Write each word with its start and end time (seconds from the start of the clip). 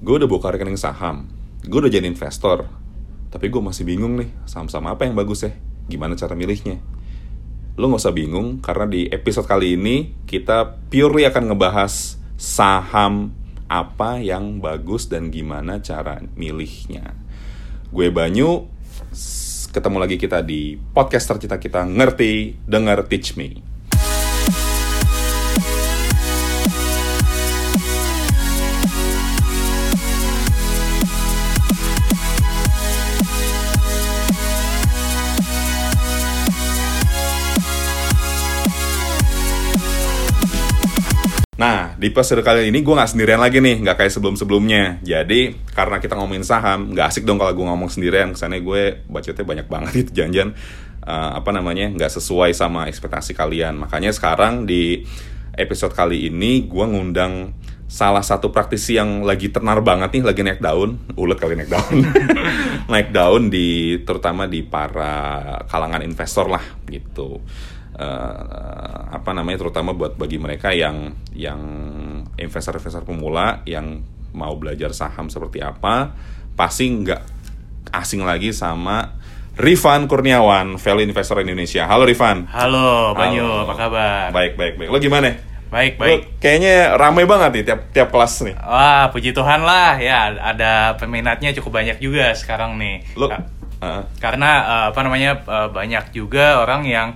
gue 0.00 0.14
udah 0.16 0.28
buka 0.28 0.48
rekening 0.48 0.80
saham, 0.80 1.28
gue 1.60 1.76
udah 1.76 1.92
jadi 1.92 2.08
investor, 2.08 2.64
tapi 3.28 3.52
gue 3.52 3.60
masih 3.60 3.84
bingung 3.84 4.16
nih 4.16 4.32
saham-saham 4.48 4.88
apa 4.88 5.04
yang 5.04 5.12
bagus 5.12 5.44
ya, 5.44 5.52
gimana 5.92 6.16
cara 6.16 6.32
milihnya. 6.32 6.80
Lo 7.76 7.92
nggak 7.92 8.00
usah 8.00 8.16
bingung 8.16 8.64
karena 8.64 8.88
di 8.88 9.12
episode 9.12 9.44
kali 9.44 9.76
ini 9.76 10.16
kita 10.24 10.80
purely 10.88 11.28
akan 11.28 11.52
ngebahas 11.52 12.16
saham 12.40 13.36
apa 13.68 14.18
yang 14.24 14.58
bagus 14.64 15.06
dan 15.12 15.28
gimana 15.28 15.84
cara 15.84 16.24
milihnya. 16.32 17.12
Gue 17.92 18.08
Banyu, 18.08 18.72
ketemu 19.70 19.96
lagi 20.00 20.16
kita 20.16 20.40
di 20.40 20.80
podcast 20.80 21.28
tercita 21.28 21.60
kita 21.60 21.84
ngerti, 21.84 22.56
denger, 22.64 23.04
teach 23.04 23.36
me. 23.36 23.69
Di 42.00 42.08
episode 42.08 42.40
kali 42.40 42.72
ini 42.72 42.80
gue 42.80 42.94
nggak 42.96 43.12
sendirian 43.12 43.36
lagi 43.36 43.60
nih, 43.60 43.84
nggak 43.84 44.00
kayak 44.00 44.12
sebelum-sebelumnya. 44.16 45.04
Jadi, 45.04 45.52
karena 45.76 46.00
kita 46.00 46.16
ngomongin 46.16 46.48
saham, 46.48 46.96
nggak 46.96 47.12
asik 47.12 47.28
dong 47.28 47.36
kalau 47.36 47.52
gue 47.52 47.66
ngomong 47.68 47.92
sendirian. 47.92 48.32
Kesannya 48.32 48.64
gue 48.64 49.04
bacotnya 49.04 49.44
banyak 49.44 49.66
banget 49.68 49.92
gitu, 50.00 50.24
janjian 50.24 50.56
eh, 51.04 51.30
apa 51.36 51.52
namanya, 51.52 51.92
nggak 51.92 52.08
sesuai 52.08 52.56
sama 52.56 52.88
ekspektasi 52.88 53.36
kalian. 53.36 53.76
Makanya 53.76 54.16
sekarang 54.16 54.64
di 54.64 55.04
episode 55.52 55.92
kali 55.92 56.32
ini 56.32 56.64
gue 56.64 56.84
ngundang 56.88 57.52
salah 57.84 58.24
satu 58.24 58.48
praktisi 58.48 58.96
yang 58.96 59.20
lagi 59.20 59.52
tenar 59.52 59.84
banget 59.84 60.08
nih, 60.16 60.22
lagi 60.24 60.40
naik 60.40 60.64
daun, 60.64 60.96
ulet 61.20 61.36
kali 61.36 61.52
naik 61.52 61.68
daun, 61.68 62.00
naik 62.96 63.12
daun 63.12 63.52
di 63.52 64.00
terutama 64.08 64.48
di 64.48 64.64
para 64.64 65.44
kalangan 65.68 66.00
investor 66.00 66.48
lah 66.48 66.64
gitu 66.88 67.44
eh, 68.00 69.00
apa 69.12 69.30
namanya 69.36 69.60
terutama 69.60 69.92
buat 69.92 70.16
bagi 70.16 70.40
mereka 70.40 70.72
yang 70.72 71.12
yang 71.36 71.60
investor-investor 72.34 73.04
pemula 73.04 73.60
yang 73.68 74.00
mau 74.32 74.56
belajar 74.56 74.94
saham 74.94 75.28
seperti 75.28 75.60
apa 75.60 76.14
pasti 76.54 76.88
nggak 76.88 77.22
asing 77.92 78.24
lagi 78.24 78.50
sama 78.50 79.20
Rifan 79.60 80.08
Kurniawan, 80.08 80.80
Value 80.80 81.04
Investor 81.04 81.44
Indonesia. 81.44 81.84
Halo 81.84 82.08
Rifan. 82.08 82.48
Halo, 82.48 83.12
Banyu, 83.12 83.44
Halo. 83.44 83.68
apa 83.68 83.74
kabar? 83.76 84.26
Baik, 84.32 84.56
baik, 84.56 84.74
baik. 84.80 84.88
Lo 84.88 84.96
gimana? 84.96 85.36
Baik, 85.68 86.00
Lo 86.00 86.06
baik. 86.06 86.40
kayaknya 86.40 86.96
ramai 86.96 87.28
banget 87.28 87.50
nih 87.60 87.64
tiap 87.68 87.80
tiap 87.92 88.08
kelas 88.08 88.40
nih. 88.40 88.54
Wah, 88.56 89.12
puji 89.12 89.36
Tuhan 89.36 89.60
lah, 89.60 90.00
ya 90.00 90.32
ada 90.32 90.96
peminatnya 90.96 91.52
cukup 91.52 91.76
banyak 91.76 92.00
juga 92.00 92.32
sekarang 92.32 92.80
nih. 92.80 93.04
Lo 93.14 93.28
Ka- 93.28 93.44
Heeh. 93.80 94.02
Karena 94.16 94.50
eh, 94.64 94.84
apa 94.96 95.00
namanya 95.04 95.30
eh, 95.44 95.68
banyak 95.68 96.04
juga 96.10 96.64
orang 96.64 96.88
yang 96.88 97.08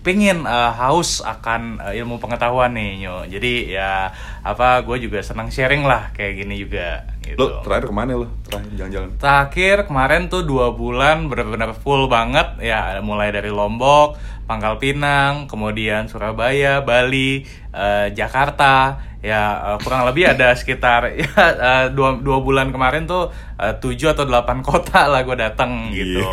pingin 0.00 0.44
eh, 0.44 0.72
haus 0.74 1.20
akan 1.20 1.80
eh, 1.90 2.00
ilmu 2.00 2.16
pengetahuan 2.18 2.72
nih, 2.72 3.04
Nyo. 3.04 3.16
Jadi 3.28 3.72
ya 3.72 4.10
apa, 4.42 4.80
gue 4.84 4.96
juga 5.08 5.20
senang 5.20 5.52
sharing 5.52 5.84
lah 5.84 6.12
kayak 6.16 6.44
gini 6.44 6.60
juga. 6.60 7.04
Gitu. 7.20 7.38
lo 7.38 7.62
terakhir 7.62 7.86
ke 7.86 7.94
mana 7.94 8.16
lo? 8.16 8.26
Terakhir 8.42 8.70
jalan-jalan. 8.74 9.08
Terakhir 9.20 9.76
kemarin 9.86 10.22
tuh 10.26 10.42
dua 10.42 10.74
bulan 10.74 11.30
benar-benar 11.30 11.76
full 11.78 12.10
banget 12.10 12.58
ya 12.58 12.98
mulai 13.04 13.30
dari 13.30 13.52
Lombok, 13.52 14.18
Pangkal 14.50 14.82
Pinang, 14.82 15.46
kemudian 15.46 16.10
Surabaya, 16.10 16.82
Bali, 16.82 17.46
eh, 17.70 18.08
Jakarta 18.10 18.98
ya 19.20 19.72
eh, 19.72 19.78
kurang 19.84 20.08
lebih 20.08 20.32
ada 20.32 20.56
sekitar 20.56 21.12
ya 21.20 21.28
eh, 21.36 21.84
dua, 21.92 22.16
dua 22.20 22.40
bulan 22.40 22.72
kemarin 22.72 23.04
tuh 23.04 23.28
eh, 23.60 23.76
tujuh 23.76 24.12
atau 24.12 24.24
delapan 24.24 24.64
kota 24.66 25.08
lah 25.08 25.24
gue 25.24 25.36
datang 25.36 25.92
gitu. 25.92 26.20
Iya. 26.20 26.28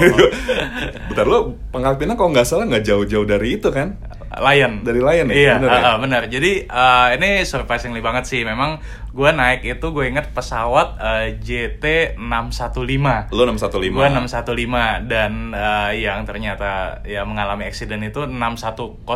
Bentar 1.12 1.26
lo 1.28 1.56
Pangkal 1.72 2.00
Pinang 2.00 2.16
kalau 2.16 2.32
nggak 2.32 2.48
salah 2.48 2.66
nggak 2.66 2.84
jauh-jauh 2.88 3.28
dari 3.28 3.60
itu 3.60 3.70
kan? 3.70 4.00
Lion. 4.28 4.84
Dari 4.84 5.00
Lion 5.00 5.28
ya? 5.32 5.36
Iya, 5.36 5.54
Bener 5.58 5.70
ya? 5.72 5.80
ah, 5.80 5.88
ah, 5.88 5.96
benar. 5.98 6.22
Jadi 6.28 6.52
eh, 6.68 7.08
ini 7.18 7.30
surprisingly 7.48 8.04
banget 8.04 8.28
sih. 8.28 8.42
Memang 8.44 8.84
gue 9.16 9.30
naik 9.34 9.66
itu 9.66 9.88
gue 9.90 10.06
inget 10.06 10.30
pesawat 10.36 11.00
eh, 11.00 11.28
JT 11.40 12.16
615. 12.20 13.32
Lo 13.34 13.44
615. 13.48 13.96
Gue 13.96 14.08
615 14.12 15.08
dan 15.10 15.32
eh, 15.56 15.92
yang 16.04 16.28
ternyata 16.28 17.02
ya 17.08 17.24
mengalami 17.24 17.66
accident 17.66 18.04
itu 18.04 18.28
610 18.28 19.08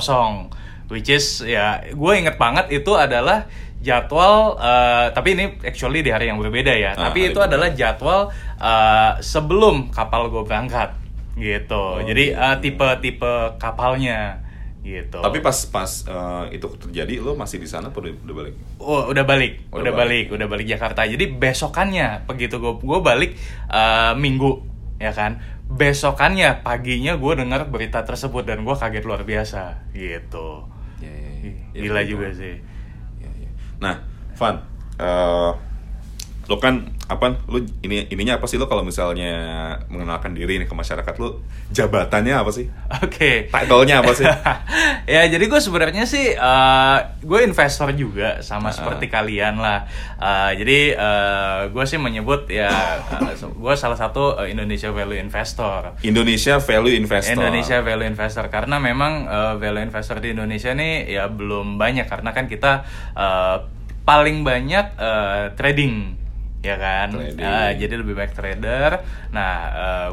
which 0.91 1.07
is 1.07 1.39
ya 1.41 1.79
gue 1.87 2.11
inget 2.13 2.35
banget 2.35 2.67
itu 2.69 2.91
adalah 2.93 3.47
jadwal 3.79 4.59
eh, 4.59 5.07
tapi 5.09 5.33
ini 5.33 5.45
actually 5.63 6.03
di 6.03 6.11
hari 6.11 6.27
yang 6.27 6.37
berbeda 6.37 6.69
ya 6.69 6.91
Ah, 6.93 7.09
tapi 7.09 7.31
itu 7.31 7.39
berbeda. 7.39 7.47
adalah 7.49 7.69
jadwal 7.71 8.21
eh, 8.59 9.11
sebelum 9.23 9.89
kapal 9.89 10.27
gue 10.27 10.43
berangkat 10.43 10.93
gitu 11.33 11.97
Oh, 11.97 12.03
jadi 12.03 12.35
eh, 12.35 12.55
tipe-tipe 12.59 13.33
kapalnya 13.57 14.43
gitu 14.81 15.21
Tapi 15.21 15.39
pas 15.39 15.53
pas 15.65 15.87
eh, 16.03 16.57
itu 16.57 16.67
terjadi 16.75 17.21
lo 17.21 17.33
masih 17.33 17.57
di 17.57 17.65
sana 17.65 17.87
atau 17.87 18.01
udah, 18.01 18.13
udah 18.19 18.35
balik? 18.35 18.55
Oh, 18.77 19.01
udah 19.07 19.23
balik, 19.23 19.53
Udah 19.69 19.81
udah, 19.81 19.93
balik. 19.93 20.25
udah 20.29 20.47
balik 20.49 20.67
Jakarta. 20.67 21.05
Jadi 21.05 21.25
besokannya 21.31 22.25
begitu 22.25 22.57
gue 22.57 22.73
gue 22.77 22.99
balik 22.99 23.37
eh, 23.69 24.13
minggu, 24.17 24.51
ya 24.97 25.13
kan. 25.13 25.37
Besokannya 25.71 26.61
paginya 26.61 27.13
gue 27.15 27.33
dengar 27.37 27.63
berita 27.65 28.01
tersebut 28.01 28.41
dan 28.43 28.65
gue 28.65 28.73
kaget 28.73 29.05
luar 29.05 29.21
biasa, 29.21 29.87
gitu. 29.93 30.65
Ya, 31.41 31.49
ya, 31.49 31.53
ya. 31.53 31.69
Ya, 31.73 31.81
Gila 31.81 32.01
juga 32.05 32.27
sih. 32.33 32.61
Ya, 33.17 33.29
ya. 33.41 33.49
Nah, 33.81 33.95
Van, 34.37 34.55
eh, 35.01 35.51
lo 36.45 36.57
kan 36.57 36.89
apa? 37.05 37.37
Lo 37.45 37.59
ini 37.81 38.07
ininya 38.07 38.39
apa 38.39 38.45
sih 38.45 38.55
lo 38.55 38.65
kalau 38.65 38.81
misalnya 38.81 39.31
mengenalkan 39.87 40.31
diri 40.31 40.57
nih 40.57 40.67
ke 40.67 40.73
masyarakat 40.73 41.15
lo 41.17 41.39
jabatannya 41.69 42.33
apa 42.33 42.49
sih? 42.49 42.65
Oke. 43.01 43.47
Title-nya 43.47 44.01
apa 44.01 44.11
sih? 44.11 44.25
ya 45.13 45.25
jadi 45.25 45.41
gue 45.41 45.57
sebenarnya 45.57 46.03
sih 46.03 46.33
eh, 46.33 46.97
gue 47.19 47.39
investor 47.41 47.91
juga 47.93 48.41
sama 48.41 48.69
Ah. 48.69 48.75
seperti 48.75 49.07
kalian 49.07 49.59
lah 49.59 49.83
Eh, 50.21 50.51
jadi 50.55 50.79
gue 51.73 51.85
sih 51.85 51.97
menyebut 51.97 52.45
ya 52.45 52.69
gue 53.41 53.73
salah 53.73 53.97
satu 53.97 54.37
eh, 54.37 54.53
Indonesia 54.53 54.93
Value 54.93 55.17
Investor 55.17 55.97
Indonesia 56.05 56.61
Value 56.61 56.93
Investor. 56.93 57.33
Indonesia 57.33 57.81
Value 57.81 58.05
Investor 58.05 58.45
karena 58.47 58.77
memang 58.77 59.25
uh, 59.25 59.55
value 59.57 59.81
investor 59.81 60.21
di 60.21 60.31
Indonesia 60.31 60.71
nih 60.71 61.09
ya 61.09 61.25
belum 61.25 61.75
banyak 61.75 62.05
karena 62.05 62.31
kan 62.31 62.45
kita 62.45 62.85
uh, 63.13 63.65
paling 64.01 64.45
banyak 64.45 64.93
uh, 64.95 65.51
trading 65.55 66.20
ya 66.61 66.77
kan? 66.77 67.09
Trading. 67.11 67.41
Uh, 67.41 67.71
jadi 67.75 67.93
lebih 67.99 68.13
banyak 68.13 68.33
trader. 68.37 68.91
Nah 69.33 69.53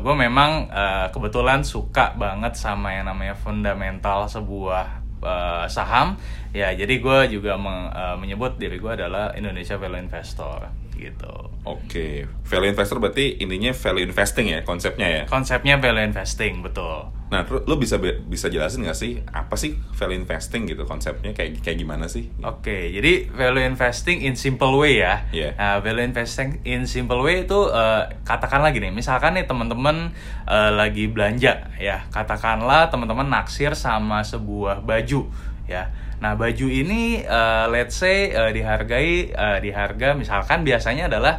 gue 0.01 0.15
memang 0.17 0.73
uh, 0.73 1.07
kebetulan 1.13 1.61
suka 1.63 2.17
banget 2.17 2.57
sama 2.57 2.97
yang 2.97 3.07
namanya 3.07 3.37
fundamental 3.37 4.25
sebuah 4.27 5.05
uh, 5.21 5.65
saham. 5.69 6.17
Ya 6.57 6.73
jadi 6.73 6.97
gue 6.99 7.19
juga 7.39 7.61
meng- 7.61 7.93
uh, 7.93 8.17
menyebut 8.17 8.57
diri 8.57 8.81
gue 8.81 8.93
adalah 8.97 9.37
Indonesia 9.37 9.77
Value 9.77 10.09
Investor 10.09 10.88
gitu 10.99 11.35
Oke, 11.69 12.25
value 12.49 12.73
investor 12.73 12.97
berarti 12.97 13.39
intinya 13.45 13.71
value 13.77 14.05
investing 14.09 14.47
ya 14.51 14.61
konsepnya 14.67 15.09
ya. 15.09 15.23
konsepnya 15.29 15.79
value 15.79 16.05
investing 16.05 16.61
betul 16.65 17.15
Nah, 17.29 17.45
lo 17.45 17.77
bisa 17.77 18.01
bisa 18.01 18.49
jelasin 18.49 18.89
nggak 18.89 18.97
sih 18.97 19.21
apa 19.29 19.53
sih 19.61 19.77
value 19.77 20.17
investing 20.17 20.65
gitu 20.65 20.89
konsepnya 20.89 21.37
kayak 21.37 21.61
kayak 21.61 21.77
gimana 21.85 22.09
sih? 22.09 22.33
Oke, 22.41 22.89
jadi 22.89 23.29
value 23.29 23.69
investing 23.69 24.25
in 24.25 24.33
simple 24.33 24.73
way 24.81 25.05
ya. 25.05 25.29
Iya. 25.29 25.53
Nah, 25.61 25.77
value 25.85 26.09
investing 26.09 26.65
in 26.65 26.89
simple 26.89 27.21
way 27.21 27.45
itu 27.45 27.69
eh, 27.69 28.03
katakanlah 28.25 28.73
gini, 28.73 28.89
misalkan 28.89 29.37
nih 29.37 29.45
teman-teman 29.45 30.17
eh, 30.49 30.73
lagi 30.73 31.05
belanja 31.13 31.69
ya, 31.77 32.09
katakanlah 32.09 32.89
teman-teman 32.89 33.29
naksir 33.29 33.77
sama 33.77 34.25
sebuah 34.25 34.81
baju 34.81 35.29
ya. 35.69 35.93
Nah, 36.19 36.35
baju 36.35 36.67
ini 36.67 37.23
eh, 37.23 37.67
let's 37.71 37.95
say 37.95 38.35
eh, 38.35 38.51
dihargai 38.51 39.31
eh, 39.31 39.59
di 39.63 39.71
harga 39.71 40.19
misalkan 40.19 40.67
biasanya 40.67 41.07
adalah 41.07 41.35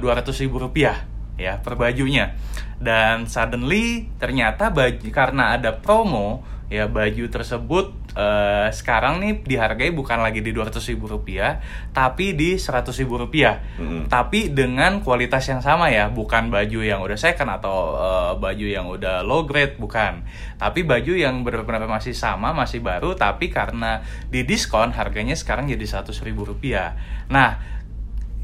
dua 0.00 0.16
ratus 0.16 0.40
ribu 0.40 0.56
rupiah 0.56 1.04
ya 1.36 1.60
per 1.60 1.76
bajunya. 1.76 2.32
Dan 2.76 3.28
suddenly 3.28 4.08
ternyata 4.16 4.72
baju 4.72 5.08
karena 5.12 5.56
ada 5.56 5.76
promo 5.76 6.44
ya 6.66 6.90
baju 6.90 7.30
tersebut 7.30 7.94
eh, 8.18 8.68
sekarang 8.74 9.22
nih 9.22 9.46
dihargai 9.46 9.94
bukan 9.94 10.18
lagi 10.18 10.42
di 10.42 10.50
200 10.50 10.82
ribu 10.90 11.06
rupiah 11.06 11.62
tapi 11.94 12.34
di 12.34 12.58
100 12.58 12.90
ribu 13.02 13.22
rupiah 13.22 13.58
Mm. 13.76 14.08
tapi 14.08 14.50
dengan 14.50 15.04
kualitas 15.04 15.46
yang 15.46 15.60
sama 15.60 15.92
ya 15.92 16.08
bukan 16.08 16.48
baju 16.48 16.80
yang 16.82 17.04
udah 17.04 17.14
second 17.14 17.50
atau 17.60 17.94
eh, 17.94 18.32
baju 18.40 18.66
yang 18.66 18.86
udah 18.90 19.22
low 19.22 19.46
grade 19.46 19.78
bukan 19.78 20.26
tapi 20.58 20.82
baju 20.82 21.12
yang 21.14 21.46
benar-benar 21.46 21.86
masih 21.86 22.16
sama 22.16 22.50
masih 22.50 22.82
baru 22.82 23.14
tapi 23.14 23.52
karena 23.52 24.02
di 24.32 24.42
diskon 24.42 24.90
harganya 24.96 25.38
sekarang 25.38 25.70
jadi 25.70 26.02
100 26.02 26.10
ribu 26.26 26.42
rupiah 26.48 26.98
nah 27.30 27.76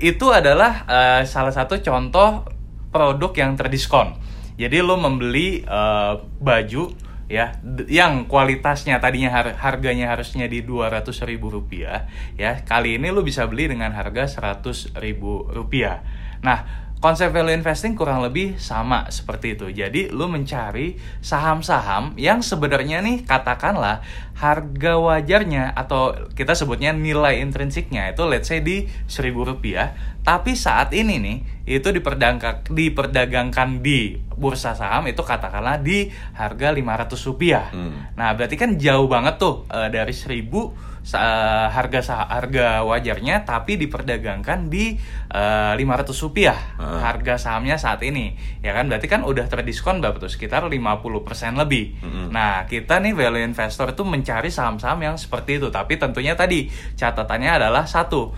itu 0.02 0.34
adalah 0.34 0.82
eh, 0.90 1.22
salah 1.26 1.54
satu 1.54 1.78
contoh 1.78 2.42
produk 2.92 3.32
yang 3.38 3.54
terdiskon. 3.54 4.18
Jadi 4.58 4.82
lo 4.84 4.98
membeli 4.98 5.62
eh, 5.62 6.12
baju 6.42 6.84
ya 7.30 7.58
yang 7.86 8.26
kualitasnya 8.26 8.98
tadinya 8.98 9.30
har- 9.30 9.56
harganya 9.58 10.10
harusnya 10.10 10.50
di 10.50 10.60
200 10.64 11.04
ribu 11.24 11.48
rupiah 11.48 12.10
ya 12.34 12.62
kali 12.66 12.98
ini 12.98 13.08
lo 13.14 13.22
bisa 13.22 13.46
beli 13.46 13.70
dengan 13.70 13.94
harga 13.94 14.26
100 14.26 14.98
ribu 14.98 15.46
rupiah. 15.50 16.02
Nah, 16.42 16.81
konsep 17.02 17.34
value 17.34 17.50
investing 17.50 17.98
kurang 17.98 18.22
lebih 18.22 18.54
sama 18.62 19.10
seperti 19.10 19.58
itu. 19.58 19.66
Jadi 19.74 20.14
lu 20.14 20.30
mencari 20.30 20.94
saham-saham 21.18 22.14
yang 22.14 22.46
sebenarnya 22.46 23.02
nih 23.02 23.26
katakanlah 23.26 24.06
harga 24.38 24.92
wajarnya 25.02 25.74
atau 25.74 26.14
kita 26.38 26.54
sebutnya 26.54 26.94
nilai 26.94 27.42
intrinsiknya 27.42 28.14
itu 28.14 28.22
let's 28.30 28.46
say 28.46 28.62
di 28.62 28.86
seribu 29.10 29.42
rupiah. 29.42 29.98
Tapi 30.22 30.54
saat 30.54 30.94
ini 30.94 31.18
nih 31.18 31.38
itu 31.66 31.90
diperdagangkan, 31.90 32.70
diperdagangkan 32.70 33.82
di 33.82 34.22
bursa 34.38 34.78
saham 34.78 35.10
itu 35.10 35.26
katakanlah 35.26 35.82
di 35.82 36.06
harga 36.38 36.70
500 36.70 37.26
rupiah. 37.26 37.66
Hmm. 37.74 38.14
Nah 38.14 38.30
berarti 38.38 38.54
kan 38.54 38.78
jauh 38.78 39.10
banget 39.10 39.42
tuh 39.42 39.66
eh, 39.74 39.90
dari 39.90 40.14
1000 40.14 40.46
sa- 40.46 40.91
harga 41.68 42.00
sah- 42.00 42.28
harga 42.28 42.80
wajarnya 42.82 43.42
tapi 43.42 43.74
diperdagangkan 43.74 44.66
di 44.66 44.94
eh, 45.28 45.72
500 45.74 46.14
rupiah 46.20 46.54
Ah. 46.76 47.02
harga 47.02 47.34
sahamnya 47.36 47.74
saat 47.74 48.00
ini. 48.02 48.32
Ya 48.60 48.72
kan? 48.72 48.86
Berarti 48.86 49.06
kan 49.06 49.22
udah 49.22 49.46
terdiskon 49.46 49.98
berapa 49.98 50.16
tuh? 50.16 50.28
Sekitar 50.28 50.62
50% 50.62 50.78
lebih. 51.56 51.98
Mm-mm. 51.98 52.26
nah 52.28 52.64
kita 52.64 52.98
nih 52.98 53.12
value 53.12 53.42
investor 53.42 53.90
itu 53.90 54.02
mencari 54.02 54.48
saham-saham 54.48 55.02
yang 55.02 55.16
seperti 55.16 55.56
itu. 55.56 55.68
Tapi 55.68 55.96
tentunya 55.96 56.32
tadi 56.32 56.66
catatannya 56.94 57.50
adalah 57.52 57.84
satu 57.84 58.30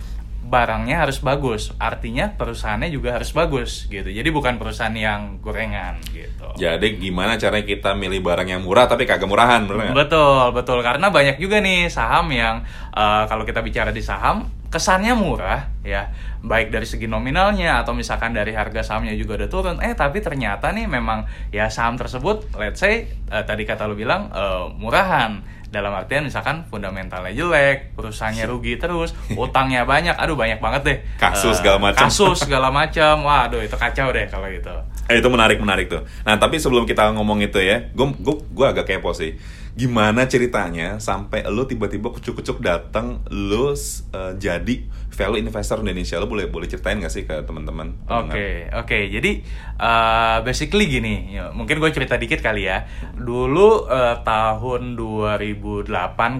barangnya 0.45 1.01
harus 1.01 1.17
bagus 1.25 1.73
artinya 1.81 2.29
perusahaannya 2.37 2.93
juga 2.93 3.17
harus 3.17 3.33
bagus 3.33 3.89
gitu 3.89 4.13
jadi 4.13 4.29
bukan 4.29 4.61
perusahaan 4.61 4.93
yang 4.93 5.41
gorengan 5.41 5.97
gitu 6.13 6.45
Jadi 6.55 7.01
gimana 7.01 7.35
caranya 7.35 7.67
kita 7.67 7.91
milih 7.97 8.23
barang 8.23 8.47
yang 8.47 8.63
murah 8.63 8.87
tapi 8.87 9.03
kagak 9.03 9.27
murahan, 9.27 9.67
bener 9.67 9.91
nggak? 9.91 10.07
Betul, 10.07 10.55
betul. 10.55 10.79
Karena 10.79 11.11
banyak 11.11 11.35
juga 11.35 11.59
nih 11.59 11.91
saham 11.91 12.31
yang 12.31 12.63
eh, 12.95 13.23
kalau 13.27 13.43
kita 13.43 13.59
bicara 13.59 13.91
di 13.91 13.99
saham 13.99 14.47
kesannya 14.75 15.15
murah 15.15 15.71
ya, 15.87 16.11
baik 16.43 16.67
dari 16.67 16.83
segi 16.83 17.07
nominalnya 17.07 17.79
atau 17.79 17.95
misalkan 17.95 18.35
dari 18.35 18.51
harga 18.51 18.83
sahamnya 18.83 19.15
juga 19.15 19.39
udah 19.39 19.47
turun. 19.47 19.75
Eh 19.79 19.95
tapi 19.95 20.19
ternyata 20.19 20.75
nih 20.75 20.83
memang 20.83 21.23
ya 21.55 21.71
saham 21.71 21.95
tersebut, 21.95 22.51
let's 22.59 22.83
say 22.83 23.07
eh, 23.31 23.43
tadi 23.47 23.63
kata 23.63 23.87
lu 23.87 23.95
bilang 23.95 24.27
eh, 24.35 24.67
murahan. 24.75 25.55
Dalam 25.65 25.91
artian 25.91 26.23
misalkan 26.23 26.63
fundamentalnya 26.71 27.35
jelek, 27.35 27.99
perusahaannya 27.99 28.47
rugi 28.47 28.79
terus, 28.79 29.11
utangnya 29.35 29.83
banyak, 29.83 30.15
aduh 30.15 30.37
banyak 30.39 30.63
banget 30.63 30.81
deh. 30.87 30.97
Kasus 31.19 31.59
Eh, 31.59 31.59
segala 31.59 31.77
macam. 31.83 31.99
Kasus 32.07 32.37
segala 32.47 32.71
macam, 32.71 33.27
waduh 33.27 33.59
itu 33.59 33.75
kacau 33.75 34.07
deh 34.15 34.23
kalau 34.31 34.47
gitu. 34.47 34.71
Eh, 35.11 35.19
itu 35.19 35.27
menarik 35.27 35.59
menarik 35.59 35.91
tuh. 35.91 36.07
Nah 36.23 36.39
tapi 36.39 36.63
sebelum 36.63 36.87
kita 36.87 37.11
ngomong 37.11 37.43
itu 37.43 37.59
ya, 37.59 37.91
gue 37.91 38.07
gue 38.55 38.65
agak 38.67 38.87
kepo 38.87 39.11
sih. 39.11 39.35
Gimana 39.75 40.23
ceritanya 40.23 41.03
sampai 41.03 41.43
lo 41.51 41.67
tiba-tiba 41.67 42.07
kucuk-kucuk 42.07 42.63
datang 42.63 43.19
lo 43.27 43.75
eh, 43.75 44.33
jadi 44.39 44.75
value 45.15 45.39
investor 45.39 45.79
Indonesia 45.79 46.19
lo 46.19 46.27
boleh 46.27 46.51
boleh 46.51 46.67
ceritain 46.67 46.99
gak 46.99 47.09
sih 47.09 47.23
ke 47.23 47.47
teman-teman? 47.47 47.95
Oke, 48.05 48.67
oke. 48.75 48.99
Jadi 49.07 49.41
uh, 49.79 50.43
basically 50.43 50.91
gini, 50.91 51.33
ya, 51.33 51.55
mungkin 51.55 51.79
gue 51.79 51.89
cerita 51.95 52.19
dikit 52.19 52.43
kali 52.43 52.67
ya. 52.67 52.83
Dulu 53.15 53.87
uh, 53.87 54.21
tahun 54.21 54.99
2008 54.99 55.87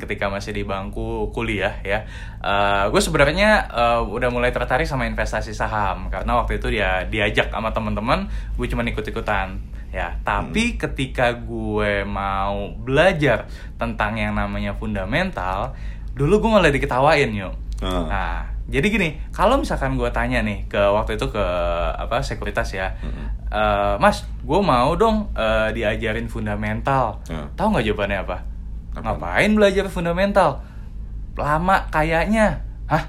ketika 0.04 0.28
masih 0.28 0.52
di 0.52 0.68
bangku 0.68 1.32
kuliah 1.32 1.80
ya, 1.82 2.04
uh, 2.44 2.92
gue 2.92 3.02
sebenarnya 3.02 3.72
uh, 3.72 4.02
udah 4.04 4.30
mulai 4.30 4.52
tertarik 4.52 4.86
sama 4.86 5.08
investasi 5.08 5.56
saham 5.56 6.12
karena 6.12 6.36
waktu 6.36 6.60
itu 6.60 6.68
dia 6.76 7.08
diajak 7.08 7.50
sama 7.50 7.72
teman-teman, 7.72 8.28
gue 8.60 8.68
cuma 8.68 8.84
ikut-ikutan 8.84 9.74
ya 9.96 10.20
tapi 10.28 10.76
ketika 10.76 11.32
gue 11.32 12.04
mau 12.04 12.68
belajar 12.84 13.48
tentang 13.80 14.20
yang 14.20 14.36
namanya 14.36 14.76
fundamental 14.76 15.72
dulu 16.12 16.44
gue 16.44 16.52
malah 16.52 16.68
diketawain 16.68 17.32
yuk 17.32 17.56
Ah. 17.84 18.08
nah 18.08 18.40
jadi 18.66 18.88
gini 18.90 19.10
kalau 19.30 19.62
misalkan 19.62 19.94
gue 19.94 20.10
tanya 20.10 20.42
nih 20.42 20.66
ke 20.66 20.80
waktu 20.80 21.22
itu 21.22 21.30
ke 21.30 21.46
apa 21.94 22.26
sekuritas 22.26 22.74
ya 22.74 22.98
"Eh, 23.54 23.96
mas 24.02 24.26
gue 24.42 24.60
mau 24.60 24.98
dong 24.98 25.30
eh, 25.38 25.70
diajarin 25.72 26.26
fundamental. 26.26 27.22
Ah. 27.30 27.46
tahu 27.54 27.78
nggak 27.78 27.86
jawabannya 27.88 28.20
apa? 28.26 28.38
Apa? 28.98 29.00
ngapain 29.06 29.52
belajar 29.54 29.86
fundamental? 29.88 30.66
Lama 31.38 31.86
kayaknya. 31.94 32.66
Hah? 32.90 33.06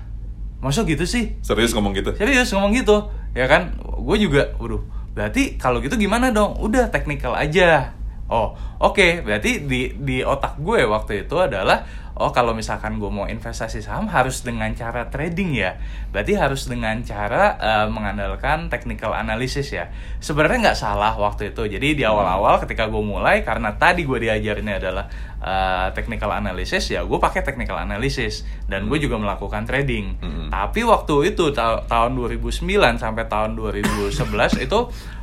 Masuk 0.61 0.93
gitu 0.93 1.09
sih? 1.09 1.41
Serius 1.41 1.73
ngomong 1.73 1.97
gitu? 1.97 2.13
serius 2.13 2.53
ngomong 2.53 2.77
gitu. 2.77 3.09
Ya 3.33 3.49
kan? 3.49 3.81
Gue 3.81 4.21
juga 4.21 4.53
waduh 4.61 4.85
berarti 5.17 5.57
kalau 5.57 5.81
gitu 5.81 5.97
gimana 5.97 6.29
dong? 6.37 6.61
Udah 6.61 6.93
teknikal 6.93 7.33
aja 7.33 7.96
oh 8.29 8.57
oke. 8.83 9.23
Berarti 9.23 9.65
di 9.65 9.95
di 9.97 10.23
otak 10.23 10.59
gue 10.59 10.83
waktu 10.87 11.27
itu 11.27 11.37
adalah 11.39 11.85
oh 12.17 12.33
kalau 12.33 12.57
misalkan 12.57 12.97
gue 12.97 13.13
mau 13.13 13.29
investasi 13.29 13.85
saham 13.85 14.09
harus 14.09 14.41
dengan 14.41 14.73
cara 14.73 15.13
trading 15.13 15.53
ya. 15.53 15.77
Berarti 16.11 16.33
harus 16.33 16.65
dengan 16.65 16.97
cara 17.05 17.61
eh, 17.61 17.87
mengandalkan 17.93 18.73
technical 18.73 19.13
analysis 19.13 19.69
ya. 19.69 19.93
Sebenarnya 20.19 20.73
nggak 20.73 20.81
salah 20.81 21.13
waktu 21.15 21.53
itu. 21.53 21.69
Jadi 21.69 22.01
di 22.01 22.05
awal-awal 22.09 22.57
ketika 22.65 22.89
gue 22.89 23.05
mulai 23.05 23.45
karena 23.45 23.77
tadi 23.77 24.09
gue 24.09 24.17
diajarinnya 24.17 24.81
adalah 24.81 25.05
eh, 25.45 25.89
technical 25.93 26.33
analysis 26.33 26.89
ya 26.89 27.05
gue 27.05 27.19
pakai 27.21 27.45
technical 27.45 27.77
analysis. 27.77 28.49
Dan 28.65 28.89
gue 28.89 28.97
juga 28.97 29.21
melakukan 29.21 29.69
trading. 29.69 30.19
Hmm. 30.19 30.49
tapi 30.49 30.83
waktu 30.87 31.35
itu 31.35 31.53
ta- 31.53 31.85
tahun 31.85 32.17
2009 32.17 32.65
sampai 32.97 33.25
tahun 33.29 33.59
2011 33.59 34.15
itu 34.67 34.79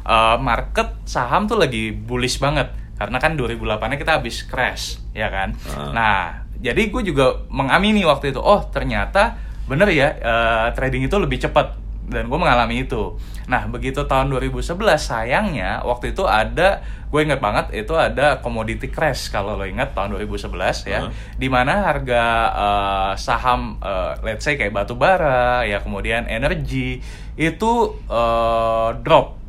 uh, 0.06 0.38
market 0.40 1.04
saham 1.08 1.48
tuh 1.48 1.60
lagi 1.60 1.92
bullish 1.92 2.40
banget 2.40 2.72
karena 3.00 3.18
kan 3.18 3.34
2008-nya 3.36 3.98
kita 4.00 4.12
habis 4.22 4.46
crash 4.46 5.02
ya 5.12 5.28
kan. 5.28 5.58
Ah. 5.68 5.92
Nah, 5.92 6.20
jadi 6.62 6.88
gue 6.88 7.02
juga 7.04 7.44
mengamini 7.50 8.06
waktu 8.08 8.32
itu 8.32 8.40
oh 8.40 8.64
ternyata 8.70 9.36
bener 9.68 9.90
ya 9.92 10.14
uh, 10.20 10.68
trading 10.76 11.08
itu 11.08 11.16
lebih 11.20 11.40
cepat 11.42 11.80
dan 12.04 12.28
gue 12.28 12.40
mengalami 12.40 12.84
itu. 12.84 13.16
Nah, 13.48 13.68
begitu 13.68 14.04
tahun 14.08 14.32
2011 14.32 14.76
sayangnya 15.00 15.84
waktu 15.84 16.12
itu 16.12 16.24
ada 16.28 16.84
gue 17.14 17.22
inget 17.22 17.38
banget 17.38 17.70
itu 17.78 17.94
ada 17.94 18.42
commodity 18.42 18.90
crash 18.90 19.30
kalau 19.30 19.54
lo 19.54 19.70
ingat 19.70 19.94
tahun 19.94 20.18
2011 20.18 20.90
ya 20.90 21.00
Huh? 21.06 21.12
di 21.38 21.46
mana 21.46 21.86
harga 21.86 22.24
eh, 22.50 23.14
saham 23.22 23.78
eh, 23.78 24.18
let's 24.26 24.42
say 24.42 24.58
kayak 24.58 24.74
batu 24.74 24.98
bara 24.98 25.62
ya 25.62 25.78
kemudian 25.80 26.26
energi 26.26 27.00
itu 27.38 27.72
eh, 28.10 28.90
drop. 29.06 29.43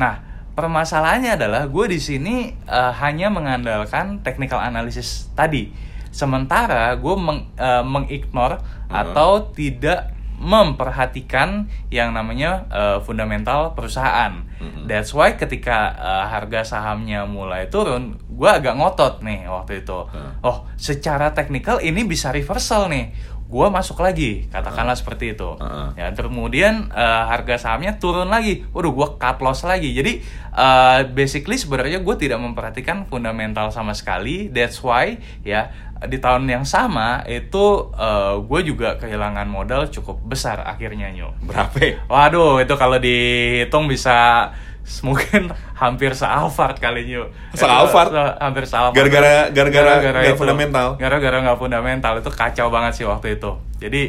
Nah, 0.00 0.14
permasalahannya 0.56 1.36
adalah 1.36 1.68
gue 1.68 1.86
di 1.92 2.00
sini 2.00 2.56
eh, 2.64 2.92
hanya 3.04 3.28
mengandalkan 3.28 4.24
technical 4.24 4.64
analysis 4.64 5.28
tadi. 5.36 5.68
Sementara 6.10 6.96
gue 6.96 7.14
meng, 7.20 7.52
eh, 7.60 7.84
mengignore 7.84 8.64
atau 8.88 9.52
tidak 9.52 10.16
memperhatikan 10.40 11.68
yang 11.92 12.16
namanya 12.16 12.64
eh, 12.72 12.98
fundamental 13.04 13.76
perusahaan. 13.76 14.40
Mhm. 14.56 14.88
That's 14.88 15.12
why 15.12 15.36
ketika 15.36 15.92
eh, 15.92 16.24
harga 16.32 16.64
sahamnya 16.64 17.28
mulai 17.28 17.68
turun, 17.68 18.16
gue 18.24 18.48
agak 18.48 18.72
ngotot 18.80 19.20
nih 19.20 19.44
waktu 19.44 19.84
itu. 19.84 20.08
Hmm. 20.08 20.40
Oh, 20.40 20.64
secara 20.80 21.36
teknikal 21.36 21.84
ini 21.84 22.08
bisa 22.08 22.32
reversal 22.32 22.88
nih. 22.88 23.12
Gue 23.50 23.66
masuk 23.66 23.98
lagi, 23.98 24.46
katakanlah 24.46 24.94
seperti 24.94 25.34
itu. 25.34 25.58
Hmm. 25.58 25.90
Ya, 25.98 26.14
kemudian 26.14 26.86
eh, 26.94 27.22
harga 27.26 27.58
sahamnya 27.58 27.98
turun 27.98 28.30
lagi. 28.30 28.62
Waduh, 28.70 28.94
gue 28.94 29.08
cut 29.18 29.42
loss 29.42 29.66
lagi. 29.66 29.90
Jadi 29.90 30.22
eh, 30.54 30.98
basically 31.10 31.58
sebenarnya 31.58 31.98
gue 31.98 32.14
tidak 32.14 32.38
memperhatikan 32.38 33.10
fundamental 33.10 33.74
sama 33.74 33.90
sekali. 33.90 34.46
That's 34.46 34.78
why 34.78 35.18
ya 35.42 35.74
di 36.00 36.16
tahun 36.16 36.48
yang 36.48 36.64
sama 36.64 37.26
itu 37.28 37.92
gue 38.48 38.60
juga 38.64 38.96
kehilangan 38.96 39.44
modal 39.44 39.92
cukup 39.92 40.16
besar 40.24 40.64
akhirnya 40.64 41.12
nyu. 41.12 41.28
Berapa? 41.44 42.08
Waduh, 42.08 42.64
itu 42.64 42.72
kalau 42.80 42.96
dihitung 42.96 43.84
bisa 43.84 44.48
mungkin 45.00 45.54
hampir 45.72 46.12
se-Alphard 46.12 46.76
kali 46.76 47.06
nyu. 47.06 47.30
Se-Alphard? 47.54 48.10
Itu 48.10 48.18
se- 48.18 48.36
Hampir 48.38 48.64
se-Alphard. 48.66 48.96
Gara-gara- 48.98 49.48
gara-gara 49.48 49.92
nggak 50.26 50.36
fundamental? 50.36 50.86
Gara-gara 50.96 51.36
nggak 51.40 51.58
fundamental 51.58 52.12
itu 52.18 52.30
kacau 52.30 52.66
banget 52.68 52.92
sih 52.98 53.06
waktu 53.06 53.38
itu. 53.38 53.50
Jadi 53.78 54.02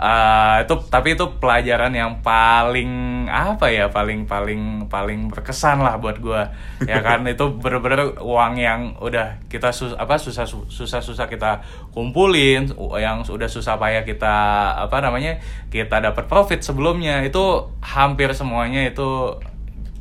eh, 0.00 0.56
itu 0.64 0.74
tapi 0.88 1.12
itu 1.12 1.26
pelajaran 1.36 1.92
yang 1.92 2.24
paling 2.24 2.88
apa 3.28 3.68
ya 3.68 3.92
paling 3.92 4.24
paling 4.24 4.88
paling 4.88 5.28
berkesan 5.28 5.84
lah 5.84 6.00
buat 6.00 6.16
gua 6.18 6.48
ya 6.82 6.98
kan 7.06 7.20
itu 7.28 7.44
bener-bener 7.60 8.16
uang 8.16 8.56
yang 8.56 8.96
udah 8.96 9.44
kita 9.52 9.68
sus 9.70 9.92
apa 9.92 10.16
susah 10.16 10.48
susah 10.48 11.04
susah 11.04 11.28
kita 11.28 11.60
kumpulin 11.92 12.72
yang 12.96 13.20
udah 13.22 13.44
susah 13.44 13.76
payah 13.76 14.00
kita 14.02 14.34
apa 14.80 15.04
namanya 15.04 15.36
kita 15.68 16.00
dapat 16.00 16.24
profit 16.24 16.64
sebelumnya 16.64 17.20
itu 17.20 17.68
hampir 17.84 18.32
semuanya 18.32 18.88
itu 18.88 19.36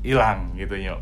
hilang 0.06 0.56
gitu 0.56 0.76
yo. 0.80 0.96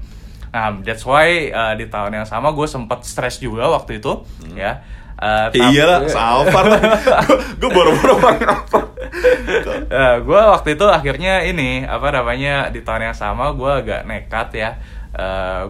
Nah, 0.52 0.74
that's 0.82 1.04
why 1.06 1.52
uh, 1.52 1.74
di 1.78 1.86
tahun 1.92 2.24
yang 2.24 2.28
sama 2.28 2.56
gue 2.56 2.66
sempat 2.66 3.04
stres 3.04 3.38
juga 3.38 3.68
waktu 3.70 4.00
itu 4.02 4.26
ya. 4.58 4.82
Uh, 5.18 5.50
Ya 5.50 5.74
iyalah, 5.74 6.06
Alphard. 6.14 6.78
Gue 7.60 7.70
boro-boro 7.74 8.22
pakai 8.22 8.46
Alphard. 8.54 8.90
gue 10.22 10.38
Eh, 10.38 10.48
waktu 10.54 10.78
itu 10.78 10.86
akhirnya 10.86 11.42
ini 11.42 11.82
apa 11.82 12.14
namanya 12.14 12.70
di 12.70 12.86
tahun 12.86 13.10
yang 13.10 13.18
sama 13.18 13.50
gue 13.58 13.72
agak 13.82 14.06
nekat 14.06 14.50
ya. 14.54 14.72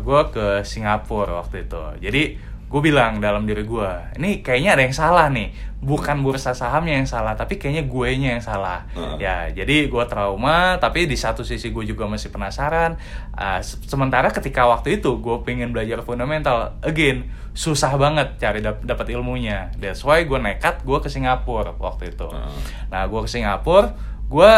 gue 0.03 0.21
ke 0.35 0.67
Singapura 0.67 1.39
waktu 1.39 1.63
itu. 1.63 1.79
Jadi 2.03 2.23
gue 2.67 2.81
bilang 2.83 3.23
dalam 3.23 3.47
diri 3.47 3.63
gue 3.63 3.91
ini 4.19 4.43
kayaknya 4.43 4.75
ada 4.75 4.83
yang 4.83 4.91
salah 4.95 5.27
nih. 5.31 5.55
Bukan 5.77 6.25
bursa 6.25 6.51
sahamnya 6.51 6.97
yang 6.99 7.07
salah 7.07 7.37
tapi 7.37 7.55
kayaknya 7.55 7.87
gue 7.87 8.07
nya 8.19 8.29
yang 8.35 8.43
salah. 8.43 8.83
Hmm. 8.91 9.15
ya 9.15 9.47
jadi 9.53 9.87
gue 9.87 10.03
trauma 10.09 10.75
tapi 10.75 11.07
di 11.07 11.15
satu 11.15 11.47
sisi 11.47 11.71
gue 11.71 11.87
juga 11.87 12.09
masih 12.11 12.27
penasaran. 12.27 12.99
Uh, 13.31 13.61
se- 13.63 13.79
sementara 13.87 14.27
ketika 14.35 14.67
waktu 14.67 14.99
itu 14.99 15.15
gue 15.21 15.37
pengen 15.47 15.71
belajar 15.71 16.03
fundamental 16.03 16.75
again 16.83 17.29
susah 17.55 17.95
banget 17.95 18.35
cari 18.37 18.59
dap- 18.59 18.83
dapat 18.83 19.15
ilmunya. 19.15 19.71
That's 19.79 20.03
why 20.03 20.27
gue 20.27 20.35
nekat 20.35 20.83
gue 20.83 20.97
ke 20.99 21.07
Singapura 21.07 21.71
waktu 21.77 22.11
itu. 22.11 22.27
Hmm. 22.27 22.51
nah 22.91 23.07
gue 23.07 23.21
ke 23.23 23.29
Singapura 23.31 23.95
gue 24.27 24.51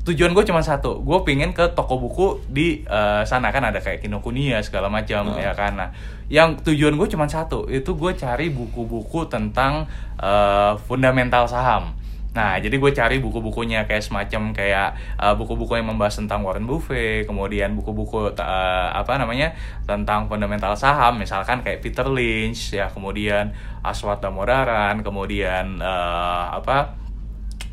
tujuan 0.00 0.32
gue 0.32 0.44
cuma 0.48 0.64
satu. 0.64 1.04
Gue 1.04 1.20
pengen 1.28 1.52
ke 1.52 1.76
toko 1.76 2.00
buku 2.00 2.40
di 2.48 2.82
eh, 2.88 3.22
sana. 3.28 3.52
Kan 3.52 3.68
ada 3.68 3.78
kayak 3.84 4.00
Kinokuniya 4.00 4.64
segala 4.64 4.88
macam 4.88 5.36
Hmm. 5.36 5.40
ya 5.40 5.52
kan? 5.52 5.76
Nah 5.76 5.90
yang 6.30 6.56
tujuan 6.62 6.94
gue 6.96 7.08
cuma 7.10 7.26
satu 7.26 7.66
itu 7.68 7.92
gue 7.98 8.12
cari 8.16 8.48
buku-buku 8.48 9.28
tentang 9.28 9.84
eh, 10.22 10.72
fundamental 10.88 11.44
saham. 11.44 11.92
Nah 12.30 12.54
jadi 12.62 12.78
gue 12.78 12.94
cari 12.94 13.18
buku-bukunya 13.18 13.84
kayak 13.90 14.00
semacam 14.06 14.54
kayak 14.56 14.94
eh, 15.20 15.34
buku-buku 15.36 15.76
yang 15.76 15.90
membahas 15.92 16.16
tentang 16.22 16.46
Warren 16.46 16.64
Buffett 16.64 17.26
kemudian 17.28 17.76
buku-buku 17.76 18.32
eh, 18.38 18.88
apa 18.94 19.18
namanya 19.20 19.52
tentang 19.84 20.30
fundamental 20.32 20.72
saham. 20.78 21.20
Misalkan 21.20 21.60
kayak 21.60 21.84
Peter 21.84 22.06
Lynch 22.08 22.72
ya 22.72 22.88
kemudian 22.88 23.52
Aswat 23.84 24.24
Damodaran 24.24 25.04
kemudian 25.04 25.76
eh, 25.82 26.44
apa 26.56 26.96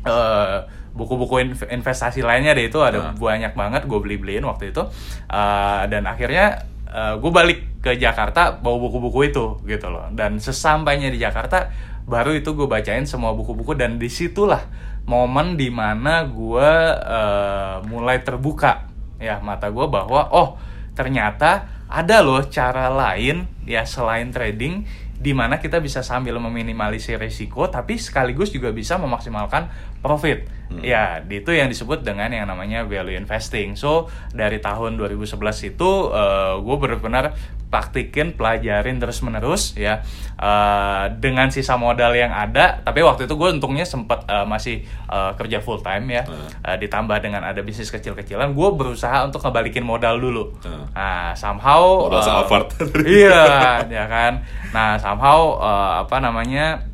eh, 0.08 0.58
buku-buku 0.96 1.34
inv- 1.44 1.68
investasi 1.70 2.24
lainnya 2.24 2.56
deh 2.56 2.66
itu 2.66 2.80
ada 2.82 2.98
Nah. 2.98 3.14
banyak 3.14 3.52
banget 3.54 3.86
gue 3.86 3.98
beli 4.00 4.16
beliin 4.18 4.42
waktu 4.42 4.72
itu. 4.72 4.82
Eh, 5.28 5.82
dan 5.86 6.08
akhirnya 6.08 6.64
gue 7.20 7.28
balik 7.28 7.84
ke 7.84 8.00
Jakarta 8.00 8.56
bawa 8.64 8.88
buku-buku 8.88 9.28
itu 9.28 9.60
gitu 9.68 9.86
loh. 9.92 10.08
Dan 10.08 10.40
sesampainya 10.40 11.12
di 11.12 11.20
Jakarta 11.20 11.68
baru 12.08 12.32
itu 12.32 12.56
gue 12.56 12.64
bacain 12.64 13.04
semua 13.04 13.36
buku-buku 13.36 13.76
dan 13.76 14.00
di 14.00 14.08
situlah 14.08 14.64
momen 15.04 15.60
di 15.60 15.68
mana 15.68 16.24
gue 16.24 16.70
eh, 16.96 17.76
mulai 17.84 18.24
terbuka. 18.24 18.88
Ya 19.20 19.36
mata 19.44 19.68
gue 19.68 19.84
bahwa 19.84 20.32
oh 20.32 20.56
ternyata 20.96 21.68
ada 21.88 22.24
loh 22.24 22.40
cara 22.48 22.88
lain 22.88 23.44
ya 23.68 23.84
selain 23.84 24.32
trading 24.32 24.88
di 25.18 25.34
mana 25.34 25.58
kita 25.58 25.82
bisa 25.82 25.98
sambil 26.00 26.38
meminimalisir 26.38 27.18
risiko 27.18 27.66
tapi 27.66 27.98
sekaligus 27.98 28.54
juga 28.54 28.70
bisa 28.70 28.96
memaksimalkan 28.96 29.66
profit. 29.98 30.46
Ya, 30.84 31.18
di- 31.24 31.42
itu 31.42 31.50
yang 31.50 31.66
disebut 31.66 32.06
dengan 32.06 32.30
yang 32.30 32.46
namanya 32.46 32.86
value 32.86 33.18
investing. 33.18 33.74
So, 33.74 34.06
dari 34.30 34.62
tahun 34.62 34.94
2011 34.94 35.34
itu 35.74 35.90
gue 36.62 36.76
benar-benar 36.78 37.34
praktikin, 37.68 38.32
pelajarin 38.32 38.96
terus-menerus 38.96 39.76
ya 39.76 40.00
Eh, 40.38 41.04
dengan 41.18 41.50
sisa 41.50 41.74
modal 41.74 42.14
yang 42.14 42.30
ada, 42.30 42.78
tapi 42.86 43.02
waktu 43.02 43.26
itu 43.26 43.34
gue 43.34 43.58
untungnya 43.58 43.82
sempat 43.82 44.22
eh, 44.30 44.46
masih 44.46 44.86
eh, 44.86 45.32
kerja 45.34 45.58
full 45.58 45.82
time 45.82 46.14
ya. 46.14 46.22
Hmm. 46.22 46.46
Eh, 46.62 46.76
ditambah 46.78 47.18
dengan 47.18 47.42
ada 47.42 47.58
bisnis 47.58 47.90
kecil-kecilan, 47.90 48.54
gue 48.54 48.68
berusaha 48.78 49.26
untuk 49.26 49.42
ngebalikin 49.42 49.82
modal 49.82 50.22
dulu. 50.22 50.54
Hmm. 50.62 50.86
Nah, 50.94 51.34
somehow 51.34 52.06
Modal 52.06 52.22
Salford. 52.22 52.70
iya, 53.02 53.82
ya 53.82 54.06
kan. 54.06 54.46
Nah, 54.70 54.94
somehow 55.02 55.58
eh, 55.58 55.92
apa 56.06 56.22
namanya? 56.22 56.86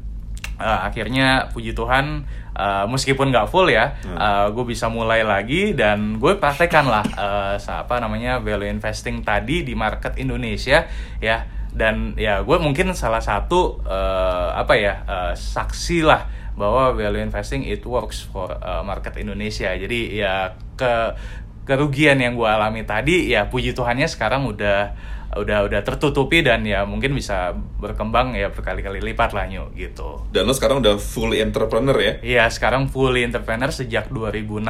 eh, 0.57 0.81
akhirnya 0.89 1.53
puji 1.53 1.77
Tuhan 1.77 2.25
eh, 2.55 2.85
meskipun 2.87 3.29
nggak 3.29 3.47
full 3.47 3.67
ya, 3.67 3.99
Hmm. 4.01 4.51
gue 4.51 4.65
bisa 4.65 4.87
mulai 4.87 5.21
lagi 5.21 5.73
dan 5.73 6.17
gue 6.17 6.35
praktekkan 6.35 6.87
lah 6.87 7.03
eh, 7.05 7.55
sa- 7.59 7.83
apa 7.83 7.99
namanya 7.99 8.39
value 8.39 8.67
investing 8.67 9.21
tadi 9.21 9.61
di 9.61 9.75
market 9.75 10.15
Indonesia 10.17 10.87
ya 11.19 11.45
dan 11.71 12.15
ya 12.15 12.39
gue 12.41 12.57
mungkin 12.57 12.95
salah 12.95 13.19
satu 13.19 13.83
eh, 13.83 14.49
apa 14.55 14.75
ya 14.75 14.95
eh, 15.03 15.33
saksi 15.35 16.01
lah 16.01 16.23
bahwa 16.55 16.95
value 16.95 17.19
investing 17.19 17.67
it 17.67 17.83
works 17.83 18.23
for 18.23 18.47
eh, 18.49 18.83
market 18.83 19.15
Indonesia 19.17 19.75
jadi 19.75 20.01
ya 20.15 20.35
ke 20.75 21.19
kerugian 21.65 22.21
yang 22.21 22.37
gue 22.37 22.45
alami 22.45 22.85
tadi 22.85 23.33
ya 23.33 23.49
puji 23.49 23.73
Tuhannya 23.73 24.05
sekarang 24.05 24.45
udah 24.45 24.93
udah 25.39 25.67
udah 25.67 25.81
tertutupi 25.83 26.43
dan 26.43 26.63
ya 26.63 26.87
mungkin 26.87 27.15
bisa 27.15 27.55
berkembang 27.79 28.35
ya 28.39 28.51
berkali-kali 28.51 29.03
lipat 29.03 29.35
lah 29.35 29.47
Nyu 29.51 29.71
gitu. 29.75 30.27
Dan 30.31 30.47
lo 30.47 30.55
sekarang 30.55 30.83
udah 30.83 30.99
fully 30.99 31.43
entrepreneur 31.43 31.97
ya? 31.99 32.13
Iya 32.23 32.45
sekarang 32.51 32.91
fully 32.91 33.27
entrepreneur 33.27 33.71
sejak 33.71 34.11
2016. 34.11 34.63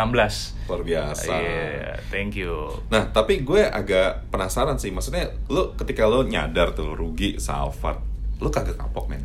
Luar 0.69 0.83
biasa. 0.85 1.33
Iya, 1.33 2.01
thank 2.09 2.41
you. 2.41 2.81
Nah, 2.89 3.13
tapi 3.13 3.45
gue 3.45 3.65
agak 3.65 4.33
penasaran 4.33 4.81
sih. 4.81 4.89
Maksudnya, 4.89 5.29
lo 5.53 5.77
ketika 5.77 6.09
lo 6.09 6.25
nyadar 6.25 6.73
tuh 6.73 6.97
rugi 6.97 7.37
Salford, 7.37 8.01
lo 8.41 8.49
kagak 8.49 8.81
kapok 8.81 9.13
men? 9.13 9.25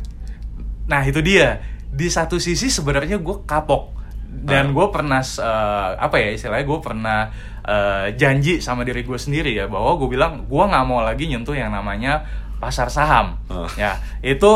Nah 0.88 1.00
itu 1.06 1.22
dia. 1.24 1.62
Di 1.90 2.06
satu 2.06 2.38
sisi 2.38 2.70
sebenarnya 2.70 3.18
gue 3.18 3.36
kapok 3.46 3.99
dan 4.30 4.64
Ah. 4.66 4.72
gue 4.72 4.86
pernah 4.88 5.20
eh, 5.20 5.90
apa 5.96 6.16
ya 6.16 6.28
istilahnya 6.30 6.64
gue 6.64 6.78
pernah 6.78 7.18
eh, 7.60 8.06
janji 8.14 8.58
sama 8.58 8.82
diri 8.82 9.02
gue 9.02 9.16
sendiri 9.16 9.52
ya 9.52 9.66
bahwa 9.66 9.94
gue 9.96 10.08
bilang 10.08 10.44
gue 10.44 10.64
nggak 10.64 10.84
mau 10.84 11.00
lagi 11.00 11.26
nyentuh 11.26 11.52
yang 11.52 11.70
namanya 11.70 12.22
pasar 12.56 12.86
saham 12.86 13.40
Ah. 13.46 13.64
ya 13.74 13.92
itu 14.20 14.52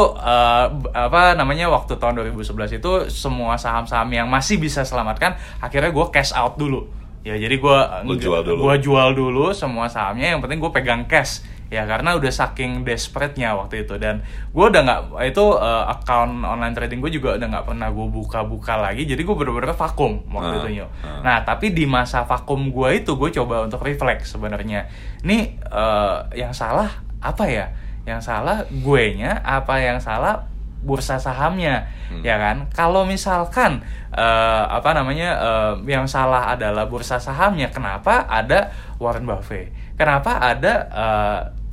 b- 0.70 0.90
apa 0.90 1.32
namanya 1.32 1.68
waktu 1.68 1.96
tahun 1.96 2.20
2011 2.22 2.76
itu 2.76 2.90
semua 3.08 3.56
saham-saham 3.56 4.08
yang 4.08 4.28
masih 4.28 4.56
bisa 4.56 4.82
selamatkan 4.82 5.34
akhirnya 5.58 5.88
gue 5.88 6.06
cash 6.10 6.30
out 6.32 6.54
dulu 6.54 6.84
ya 7.20 7.32
jadi 7.34 7.56
gue 7.56 7.78
Lu 8.04 8.14
jual 8.14 8.44
dulu. 8.44 8.60
gue 8.62 8.74
jual 8.78 9.08
dulu 9.10 9.46
semua 9.50 9.88
sahamnya 9.88 10.32
yang 10.32 10.40
penting 10.40 10.60
gue 10.60 10.68
pegang 10.70 11.04
cash 11.04 11.40
ya 11.74 11.82
karena 11.90 12.14
udah 12.14 12.30
saking 12.30 12.86
desperate-nya 12.86 13.58
waktu 13.58 13.82
itu. 13.82 13.98
Dan 13.98 14.22
gue 14.54 14.64
udah 14.70 14.82
nggak 14.86 15.00
itu 15.26 15.44
uh, 15.58 15.90
account 15.90 16.46
online 16.46 16.70
trading 16.70 17.02
gue 17.02 17.10
juga 17.10 17.34
udah 17.34 17.46
nggak 17.50 17.66
pernah 17.66 17.90
gue 17.90 18.06
buka-buka 18.06 18.78
lagi. 18.78 19.02
Jadi 19.02 19.26
gue 19.26 19.34
bener-bener 19.34 19.74
vakum 19.74 20.22
waktu 20.30 20.54
Ah, 20.54 20.60
itu 20.62 20.68
Nyo. 20.78 20.86
ah. 21.02 21.18
nah 21.26 21.36
tapi 21.42 21.74
di 21.74 21.82
masa 21.84 22.22
vakum 22.22 22.70
gue 22.70 23.02
itu 23.02 23.18
gue 23.18 23.30
coba 23.34 23.66
untuk 23.66 23.82
refleks 23.82 24.30
sebenarnya. 24.38 24.86
Ini 25.26 25.58
uh, 25.74 26.30
yang 26.38 26.54
salah 26.54 27.02
apa 27.18 27.50
ya? 27.50 27.66
Yang 28.06 28.30
salah 28.30 28.62
gue 28.70 29.02
nya 29.18 29.42
apa 29.42 29.82
yang 29.82 29.98
salah 29.98 30.46
bursa 30.84 31.16
sahamnya? 31.16 31.88
Hmm. 32.12 32.20
ya 32.20 32.36
kan? 32.36 32.68
Kalau 32.76 33.08
misalkan 33.08 33.80
eh, 34.12 34.64
apa 34.68 34.92
namanya 34.92 35.30
eh, 35.40 35.72
yang 35.88 36.04
salah 36.04 36.52
adalah 36.52 36.84
bursa 36.84 37.16
sahamnya 37.16 37.72
kenapa 37.72 38.28
ada 38.28 38.68
Warren 39.00 39.24
Buffett? 39.24 39.72
Kenapa 39.96 40.36
ada 40.36 40.74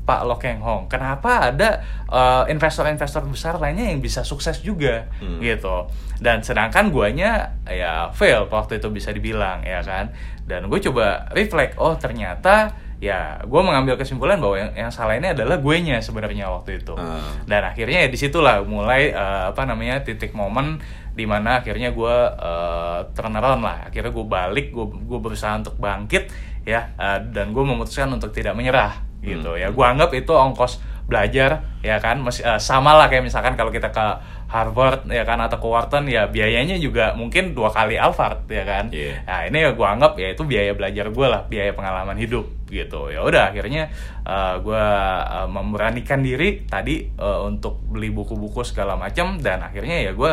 Pak 0.02 0.22
Lo 0.26 0.36
Keng 0.42 0.60
Hong. 0.62 0.90
Kenapa 0.90 1.54
ada 1.54 1.82
eh, 2.10 2.44
investor-investor 2.52 3.26
besar 3.30 3.62
lainnya 3.62 3.94
yang 3.94 4.02
bisa 4.02 4.26
sukses 4.26 4.60
juga? 4.60 5.08
Hmm. 5.22 5.38
gitu. 5.40 5.88
Dan 6.22 6.42
sedangkan 6.42 6.90
guanya 6.90 7.58
ya 7.66 8.10
fail 8.14 8.50
waktu 8.50 8.82
itu 8.82 8.90
bisa 8.90 9.14
dibilang 9.14 9.62
ya 9.62 9.82
kan? 9.86 10.14
Dan 10.46 10.68
gue 10.68 10.80
coba 10.92 11.30
reflect 11.32 11.78
oh 11.78 11.94
ternyata 11.96 12.74
ya 13.02 13.42
gue 13.42 13.62
mengambil 13.66 13.98
kesimpulan 13.98 14.38
bahwa 14.38 14.62
yang, 14.62 14.72
yang 14.78 14.92
salah 14.94 15.18
ini 15.18 15.34
adalah 15.34 15.58
gue 15.58 15.76
nya 15.82 15.98
sebenarnya 15.98 16.54
waktu 16.54 16.86
itu. 16.86 16.94
Ah. 16.94 17.18
dan 17.50 17.66
akhirnya 17.66 18.06
ya 18.06 18.10
di 18.14 18.18
situlah 18.18 18.62
mulai 18.62 19.10
eh, 19.10 19.44
apa 19.50 19.66
namanya 19.66 20.06
titik 20.06 20.38
momen 20.38 20.78
di 21.12 21.28
mana 21.28 21.60
akhirnya 21.60 21.92
gue 21.92 22.16
uh, 22.40 23.04
turn 23.12 23.36
around 23.36 23.62
lah. 23.68 23.92
Akhirnya 23.92 24.16
gue 24.16 24.26
balik 24.26 24.72
gue 24.72 25.20
berusaha 25.20 25.60
untuk 25.60 25.76
bangkit 25.76 26.32
ya 26.64 26.94
eh, 26.96 27.20
dan 27.34 27.52
gue 27.52 27.64
memutuskan 27.66 28.10
untuk 28.14 28.30
tidak 28.32 28.54
menyerah 28.54 29.11
gitu 29.22 29.54
ya 29.54 29.70
gue 29.70 29.86
anggap 29.86 30.10
itu 30.18 30.34
ongkos 30.34 30.82
belajar 31.06 31.62
ya 31.84 32.00
kan 32.00 32.24
Mes- 32.24 32.42
eh, 32.42 32.58
sama 32.62 32.96
lah 32.96 33.12
kayak 33.12 33.28
misalkan 33.28 33.54
kalau 33.60 33.70
kita 33.70 33.92
ke 33.92 34.06
Harvard 34.52 35.08
ya 35.08 35.24
kan 35.24 35.40
atau 35.40 35.60
ke 35.60 35.68
Wharton 35.68 36.08
ya 36.12 36.28
biayanya 36.28 36.76
juga 36.76 37.16
mungkin 37.16 37.56
dua 37.56 37.72
kali 37.72 37.96
Harvard 37.96 38.48
ya 38.52 38.64
kan 38.68 38.88
Iya. 38.92 39.24
Nah 39.24 39.40
ini 39.48 39.58
ya 39.64 39.72
gue 39.72 39.88
anggap 39.88 40.20
ya 40.20 40.28
itu 40.36 40.44
biaya 40.44 40.72
belajar 40.76 41.08
gue 41.08 41.28
lah, 41.28 41.48
biaya 41.48 41.72
pengalaman 41.72 42.20
hidup 42.20 42.48
gitu. 42.68 43.08
Ya 43.12 43.24
udah 43.24 43.52
akhirnya 43.52 43.88
uh, 44.28 44.60
gue 44.60 44.86
uh, 45.28 45.48
memberanikan 45.48 46.20
diri 46.20 46.68
tadi 46.68 47.08
uh, 47.16 47.48
untuk 47.48 47.80
beli 47.80 48.12
buku-buku 48.12 48.64
segala 48.68 49.00
macam 49.00 49.40
dan 49.40 49.64
akhirnya 49.64 50.04
ya 50.04 50.12
gue 50.12 50.32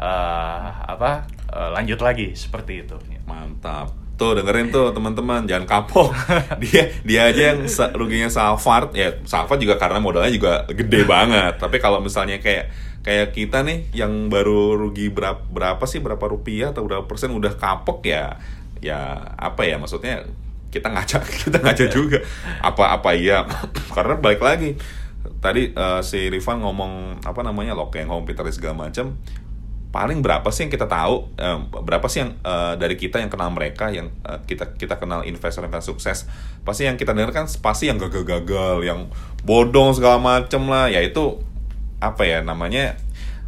uh, 0.00 0.60
apa 0.88 1.28
uh, 1.52 1.68
lanjut 1.76 2.00
lagi 2.00 2.32
seperti 2.32 2.88
itu. 2.88 2.96
Mantap. 3.28 3.92
Tuh 4.18 4.34
dengerin 4.34 4.74
tuh 4.74 4.90
teman-teman, 4.90 5.46
jangan 5.46 5.64
kapok. 5.64 6.10
dia 6.62 6.90
dia 7.06 7.30
aja 7.30 7.54
yang 7.54 7.70
ruginya 7.94 8.26
Salford, 8.26 8.90
ya 8.98 9.14
Salford 9.22 9.62
juga 9.62 9.78
karena 9.78 10.02
modalnya 10.02 10.34
juga 10.34 10.66
gede 10.66 11.06
banget. 11.06 11.62
Tapi 11.62 11.78
kalau 11.78 12.02
misalnya 12.02 12.42
kayak 12.42 12.74
kayak 13.06 13.30
kita 13.30 13.62
nih 13.62 13.86
yang 13.94 14.26
baru 14.26 14.74
rugi 14.74 15.08
berapa 15.08 15.38
berapa 15.48 15.86
sih 15.86 16.02
berapa 16.02 16.20
rupiah 16.26 16.74
atau 16.74 16.82
berapa 16.82 17.06
persen 17.06 17.30
udah 17.30 17.54
kapok 17.54 18.02
ya 18.04 18.36
ya 18.82 19.22
apa 19.38 19.64
ya 19.64 19.78
maksudnya 19.78 20.26
kita 20.74 20.90
ngaca 20.90 21.16
kita 21.46 21.58
ngaca 21.62 21.84
juga. 21.86 22.18
Apa 22.58 22.98
apa 22.98 23.14
iya? 23.14 23.46
Karena 23.96 24.18
balik 24.18 24.42
lagi 24.42 24.74
tadi 25.38 25.70
eh, 25.70 26.00
si 26.02 26.26
Rifan 26.26 26.58
ngomong 26.58 27.22
apa 27.22 27.40
namanya 27.46 27.78
lo 27.78 27.90
kayak 27.90 28.10
ngomong 28.10 28.26
Peter 28.26 28.42
segala 28.50 28.90
macam 28.90 29.14
paling 29.88 30.20
berapa 30.20 30.44
sih 30.52 30.68
yang 30.68 30.72
kita 30.72 30.84
tahu 30.84 31.32
eh, 31.40 31.58
berapa 31.80 32.04
sih 32.12 32.20
yang 32.20 32.36
eh, 32.44 32.74
dari 32.76 32.96
kita 33.00 33.24
yang 33.24 33.32
kenal 33.32 33.48
mereka 33.48 33.88
yang 33.88 34.12
eh, 34.20 34.38
kita 34.44 34.76
kita 34.76 35.00
kenal 35.00 35.24
investor 35.24 35.64
investor 35.64 35.96
sukses. 35.96 36.28
Pasti 36.62 36.84
yang 36.84 37.00
kita 37.00 37.16
dengar 37.16 37.32
kan 37.32 37.48
pasti 37.64 37.88
yang 37.88 37.96
gagal-gagal 37.96 38.84
yang 38.84 39.08
bodong 39.48 39.96
segala 39.96 40.20
macem 40.20 40.60
lah. 40.68 40.92
Ya 40.92 41.00
itu 41.00 41.40
apa 41.98 42.28
ya 42.28 42.44
namanya 42.44 43.00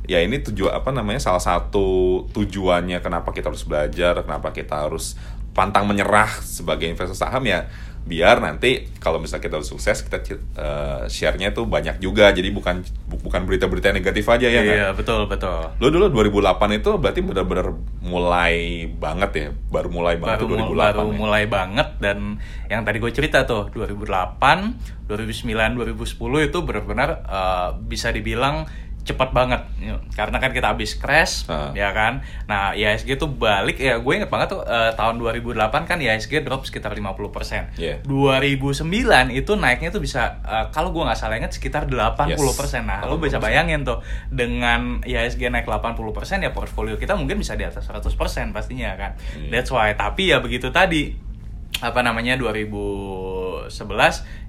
ya 0.09 0.19
ini 0.25 0.43
tujuan 0.43 0.75
apa 0.75 0.91
namanya 0.91 1.23
salah 1.23 1.45
satu 1.45 2.25
tujuannya 2.35 2.99
kenapa 2.99 3.31
kita 3.31 3.53
harus 3.53 3.63
belajar 3.63 4.19
kenapa 4.27 4.51
kita 4.51 4.89
harus 4.89 5.15
pantang 5.53 5.87
menyerah 5.87 6.31
sebagai 6.41 6.89
investor 6.89 7.15
saham. 7.17 7.45
Ya 7.45 7.69
biar 8.03 8.39
nanti 8.39 8.89
kalau 8.97 9.17
misalnya 9.17 9.45
kita 9.45 9.59
sukses 9.61 10.01
kita 10.01 10.19
uh, 10.55 11.05
share-nya 11.07 11.51
tuh 11.51 11.65
banyak 11.65 11.99
juga 11.99 12.29
jadi 12.29 12.49
bukan 12.49 12.81
bu- 13.05 13.21
bukan 13.21 13.45
berita-berita 13.45 13.91
negatif 13.91 14.27
aja 14.27 14.45
ya 14.45 14.61
Iya, 14.61 14.91
kan? 14.91 14.97
betul, 14.97 15.21
betul. 15.25 15.71
Lo 15.77 15.89
dulu 15.89 16.11
2008 16.11 16.43
itu 16.75 16.91
berarti 16.93 17.21
benar-benar 17.21 17.71
mulai 18.01 18.55
banget 18.89 19.31
ya, 19.33 19.49
baru 19.67 19.89
mulai 19.89 20.17
banget 20.17 20.37
baru, 20.37 20.43
tuh 20.43 20.57
2008 20.57 20.67
mul- 20.67 20.81
baru 20.91 21.01
ya. 21.07 21.17
mulai 21.17 21.45
banget 21.47 21.89
dan 21.99 22.19
yang 22.67 22.83
tadi 22.83 22.97
gue 22.99 23.13
cerita 23.13 23.45
tuh 23.45 23.71
2008, 23.71 25.07
2009, 25.07 25.77
2010 25.77 26.17
itu 26.45 26.59
benar-benar 26.61 27.09
eh, 27.23 27.69
bisa 27.81 28.11
dibilang 28.11 28.67
cepat 29.03 29.31
banget 29.31 29.63
Ya, 29.77 29.97
karena 30.13 30.37
kan 30.37 30.51
kita 30.51 30.71
habis 30.71 30.93
crash 30.95 31.45
Ah. 31.45 31.73
ya 31.73 31.89
kan 31.91 32.21
nah 32.45 32.71
IHSG 32.71 33.17
tuh 33.17 33.27
balik 33.29 33.77
ya 33.77 33.97
gue 33.97 34.13
inget 34.13 34.29
banget 34.29 34.51
tuh 34.51 34.61
eh, 34.63 34.93
tahun 34.93 35.17
2008 35.17 35.57
kan 35.83 35.97
IHSG 35.97 36.41
drop 36.41 36.63
sekitar 36.63 36.93
50% 36.93 37.75
Iya. 37.75 38.05
2009 38.05 38.85
itu 39.33 39.53
naiknya 39.55 39.89
tuh 39.89 39.99
bisa 39.99 40.39
eh, 40.43 40.67
kalau 40.71 40.91
gue 40.91 41.01
nggak 41.01 41.17
salah 41.17 41.37
ingat 41.37 41.51
sekitar 41.51 41.89
80% 41.89 42.37
nah 42.83 43.01
lo 43.03 43.17
bisa 43.17 43.37
80%. 43.37 43.43
bayangin 43.43 43.81
tuh 43.83 43.99
dengan 44.29 45.01
IHSG 45.01 45.49
naik 45.49 45.65
80% 45.65 45.97
ya 46.39 46.51
portfolio 46.51 46.95
kita 46.95 47.17
mungkin 47.17 47.37
bisa 47.37 47.55
di 47.55 47.65
atas 47.65 47.85
100% 47.85 48.13
pastinya 48.51 48.93
kan 48.95 49.17
Iya. 49.33 49.49
that's 49.51 49.71
why 49.71 49.91
tapi 49.93 50.29
ya 50.29 50.39
begitu 50.39 50.69
tadi 50.69 51.30
apa 51.73 52.03
namanya 52.03 52.35
2011 52.35 53.71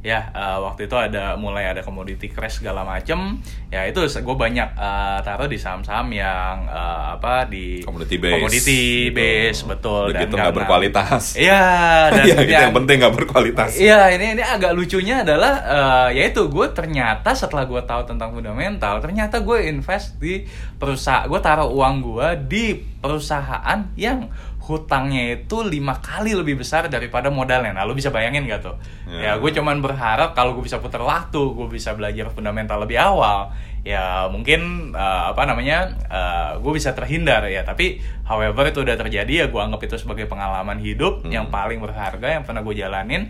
ya 0.01 0.33
eh, 0.33 0.57
waktu 0.59 0.89
itu 0.89 0.97
ada 0.97 1.37
mulai 1.37 1.69
ada 1.69 1.79
commodity 1.79 2.27
crash 2.27 2.57
segala 2.57 2.81
macem 2.81 3.37
ya 3.69 3.85
itu 3.85 4.01
gue 4.01 4.35
banyak 4.35 4.69
eh, 4.73 5.17
taruh 5.21 5.45
di 5.45 5.55
saham-saham 5.55 6.09
yang 6.09 6.65
eh, 6.65 7.03
apa 7.13 7.45
di 7.45 7.85
Commodity 7.85 8.17
base. 8.17 8.33
commodity 8.35 8.81
Gitu. 8.81 9.13
base 9.13 9.59
betul 9.63 10.03
Udah 10.09 10.19
gitu 10.19 10.33
nggak 10.33 10.55
berkualitas. 10.55 11.23
iya 11.39 11.63
dan 12.11 12.23
Iya, 12.23 12.35
gitu 12.35 12.49
yang- 12.49 12.63
yang 12.63 12.73
penting 12.75 12.97
nggak 12.99 13.15
berkualitas. 13.15 13.71
Iya, 13.77 14.01
ini 14.11 14.25
ini 14.33 14.43
agak 14.43 14.71
lucunya 14.73 15.21
adalah 15.21 15.53
eh, 15.61 16.09
yaitu 16.17 16.41
gue 16.47 16.67
ternyata 16.71 17.31
setelah 17.31 17.63
gue 17.63 17.81
tahu 17.81 18.01
tentang 18.03 18.33
fundamental, 18.33 18.97
ternyata 18.99 19.39
gue 19.39 19.69
invest 19.69 20.17
di 20.17 20.43
perusahaan, 20.75 21.25
gue 21.25 21.39
taruh 21.39 21.69
uang 21.69 21.95
gue 22.01 22.27
di 22.49 22.65
perusahaan 22.97 23.79
yang 23.95 24.25
hutangnya 24.61 25.41
itu 25.41 25.65
lima 25.65 25.97
kali 25.99 26.37
lebih 26.37 26.61
besar 26.61 26.85
daripada 26.85 27.33
modalnya. 27.33 27.73
Nah, 27.73 27.83
lu 27.83 27.97
bisa 27.97 28.13
bayangin 28.13 28.45
gak 28.45 28.61
tuh? 28.61 28.75
Ya. 29.09 29.33
Ya, 29.33 29.41
gue 29.41 29.49
cuman 29.49 29.81
berharap 29.81 30.37
kalau 30.37 30.53
gue 30.53 30.63
bisa 30.63 30.77
putar 30.77 31.01
waktu, 31.01 31.41
gue 31.41 31.67
bisa 31.67 31.97
belajar 31.97 32.29
fundamental 32.29 32.77
lebih 32.85 33.01
awal. 33.01 33.49
Ya 33.81 34.29
mungkin 34.29 34.93
eh, 34.93 35.23
apa 35.33 35.49
namanya, 35.49 35.97
eh, 36.07 36.51
gue 36.61 36.71
bisa 36.77 36.93
terhindar 36.93 37.41
ya. 37.49 37.65
Tapi 37.65 37.97
however 38.29 38.69
itu 38.69 38.85
udah 38.85 38.93
terjadi 38.93 39.33
ya, 39.33 39.45
gue 39.49 39.61
anggap 39.61 39.81
itu 39.81 39.97
sebagai 39.97 40.29
pengalaman 40.29 40.77
hidup 40.77 41.25
Hmm. 41.25 41.33
yang 41.33 41.45
paling 41.49 41.81
berharga 41.81 42.39
yang 42.39 42.45
pernah 42.45 42.61
gue 42.61 42.77
jalanin 42.77 43.27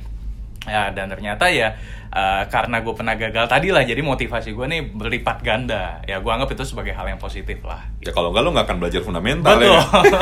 ya 0.61 0.93
dan 0.93 1.09
ternyata 1.09 1.49
ya 1.49 1.73
eh, 2.11 2.43
karena 2.47 2.79
gue 2.79 2.93
pernah 2.93 3.15
gagal 3.15 3.47
tadi 3.47 3.71
lah 3.71 3.81
jadi 3.81 3.99
motivasi 3.99 4.51
gue 4.51 4.65
nih 4.67 4.81
berlipat 4.91 5.41
ganda 5.41 5.99
ya 6.03 6.19
gue 6.19 6.31
anggap 6.31 6.51
itu 6.51 6.63
sebagai 6.63 6.91
hal 6.91 7.07
yang 7.07 7.17
positif 7.17 7.63
lah 7.63 7.87
Ya 8.01 8.09
kalau 8.09 8.33
nggak 8.33 8.41
lo 8.41 8.49
nggak 8.51 8.65
akan 8.65 8.77
belajar 8.81 9.01
fundamental 9.01 9.55
betul 9.55 9.77
ya. 9.77 9.81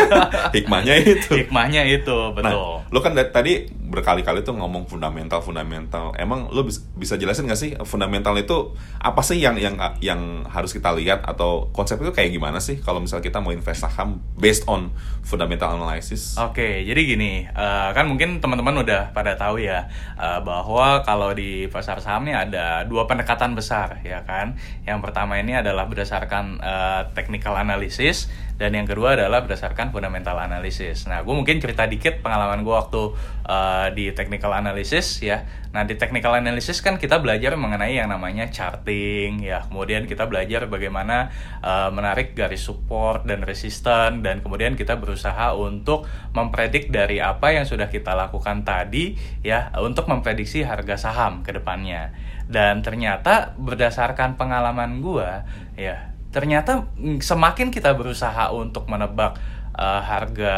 Hikmahnya 0.55 0.93
itu. 1.00 1.31
hikmahnya 1.31 1.81
itu 1.88 2.17
betul 2.36 2.84
Nah, 2.84 2.91
lo 2.91 3.00
kan 3.00 3.15
tadi 3.15 3.67
berkali-kali 3.89 4.46
tuh 4.46 4.53
ngomong 4.53 4.86
fundamental 4.86 5.41
fundamental. 5.41 6.13
Emang 6.15 6.46
lo 6.53 6.62
bis- 6.62 6.86
bisa 6.93 7.17
jelasin 7.17 7.50
nggak 7.50 7.58
sih 7.58 7.72
fundamental 7.84 8.38
itu 8.38 8.74
apa 9.00 9.24
sih 9.25 9.41
yang 9.41 9.58
yang 9.58 9.75
yang 10.00 10.46
harus 10.46 10.69
kita 10.72 10.93
lihat 10.93 11.25
atau 11.25 11.74
konsep 11.74 11.98
itu 11.98 12.13
kayak 12.13 12.29
gimana 12.29 12.62
sih 12.62 12.77
kalau 12.77 13.01
misalnya 13.01 13.25
kita 13.25 13.39
mau 13.41 13.50
invest 13.50 13.81
saham 13.81 14.22
based 14.38 14.67
on 14.67 14.93
fundamental 15.24 15.74
analysis? 15.74 16.38
Oke, 16.38 16.84
jadi 16.84 17.01
gini, 17.01 17.46
eh, 17.46 17.89
kan 17.91 18.05
mungkin 18.05 18.38
teman-teman 18.38 18.81
udah 18.81 19.10
pada 19.10 19.34
tahu 19.34 19.58
ya 19.58 19.89
eh, 20.15 20.39
bahwa 20.43 21.01
kalau 21.01 21.34
di 21.34 21.65
pasar 21.79 22.03
saham 22.03 22.27
ini 22.27 22.35
ada 22.35 22.83
dua 22.83 23.07
pendekatan 23.07 23.55
besar, 23.55 24.03
ya 24.03 24.27
kan? 24.27 24.59
Yang 24.83 25.00
pertama 25.07 25.39
ini 25.39 25.55
adalah 25.55 25.87
berdasarkan 25.87 26.59
eh, 26.59 27.01
technical 27.15 27.55
analysis 27.55 28.27
dan 28.59 28.75
yang 28.75 28.83
kedua 28.83 29.15
adalah 29.15 29.48
berdasarkan 29.48 29.95
fundamental 29.95 30.35
analysis. 30.35 31.07
Nah, 31.07 31.24
gue 31.24 31.31
mungkin 31.31 31.63
cerita 31.63 31.87
dikit 31.87 32.19
pengalaman 32.19 32.67
gue 32.67 32.75
waktu 32.75 33.15
eh, 33.48 33.87
di 33.95 34.05
technical 34.11 34.51
analysis 34.51 35.24
ya. 35.24 35.48
Nah, 35.72 35.87
di 35.87 35.95
technical 35.95 36.35
analysis 36.35 36.83
kan 36.83 37.00
kita 37.00 37.24
belajar 37.24 37.55
mengenai 37.55 37.95
yang 37.95 38.11
namanya 38.11 38.51
charting 38.51 39.39
ya. 39.39 39.63
Kemudian 39.63 40.11
kita 40.11 40.27
belajar 40.27 40.67
bagaimana 40.67 41.31
eh, 41.63 41.89
menarik 41.95 42.35
garis 42.35 42.59
support 42.59 43.24
dan 43.24 43.48
resisten 43.48 44.27
dan 44.27 44.43
kemudian 44.43 44.75
kita 44.75 45.00
berusaha 45.00 45.55
untuk 45.55 46.03
mempredik 46.35 46.91
dari 46.91 47.24
apa 47.24 47.55
yang 47.55 47.63
sudah 47.63 47.87
kita 47.87 48.11
lakukan 48.11 48.67
tadi 48.67 49.15
ya 49.39 49.72
untuk 49.79 50.11
memprediksi 50.11 50.67
harga 50.67 51.00
saham 51.00 51.48
ke 51.48 51.55
depannya. 51.55 52.11
Dan 52.50 52.83
ternyata 52.83 53.55
berdasarkan 53.55 54.35
pengalaman 54.35 55.05
gua 55.05 55.45
ya, 55.77 56.08
ternyata 56.29 56.85
mm, 56.98 57.22
semakin 57.22 57.74
kita 57.74 57.98
berusaha 57.98 58.53
untuk 58.53 58.85
menebak 58.85 59.37
eh, 59.74 60.01
harga 60.03 60.55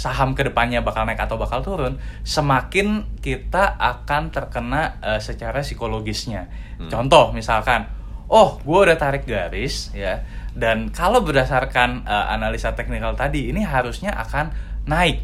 saham 0.00 0.32
ke 0.32 0.48
depannya 0.48 0.80
bakal 0.80 1.04
naik 1.04 1.20
atau 1.20 1.36
bakal 1.36 1.60
turun, 1.60 2.00
semakin 2.24 3.04
kita 3.20 3.76
akan 3.76 4.32
terkena 4.32 4.96
eh, 5.04 5.20
secara 5.20 5.60
psikologisnya. 5.60 6.48
Contoh 6.88 7.36
misalkan, 7.36 7.84
oh 8.32 8.56
gue 8.64 8.78
udah 8.88 8.96
tarik 8.96 9.28
garis 9.28 9.92
ya, 9.92 10.24
dan 10.56 10.88
kalau 10.88 11.20
berdasarkan 11.20 12.08
eh, 12.08 12.26
analisa 12.32 12.72
teknikal 12.72 13.12
tadi 13.12 13.52
ini 13.52 13.60
harusnya 13.60 14.16
akan 14.16 14.48
naik. 14.88 15.20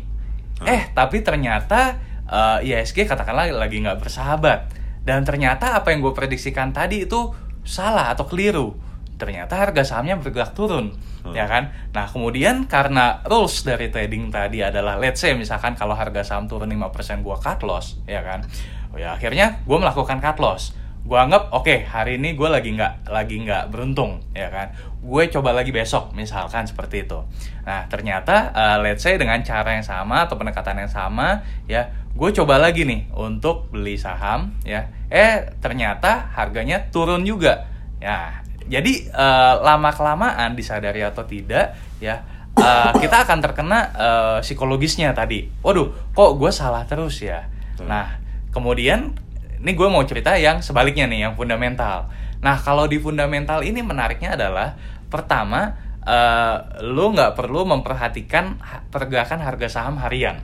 Eh 0.64 0.92
tapi 0.92 1.24
ternyata 1.24 1.96
eh, 2.28 2.68
ISG 2.68 3.08
katakanlah 3.08 3.48
lagi 3.56 3.80
nggak 3.80 4.04
bersahabat, 4.04 4.68
dan 5.08 5.24
ternyata 5.24 5.78
apa 5.80 5.94
yang 5.94 6.04
gue 6.04 6.12
prediksikan 6.12 6.76
tadi 6.76 7.08
itu 7.08 7.32
salah 7.64 8.12
atau 8.12 8.28
keliru. 8.28 8.76
Ternyata 9.16 9.56
harga 9.56 9.82
sahamnya 9.82 10.20
bergerak 10.20 10.52
turun 10.52 10.92
ya 11.32 11.48
kan? 11.48 11.72
Nah 11.90 12.06
kemudian 12.06 12.68
karena 12.68 13.24
rules 13.26 13.64
dari 13.64 13.88
trading 13.90 14.28
tadi 14.28 14.62
adalah 14.62 15.00
let's 15.00 15.24
say 15.24 15.32
misalkan 15.32 15.74
kalau 15.74 15.96
harga 15.96 16.22
saham 16.22 16.46
turun 16.46 16.68
5% 16.68 17.24
gua 17.24 17.40
cut 17.40 17.64
loss 17.64 17.98
ya 18.04 18.20
kan? 18.22 18.44
Oh 18.92 19.00
ya 19.00 19.16
akhirnya 19.16 19.64
gua 19.64 19.82
melakukan 19.82 20.20
cut 20.20 20.38
loss. 20.38 20.76
Gua 21.06 21.22
anggap 21.22 21.54
oke 21.54 21.86
hari 21.86 22.18
ini 22.18 22.34
gue 22.34 22.50
lagi 22.50 22.74
nggak 22.74 23.14
lagi 23.14 23.38
nggak 23.46 23.70
beruntung 23.70 24.26
ya 24.34 24.50
kan? 24.50 24.74
Gue 24.98 25.30
coba 25.30 25.54
lagi 25.54 25.70
besok 25.70 26.10
misalkan 26.18 26.66
seperti 26.66 27.06
itu. 27.06 27.22
Nah 27.62 27.86
ternyata 27.86 28.50
uh, 28.50 28.76
let's 28.82 29.06
say 29.06 29.14
dengan 29.14 29.38
cara 29.46 29.78
yang 29.78 29.86
sama 29.86 30.26
atau 30.26 30.34
pendekatan 30.34 30.82
yang 30.82 30.90
sama 30.90 31.46
ya 31.70 31.94
gue 32.10 32.30
coba 32.34 32.58
lagi 32.58 32.82
nih 32.82 33.06
untuk 33.14 33.70
beli 33.70 33.94
saham 33.94 34.58
ya. 34.66 34.90
Eh 35.06 35.46
ternyata 35.62 36.34
harganya 36.34 36.90
turun 36.90 37.22
juga. 37.22 37.70
Ya 38.02 38.45
jadi 38.66 38.92
eh, 39.10 39.54
lama 39.62 39.90
kelamaan 39.94 40.58
disadari 40.58 41.02
atau 41.02 41.22
tidak 41.22 41.78
ya 42.02 42.22
eh, 42.56 42.92
kita 42.98 43.26
akan 43.26 43.38
terkena 43.42 43.78
eh, 43.94 44.38
psikologisnya 44.42 45.14
tadi. 45.14 45.46
Waduh, 45.62 46.12
kok 46.12 46.30
gue 46.38 46.50
salah 46.50 46.82
terus 46.84 47.22
ya. 47.22 47.46
Hmm. 47.78 47.88
Nah 47.88 48.06
kemudian 48.50 49.14
ini 49.62 49.72
gue 49.72 49.88
mau 49.88 50.02
cerita 50.04 50.36
yang 50.36 50.60
sebaliknya 50.60 51.06
nih, 51.08 51.30
yang 51.30 51.34
fundamental. 51.38 52.10
Nah 52.42 52.56
kalau 52.60 52.84
di 52.86 53.00
fundamental 53.00 53.64
ini 53.64 53.80
menariknya 53.80 54.36
adalah 54.36 54.76
pertama 55.08 55.76
eh, 56.02 56.56
lo 56.86 57.12
nggak 57.12 57.34
perlu 57.38 57.66
memperhatikan 57.66 58.58
ha- 58.62 58.84
pergerakan 58.88 59.42
harga 59.42 59.68
saham 59.70 59.98
harian. 60.02 60.42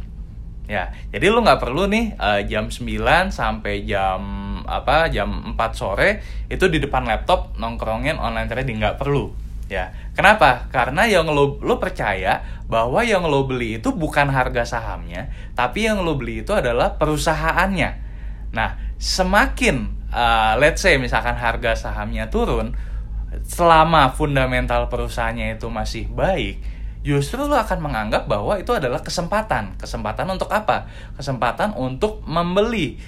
Ya, 0.71 0.95
jadi 1.11 1.27
lu 1.29 1.43
nggak 1.43 1.59
perlu 1.59 1.91
nih 1.91 2.15
eh, 2.17 2.41
jam 2.47 2.71
9 2.71 3.35
sampai 3.35 3.83
jam 3.83 4.21
apa 4.66 5.09
jam 5.09 5.55
4 5.55 5.59
sore 5.75 6.22
itu 6.48 6.68
di 6.68 6.79
depan 6.83 7.07
laptop 7.07 7.57
nongkrongin 7.59 8.18
online 8.18 8.48
trading 8.48 8.79
nggak 8.83 8.98
perlu. 9.01 9.33
Ya, 9.70 9.96
kenapa? 10.12 10.68
Karena 10.68 11.09
yang 11.09 11.33
lo 11.33 11.57
lo 11.64 11.81
percaya 11.81 12.44
bahwa 12.68 13.01
yang 13.01 13.25
lo 13.25 13.48
beli 13.48 13.81
itu 13.81 13.88
bukan 13.88 14.29
harga 14.29 14.68
sahamnya, 14.68 15.33
tapi 15.57 15.88
yang 15.88 16.05
lo 16.05 16.20
beli 16.20 16.44
itu 16.44 16.53
adalah 16.53 17.01
perusahaannya. 17.01 17.90
Nah, 18.53 18.77
semakin 19.01 19.88
eh, 20.12 20.55
let's 20.61 20.85
say 20.85 21.01
misalkan 21.01 21.40
harga 21.40 21.72
sahamnya 21.72 22.29
turun, 22.29 22.77
selama 23.48 24.12
fundamental 24.12 24.92
perusahaannya 24.92 25.57
itu 25.57 25.72
masih 25.72 26.05
baik, 26.12 26.61
justru 27.01 27.42
lo 27.48 27.57
akan 27.57 27.81
menganggap 27.81 28.29
bahwa 28.29 28.61
itu 28.61 28.70
adalah 28.77 29.01
kesempatan. 29.01 29.81
Kesempatan 29.81 30.29
untuk 30.29 30.53
apa? 30.53 30.87
Kesempatan 31.16 31.72
untuk 31.75 32.20
membeli 32.29 33.01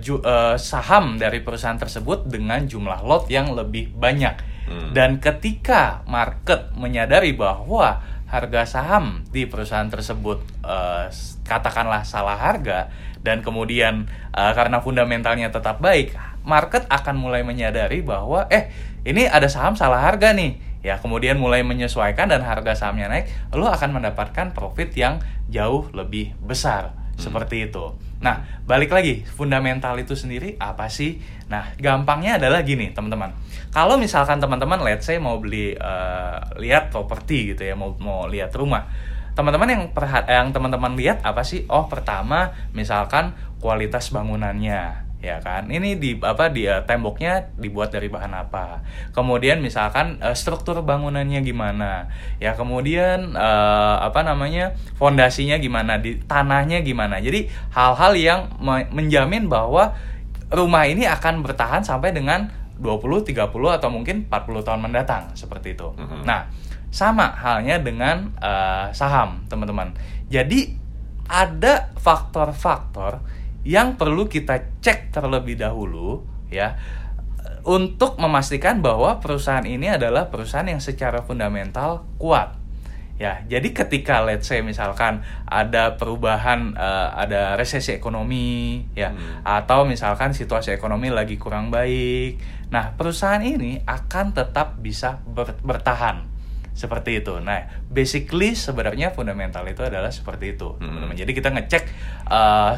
ju- 0.00 0.24
eh, 0.24 0.56
saham 0.56 1.20
dari 1.20 1.44
perusahaan 1.44 1.76
tersebut 1.76 2.24
dengan 2.24 2.64
jumlah 2.64 3.04
lot 3.04 3.28
yang 3.28 3.52
lebih 3.52 3.92
banyak. 3.92 4.34
Hmm. 4.64 4.96
Dan 4.96 5.20
ketika 5.20 6.00
market 6.08 6.72
menyadari 6.72 7.36
bahwa 7.36 8.00
harga 8.34 8.64
saham 8.66 9.22
di 9.30 9.44
perusahaan 9.44 9.86
tersebut 9.86 10.42
eh, 10.64 11.06
katakanlah 11.44 12.02
salah 12.02 12.40
harga 12.40 12.88
dan 13.20 13.44
kemudian 13.44 14.08
eh, 14.32 14.52
karena 14.56 14.80
fundamentalnya 14.80 15.52
tetap 15.52 15.78
baik 15.78 16.16
market 16.42 16.88
akan 16.88 17.16
mulai 17.16 17.46
menyadari 17.46 18.00
bahwa 18.04 18.48
eh 18.48 18.72
ini 19.04 19.28
ada 19.28 19.46
saham 19.46 19.76
salah 19.76 20.02
harga 20.02 20.32
nih 20.32 20.56
ya 20.84 21.00
kemudian 21.00 21.40
mulai 21.40 21.64
menyesuaikan 21.64 22.28
dan 22.28 22.44
harga 22.44 22.76
sahamnya 22.76 23.08
naik 23.08 23.26
lo 23.56 23.64
akan 23.68 23.96
mendapatkan 23.96 24.52
profit 24.52 24.92
yang 24.92 25.20
jauh 25.48 25.88
lebih 25.96 26.36
besar 26.44 26.92
seperti 27.16 27.70
itu 27.70 27.96
nah 28.24 28.40
balik 28.64 28.88
lagi 28.88 29.20
fundamental 29.28 29.92
itu 30.00 30.16
sendiri 30.16 30.56
apa 30.56 30.88
sih? 30.88 31.20
Nah 31.52 31.76
gampangnya 31.76 32.40
adalah 32.40 32.64
gini 32.64 32.88
teman-teman. 32.96 33.36
Kalau 33.68 34.00
misalkan 34.00 34.40
teman-teman 34.40 34.80
let's 34.80 35.04
say 35.04 35.20
mau 35.20 35.36
beli 35.36 35.76
uh, 35.76 36.40
lihat 36.56 36.88
properti 36.88 37.52
gitu 37.52 37.68
ya 37.68 37.76
mau 37.76 37.92
mau 38.00 38.24
lihat 38.24 38.56
rumah. 38.56 38.88
Teman-teman 39.36 39.68
yang 39.68 39.84
perhat 39.92 40.24
yang 40.24 40.56
teman-teman 40.56 40.96
lihat 40.96 41.20
apa 41.20 41.44
sih? 41.44 41.68
Oh 41.68 41.84
pertama 41.84 42.56
misalkan 42.72 43.36
kualitas 43.60 44.08
bangunannya 44.08 45.03
ya 45.24 45.40
kan 45.40 45.72
ini 45.72 45.96
di 45.96 46.20
apa 46.20 46.52
di 46.52 46.68
uh, 46.68 46.84
temboknya 46.84 47.56
dibuat 47.56 47.88
dari 47.88 48.12
bahan 48.12 48.36
apa 48.36 48.84
kemudian 49.16 49.64
misalkan 49.64 50.20
uh, 50.20 50.36
struktur 50.36 50.84
bangunannya 50.84 51.40
gimana 51.40 52.12
ya 52.36 52.52
kemudian 52.52 53.32
uh, 53.32 54.04
apa 54.04 54.20
namanya 54.20 54.76
fondasinya 55.00 55.56
gimana 55.56 55.96
di 55.96 56.20
tanahnya 56.20 56.84
gimana 56.84 57.24
jadi 57.24 57.48
hal-hal 57.72 58.12
yang 58.20 58.40
me 58.60 58.84
menjamin 58.92 59.48
bahwa 59.48 59.96
rumah 60.52 60.84
ini 60.84 61.08
akan 61.08 61.40
bertahan 61.40 61.80
sampai 61.80 62.12
dengan 62.12 62.52
20, 62.78 63.30
30 63.30 63.38
atau 63.50 63.88
mungkin 63.90 64.26
40 64.26 64.66
tahun 64.66 64.80
mendatang 64.82 65.30
seperti 65.38 65.78
itu. 65.78 65.94
Mm 65.94 66.04
-hmm. 66.04 66.20
Nah, 66.26 66.50
sama 66.90 67.30
halnya 67.34 67.78
dengan 67.78 68.34
uh, 68.38 68.90
saham, 68.90 69.46
teman-teman. 69.46 69.94
Jadi 70.26 70.74
ada 71.30 71.94
faktor-faktor 71.98 73.22
yang 73.64 73.96
perlu 73.96 74.28
kita 74.28 74.80
cek 74.84 75.10
terlebih 75.10 75.56
dahulu 75.56 76.22
ya 76.52 76.76
untuk 77.64 78.20
memastikan 78.20 78.84
bahwa 78.84 79.18
perusahaan 79.24 79.64
ini 79.64 79.88
adalah 79.88 80.28
perusahaan 80.28 80.68
yang 80.68 80.84
secara 80.84 81.24
fundamental 81.24 82.04
kuat. 82.20 82.60
Ya, 83.14 83.46
jadi 83.46 83.70
ketika 83.70 84.26
let's 84.26 84.50
say 84.50 84.58
misalkan 84.58 85.22
ada 85.46 85.94
perubahan 85.94 86.74
uh, 86.74 87.14
ada 87.14 87.54
resesi 87.54 87.94
ekonomi 87.94 88.82
ya 88.98 89.14
hmm. 89.14 89.46
atau 89.46 89.86
misalkan 89.86 90.34
situasi 90.34 90.74
ekonomi 90.74 91.14
lagi 91.14 91.38
kurang 91.38 91.70
baik. 91.70 92.42
Nah, 92.74 92.98
perusahaan 92.98 93.38
ini 93.38 93.78
akan 93.86 94.34
tetap 94.34 94.82
bisa 94.82 95.22
ber 95.30 95.54
bertahan 95.62 96.26
seperti 96.74 97.22
itu. 97.22 97.38
Nah, 97.38 97.86
basically 97.86 98.58
sebenarnya 98.58 99.14
fundamental 99.14 99.62
itu 99.70 99.86
adalah 99.86 100.10
seperti 100.10 100.58
itu, 100.58 100.74
teman-teman. 100.82 101.14
Hmm. 101.14 101.22
Jadi 101.22 101.32
kita 101.38 101.54
ngecek 101.54 101.84
uh, 102.26 102.74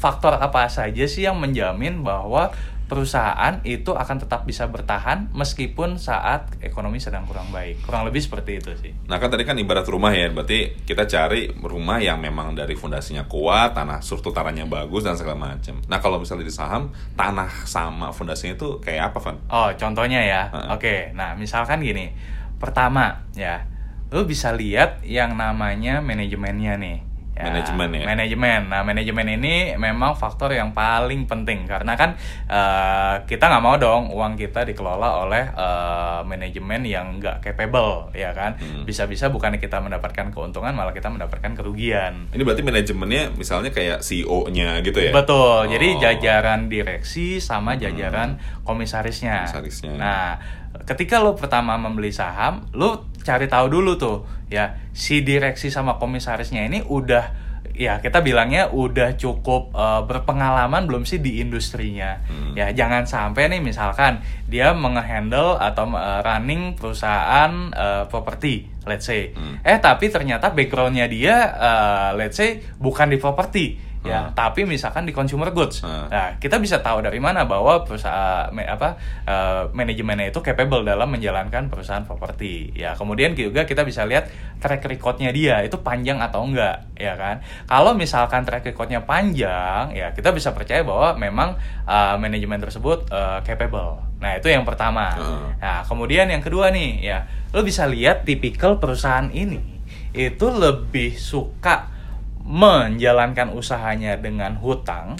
faktor 0.00 0.40
apa 0.40 0.64
saja 0.72 1.04
sih 1.04 1.28
yang 1.28 1.36
menjamin 1.36 2.00
bahwa 2.00 2.48
perusahaan 2.90 3.62
itu 3.62 3.94
akan 3.94 4.26
tetap 4.26 4.42
bisa 4.42 4.66
bertahan 4.66 5.30
meskipun 5.30 5.94
saat 5.94 6.50
ekonomi 6.58 6.98
sedang 6.98 7.22
kurang 7.22 7.54
baik. 7.54 7.86
Kurang 7.86 8.02
lebih 8.02 8.18
seperti 8.18 8.58
itu 8.58 8.74
sih. 8.74 8.90
Nah 9.06 9.22
kan 9.22 9.30
tadi 9.30 9.46
kan 9.46 9.54
ibarat 9.54 9.86
rumah 9.86 10.10
ya, 10.10 10.26
berarti 10.34 10.82
kita 10.82 11.06
cari 11.06 11.54
rumah 11.62 12.02
yang 12.02 12.18
memang 12.18 12.58
dari 12.58 12.74
fondasinya 12.74 13.30
kuat, 13.30 13.78
tanah 13.78 14.02
struktur 14.02 14.34
tanahnya 14.34 14.66
bagus 14.66 15.06
dan 15.06 15.14
segala 15.14 15.54
macam. 15.54 15.78
Nah 15.86 16.02
kalau 16.02 16.18
misalnya 16.18 16.50
di 16.50 16.50
saham, 16.50 16.90
tanah 17.14 17.62
sama 17.62 18.10
fondasinya 18.10 18.58
itu 18.58 18.82
kayak 18.82 19.14
apa, 19.14 19.18
Van? 19.22 19.36
Oh 19.46 19.70
contohnya 19.78 20.26
ya, 20.26 20.42
uh 20.50 20.58
-huh. 20.58 20.74
oke. 20.74 21.14
Nah 21.14 21.38
misalkan 21.38 21.86
gini, 21.86 22.10
pertama 22.58 23.22
ya, 23.38 23.70
lu 24.10 24.26
bisa 24.26 24.50
lihat 24.50 24.98
yang 25.06 25.38
namanya 25.38 26.02
manajemennya 26.02 26.74
nih 26.74 27.09
Ya, 27.40 27.48
manajemen 27.48 27.88
ya. 27.96 28.04
Manajemen. 28.04 28.60
Nah, 28.68 28.82
manajemen 28.84 29.26
ini 29.40 29.54
memang 29.80 30.12
faktor 30.12 30.52
yang 30.52 30.76
paling 30.76 31.24
penting 31.24 31.64
karena 31.64 31.96
kan 31.96 32.20
uh, 32.52 33.24
kita 33.24 33.48
nggak 33.48 33.64
mau 33.64 33.76
dong 33.80 34.12
uang 34.12 34.36
kita 34.36 34.68
dikelola 34.68 35.24
oleh 35.24 35.48
uh, 35.56 36.20
manajemen 36.28 36.84
yang 36.84 37.16
nggak 37.16 37.40
capable, 37.40 38.12
ya 38.12 38.36
kan? 38.36 38.60
Hmm. 38.60 38.84
Bisa-bisa 38.84 39.32
bukan 39.32 39.56
kita 39.56 39.80
mendapatkan 39.80 40.28
keuntungan, 40.28 40.76
malah 40.76 40.92
kita 40.92 41.08
mendapatkan 41.08 41.56
kerugian. 41.56 42.28
Ini 42.36 42.42
berarti 42.44 42.60
manajemennya 42.60 43.32
misalnya 43.34 43.72
kayak 43.72 44.04
CEO-nya 44.04 44.84
gitu 44.84 45.00
ya? 45.00 45.12
Betul. 45.16 45.40
Oh. 45.40 45.64
Jadi 45.64 45.98
jajaran 45.98 46.68
direksi 46.68 47.40
sama 47.40 47.74
hmm. 47.74 47.80
jajaran 47.80 48.28
hmm. 48.36 48.68
komisarisnya. 48.68 49.48
Komisarisnya. 49.48 49.96
Nah, 49.96 50.28
ketika 50.84 51.18
lo 51.18 51.34
pertama 51.34 51.74
membeli 51.80 52.12
saham, 52.12 52.68
lo 52.76 53.09
cari 53.20 53.46
tahu 53.46 53.66
dulu 53.68 53.92
tuh 53.96 54.18
ya 54.50 54.76
si 54.90 55.22
direksi 55.22 55.70
sama 55.70 56.00
komisarisnya 56.00 56.66
ini 56.66 56.82
udah 56.82 57.50
ya 57.80 57.96
kita 57.96 58.20
bilangnya 58.20 58.68
udah 58.68 59.16
cukup 59.16 59.72
uh, 59.72 60.04
berpengalaman 60.04 60.84
belum 60.84 61.08
sih 61.08 61.16
di 61.16 61.40
industrinya 61.40 62.20
hmm. 62.28 62.52
ya 62.52 62.76
jangan 62.76 63.08
sampai 63.08 63.48
nih 63.48 63.64
misalkan 63.64 64.20
dia 64.50 64.76
menghandle 64.76 65.56
atau 65.56 65.88
uh, 65.96 66.20
running 66.20 66.76
perusahaan 66.76 67.72
uh, 67.72 68.04
properti 68.10 68.68
let's 68.84 69.08
say 69.08 69.32
hmm. 69.32 69.64
eh 69.64 69.80
tapi 69.80 70.12
ternyata 70.12 70.52
backgroundnya 70.52 71.08
dia 71.08 71.36
uh, 71.56 72.10
let's 72.20 72.36
say 72.36 72.60
bukan 72.76 73.08
di 73.08 73.16
properti 73.16 73.89
ya 74.00 74.32
hmm. 74.32 74.32
tapi 74.32 74.64
misalkan 74.64 75.04
di 75.04 75.12
consumer 75.12 75.52
goods 75.52 75.84
hmm. 75.84 76.08
nah 76.08 76.40
kita 76.40 76.56
bisa 76.56 76.80
tahu 76.80 77.04
dari 77.04 77.20
mana 77.20 77.44
bahwa 77.44 77.84
perusahaan 77.84 78.48
apa 78.48 78.96
uh, 79.28 79.62
manajemennya 79.76 80.32
itu 80.32 80.40
capable 80.40 80.88
dalam 80.88 81.12
menjalankan 81.12 81.68
perusahaan 81.68 82.04
properti 82.08 82.72
ya 82.72 82.96
kemudian 82.96 83.36
juga 83.36 83.68
kita 83.68 83.84
bisa 83.84 84.08
lihat 84.08 84.32
track 84.56 84.88
recordnya 84.88 85.28
dia 85.36 85.60
itu 85.60 85.76
panjang 85.84 86.16
atau 86.24 86.48
enggak 86.48 86.88
ya 86.96 87.12
kan 87.20 87.44
kalau 87.68 87.92
misalkan 87.92 88.48
track 88.48 88.72
recordnya 88.72 89.04
panjang 89.04 89.92
ya 89.92 90.16
kita 90.16 90.32
bisa 90.32 90.56
percaya 90.56 90.80
bahwa 90.80 91.20
memang 91.20 91.60
uh, 91.84 92.16
manajemen 92.16 92.56
tersebut 92.56 93.04
uh, 93.12 93.44
capable 93.44 94.00
nah 94.16 94.32
itu 94.36 94.48
yang 94.48 94.64
pertama 94.64 95.12
hmm. 95.12 95.60
nah 95.60 95.84
kemudian 95.84 96.24
yang 96.32 96.40
kedua 96.40 96.72
nih 96.72 97.04
ya 97.04 97.28
lo 97.52 97.60
bisa 97.60 97.84
lihat 97.84 98.24
tipikal 98.24 98.80
perusahaan 98.80 99.28
ini 99.28 99.80
itu 100.10 100.46
lebih 100.50 101.14
suka 101.20 101.89
menjalankan 102.50 103.54
usahanya 103.54 104.18
dengan 104.18 104.58
hutang 104.58 105.14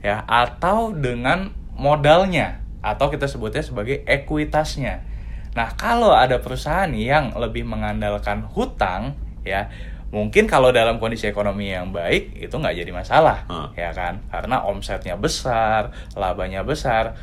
ya 0.00 0.24
atau 0.24 0.96
dengan 0.96 1.52
modalnya 1.76 2.64
atau 2.80 3.12
kita 3.12 3.28
sebutnya 3.28 3.60
sebagai 3.60 4.00
ekuitasnya. 4.08 5.04
Nah, 5.52 5.68
kalau 5.76 6.16
ada 6.16 6.40
perusahaan 6.40 6.88
yang 6.96 7.36
lebih 7.36 7.68
mengandalkan 7.68 8.48
hutang 8.48 9.14
ya 9.44 9.68
mungkin 10.12 10.44
kalau 10.44 10.72
dalam 10.76 11.00
kondisi 11.00 11.24
ekonomi 11.24 11.72
yang 11.72 11.88
baik 11.88 12.36
itu 12.36 12.52
nggak 12.52 12.84
jadi 12.84 12.92
masalah 12.92 13.48
hmm. 13.48 13.68
ya 13.72 13.96
kan 13.96 14.20
karena 14.28 14.60
omsetnya 14.60 15.16
besar 15.16 15.88
labanya 16.12 16.60
besar 16.60 17.16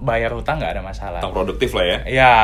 bayar 0.00 0.32
hutang 0.32 0.56
nggak 0.56 0.80
ada 0.80 0.82
masalah 0.82 1.20
hutang 1.20 1.36
produktif 1.36 1.76
lah 1.76 1.84
ya 1.84 1.98
ya 2.08 2.36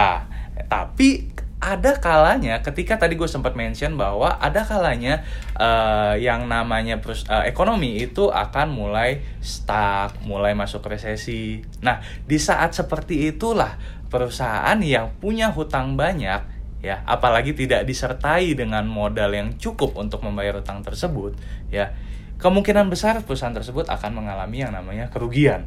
tapi 0.68 1.32
ada 1.56 1.96
kalanya 1.96 2.60
ketika 2.60 3.00
tadi 3.00 3.16
gue 3.16 3.24
sempat 3.24 3.56
mention 3.56 3.96
bahwa 3.96 4.36
ada 4.36 4.60
kalanya 4.68 5.24
uh, 5.56 6.12
yang 6.12 6.44
namanya 6.52 7.00
uh, 7.00 7.48
ekonomi 7.48 7.96
itu 7.96 8.28
akan 8.28 8.76
mulai 8.76 9.24
stuck, 9.40 10.20
mulai 10.28 10.52
masuk 10.52 10.84
resesi. 10.84 11.64
Nah, 11.80 12.04
di 12.28 12.36
saat 12.36 12.76
seperti 12.76 13.32
itulah 13.32 13.80
perusahaan 14.12 14.76
yang 14.84 15.16
punya 15.16 15.48
hutang 15.48 15.96
banyak 15.96 16.44
ya, 16.84 17.00
apalagi 17.08 17.56
tidak 17.56 17.88
disertai 17.88 18.52
dengan 18.52 18.84
modal 18.84 19.32
yang 19.32 19.56
cukup 19.56 19.96
untuk 19.96 20.20
membayar 20.22 20.60
hutang 20.60 20.84
tersebut, 20.84 21.34
ya, 21.72 21.96
kemungkinan 22.36 22.92
besar 22.92 23.16
perusahaan 23.24 23.56
tersebut 23.56 23.88
akan 23.88 24.12
mengalami 24.12 24.60
yang 24.60 24.76
namanya 24.76 25.08
kerugian 25.08 25.64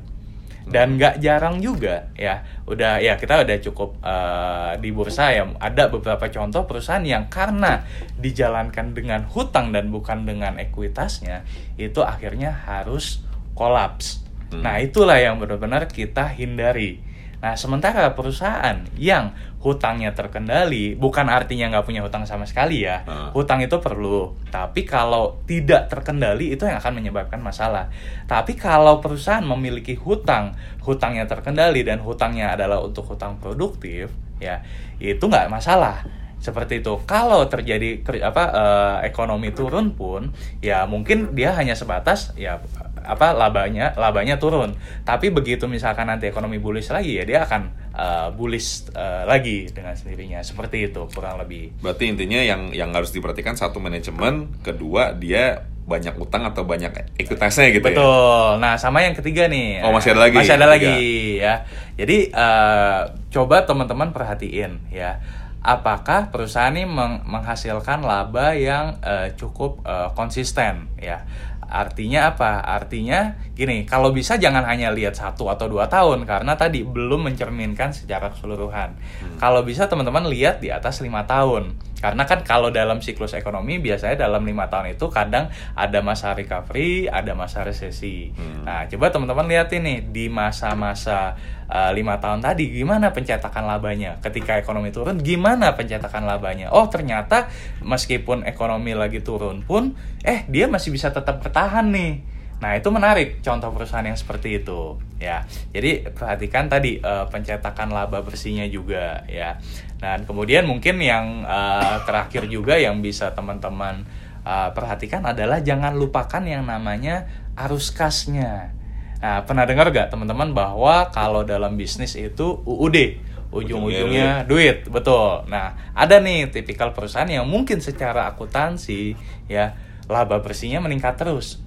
dan 0.70 0.96
nggak 0.96 1.18
jarang 1.20 1.58
juga 1.60 2.14
ya. 2.14 2.46
Udah 2.70 3.02
ya 3.02 3.18
kita 3.18 3.42
udah 3.42 3.58
cukup 3.60 3.98
uh, 4.06 4.74
di 4.78 4.94
bursa 4.94 5.34
ya. 5.34 5.44
Ada 5.58 5.90
beberapa 5.90 6.30
contoh 6.30 6.70
perusahaan 6.70 7.04
yang 7.04 7.28
karena 7.28 7.84
dijalankan 8.18 8.94
dengan 8.94 9.26
hutang 9.26 9.74
dan 9.74 9.90
bukan 9.90 10.24
dengan 10.30 10.62
ekuitasnya 10.62 11.44
itu 11.82 12.06
akhirnya 12.06 12.54
harus 12.54 13.26
kolaps. 13.58 14.26
Hmm. 14.50 14.66
nah 14.66 14.82
itulah 14.82 15.22
yang 15.22 15.38
benar-benar 15.38 15.86
kita 15.86 16.26
hindari. 16.34 17.06
Nah, 17.40 17.56
sementara 17.56 18.18
perusahaan 18.18 18.84
yang 19.00 19.32
hutangnya 19.60 20.16
terkendali, 20.16 20.96
bukan 20.96 21.28
artinya 21.28 21.68
nggak 21.68 21.86
punya 21.86 22.00
hutang 22.00 22.24
sama 22.24 22.48
sekali 22.48 22.88
ya. 22.88 23.04
Uh. 23.04 23.36
Hutang 23.36 23.60
itu 23.60 23.76
perlu, 23.84 24.32
tapi 24.48 24.88
kalau 24.88 25.44
tidak 25.44 25.92
terkendali 25.92 26.56
itu 26.56 26.64
yang 26.64 26.80
akan 26.80 26.96
menyebabkan 26.96 27.44
masalah. 27.44 27.92
Tapi 28.24 28.56
kalau 28.56 29.04
perusahaan 29.04 29.44
memiliki 29.44 30.00
hutang, 30.00 30.56
hutangnya 30.80 31.28
terkendali 31.28 31.84
dan 31.84 32.00
hutangnya 32.00 32.56
adalah 32.56 32.80
untuk 32.80 33.04
hutang 33.12 33.36
produktif, 33.44 34.16
ya 34.40 34.64
itu 35.04 35.20
nggak 35.28 35.52
masalah 35.52 36.08
seperti 36.40 36.80
itu. 36.80 36.96
Kalau 37.04 37.44
terjadi 37.52 38.00
apa 38.24 38.44
uh, 38.56 38.98
ekonomi 39.04 39.52
turun 39.52 39.92
pun, 39.92 40.32
ya 40.64 40.88
mungkin 40.88 41.36
dia 41.36 41.52
hanya 41.52 41.76
sebatas 41.76 42.32
ya 42.40 42.64
apa 43.06 43.36
labanya 43.36 43.96
labanya 43.96 44.42
turun 44.42 44.76
tapi 45.06 45.32
begitu 45.32 45.66
misalkan 45.70 46.08
nanti 46.08 46.28
ekonomi 46.28 46.58
bullish 46.58 46.92
lagi 46.92 47.20
ya 47.20 47.24
dia 47.24 47.46
akan 47.46 47.62
uh, 47.96 48.28
bullish 48.34 48.90
uh, 48.96 49.24
lagi 49.28 49.70
dengan 49.72 49.96
sendirinya 49.96 50.40
seperti 50.42 50.92
itu 50.92 51.06
kurang 51.12 51.40
lebih 51.40 51.76
berarti 51.80 52.10
intinya 52.12 52.40
yang 52.42 52.74
yang 52.76 52.92
harus 52.92 53.12
diperhatikan 53.16 53.56
satu 53.56 53.78
manajemen 53.78 54.52
kedua 54.64 55.16
dia 55.16 55.70
banyak 55.90 56.22
utang 56.22 56.46
atau 56.46 56.70
banyak 56.70 57.18
ekuitasnya 57.18 57.74
gitu 57.74 57.90
ya. 57.90 57.98
Betul. 57.98 58.62
Nah, 58.62 58.78
sama 58.78 59.02
yang 59.02 59.18
ketiga 59.18 59.50
nih. 59.50 59.82
Oh, 59.82 59.90
masih 59.90 60.14
ada 60.14 60.30
lagi? 60.30 60.38
Masih 60.38 60.54
ada 60.54 60.68
lagi 60.70 60.98
ya. 61.42 61.66
Jadi 61.98 62.30
eh, 62.30 63.00
coba 63.34 63.66
teman-teman 63.66 64.14
perhatiin 64.14 64.94
ya. 64.94 65.18
Apakah 65.60 66.30
perusahaan 66.32 66.72
ini 66.72 66.88
meng- 66.88 67.26
menghasilkan 67.26 68.06
laba 68.06 68.54
yang 68.54 69.02
eh, 69.02 69.34
cukup 69.34 69.82
eh, 69.82 70.14
konsisten 70.14 70.94
ya? 71.02 71.26
Artinya 71.70 72.34
apa? 72.34 72.66
Artinya 72.66 73.38
gini, 73.54 73.86
kalau 73.86 74.10
bisa 74.10 74.42
jangan 74.42 74.66
hanya 74.66 74.90
lihat 74.90 75.14
satu 75.14 75.48
atau 75.54 75.70
dua 75.70 75.86
tahun 75.86 76.26
karena 76.26 76.58
tadi 76.58 76.82
belum 76.82 77.30
mencerminkan 77.30 77.94
secara 77.94 78.34
keseluruhan. 78.34 78.98
Kalau 79.38 79.62
bisa 79.62 79.86
teman-teman 79.86 80.26
lihat 80.26 80.60
di 80.60 80.74
atas 80.74 81.00
lima 81.06 81.24
tahun. 81.30 81.78
Karena 82.00 82.24
kan 82.24 82.42
kalau 82.48 82.72
dalam 82.72 83.04
siklus 83.04 83.36
ekonomi 83.36 83.78
biasanya 83.78 84.26
dalam 84.26 84.48
lima 84.48 84.72
tahun 84.72 84.96
itu 84.96 85.12
kadang 85.12 85.52
ada 85.76 86.00
masa 86.00 86.32
recovery, 86.32 87.12
ada 87.12 87.36
masa 87.36 87.68
resesi. 87.68 88.32
Hmm. 88.32 88.64
Nah, 88.64 88.88
coba 88.88 89.12
teman-teman 89.12 89.52
lihat 89.52 89.68
ini 89.76 90.08
di 90.08 90.32
masa-masa 90.32 91.36
uh, 91.68 91.92
lima 91.92 92.18
tahun 92.24 92.40
tadi 92.40 92.72
gimana 92.72 93.12
pencetakan 93.12 93.68
labanya. 93.68 94.18
Ketika 94.24 94.56
ekonomi 94.56 94.96
turun, 94.96 95.20
gimana 95.20 95.76
pencetakan 95.76 96.24
labanya? 96.24 96.72
Oh, 96.72 96.88
ternyata 96.88 97.52
meskipun 97.84 98.48
ekonomi 98.48 98.96
lagi 98.96 99.20
turun 99.20 99.68
pun, 99.68 99.94
eh 100.24 100.48
dia 100.48 100.72
masih 100.72 100.96
bisa 100.96 101.12
tetap 101.12 101.44
bertahan 101.44 101.92
nih. 101.92 102.39
Nah, 102.60 102.76
itu 102.76 102.92
menarik 102.92 103.40
contoh 103.40 103.72
perusahaan 103.72 104.04
yang 104.04 104.20
seperti 104.20 104.60
itu, 104.60 105.00
ya. 105.16 105.48
Jadi 105.72 106.12
perhatikan 106.12 106.68
tadi 106.68 107.00
eh, 107.00 107.26
pencetakan 107.32 107.96
laba 107.96 108.20
bersihnya 108.20 108.68
juga, 108.68 109.24
ya. 109.32 109.56
Dan 110.00 110.28
kemudian 110.28 110.68
mungkin 110.68 111.00
yang 111.00 111.48
eh, 111.48 111.96
terakhir 112.04 112.52
juga 112.52 112.76
yang 112.76 113.00
bisa 113.00 113.32
teman-teman 113.32 114.04
eh, 114.44 114.70
perhatikan 114.76 115.24
adalah 115.24 115.64
jangan 115.64 115.96
lupakan 115.96 116.44
yang 116.44 116.68
namanya 116.68 117.32
arus 117.56 117.96
kasnya. 117.96 118.76
Nah, 119.20 119.44
pernah 119.44 119.68
dengar 119.68 119.92
gak 119.92 120.12
teman-teman 120.16 120.56
bahwa 120.56 121.12
kalau 121.12 121.44
dalam 121.44 121.76
bisnis 121.76 122.16
itu 122.16 122.64
UUD, 122.64 123.20
ujung-ujungnya 123.52 124.48
duit, 124.48 124.88
betul. 124.88 125.44
Nah, 125.52 125.76
ada 125.92 126.24
nih 126.24 126.48
tipikal 126.52 126.96
perusahaan 126.96 127.28
yang 127.28 127.44
mungkin 127.44 127.84
secara 127.84 128.32
akuntansi 128.32 129.20
ya 129.52 129.76
laba 130.08 130.40
bersihnya 130.40 130.80
meningkat 130.80 131.20
terus. 131.20 131.60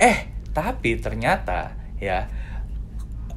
Eh, 0.00 0.33
tapi 0.54 0.96
ternyata 1.02 1.74
ya 1.98 2.30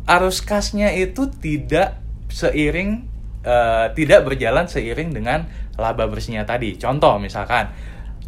arus 0.08 0.40
kasnya 0.46 0.94
itu 0.96 1.28
tidak 1.28 2.00
seiring 2.32 3.04
eh, 3.44 3.86
tidak 3.98 4.24
berjalan 4.24 4.70
seiring 4.70 5.12
dengan 5.12 5.50
laba 5.76 6.08
bersihnya 6.08 6.48
tadi. 6.48 6.78
Contoh 6.80 7.20
misalkan 7.20 7.74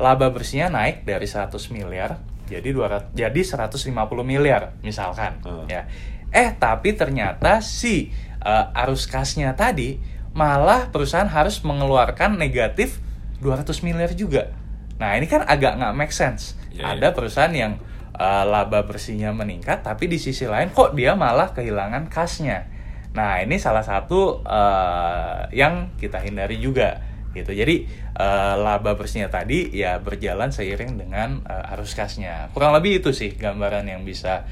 laba 0.01 0.27
bersihnya 0.33 0.67
naik 0.73 1.07
dari 1.07 1.27
100 1.27 1.55
miliar 1.75 2.19
jadi 2.49 2.73
200 2.73 3.13
jadi 3.13 3.41
150 3.45 3.93
miliar 4.25 4.73
misalkan 4.81 5.37
Hmm. 5.45 5.69
ya. 5.69 5.85
Eh 6.33 6.57
tapi 6.57 6.97
ternyata 6.97 7.61
si 7.61 8.09
eh, 8.41 8.81
arus 8.83 9.05
kasnya 9.05 9.53
tadi 9.53 10.01
malah 10.33 10.89
perusahaan 10.93 11.29
harus 11.29 11.61
mengeluarkan 11.65 12.37
negatif 12.37 13.01
200 13.41 13.85
miliar 13.85 14.11
juga. 14.13 14.53
Nah, 14.99 15.15
ini 15.15 15.25
kan 15.25 15.47
agak 15.47 15.79
nggak 15.79 15.95
make 15.95 16.13
sense. 16.13 16.59
Iya, 16.75 16.95
Ada 16.95 17.15
perusahaan 17.15 17.51
yang 17.51 17.79
eh, 18.19 18.45
laba 18.45 18.83
bersihnya 18.83 19.31
meningkat 19.31 19.81
tapi 19.81 20.11
di 20.11 20.19
sisi 20.19 20.45
lain 20.45 20.69
kok 20.75 20.93
dia 20.93 21.15
malah 21.15 21.55
kehilangan 21.55 22.11
kasnya. 22.11 22.67
Nah, 23.09 23.41
ini 23.41 23.57
salah 23.57 23.81
satu 23.81 24.43
eh, 24.45 25.49
yang 25.55 25.95
kita 25.97 26.21
hindari 26.21 26.61
juga 26.61 27.08
gitu. 27.35 27.51
Jadi 27.53 27.85
eh, 28.17 28.55
laba 28.57 28.95
bersihnya 28.97 29.29
tadi 29.29 29.69
ya 29.73 30.01
berjalan 30.01 30.49
seiring 30.49 30.97
dengan 30.97 31.43
eh, 31.45 31.73
arus 31.77 31.93
kasnya. 31.93 32.49
Kurang 32.51 32.73
lebih 32.77 33.03
itu 33.03 33.09
sih 33.15 33.33
gambaran 33.33 33.85
yang 33.87 34.01
bisa 34.03 34.45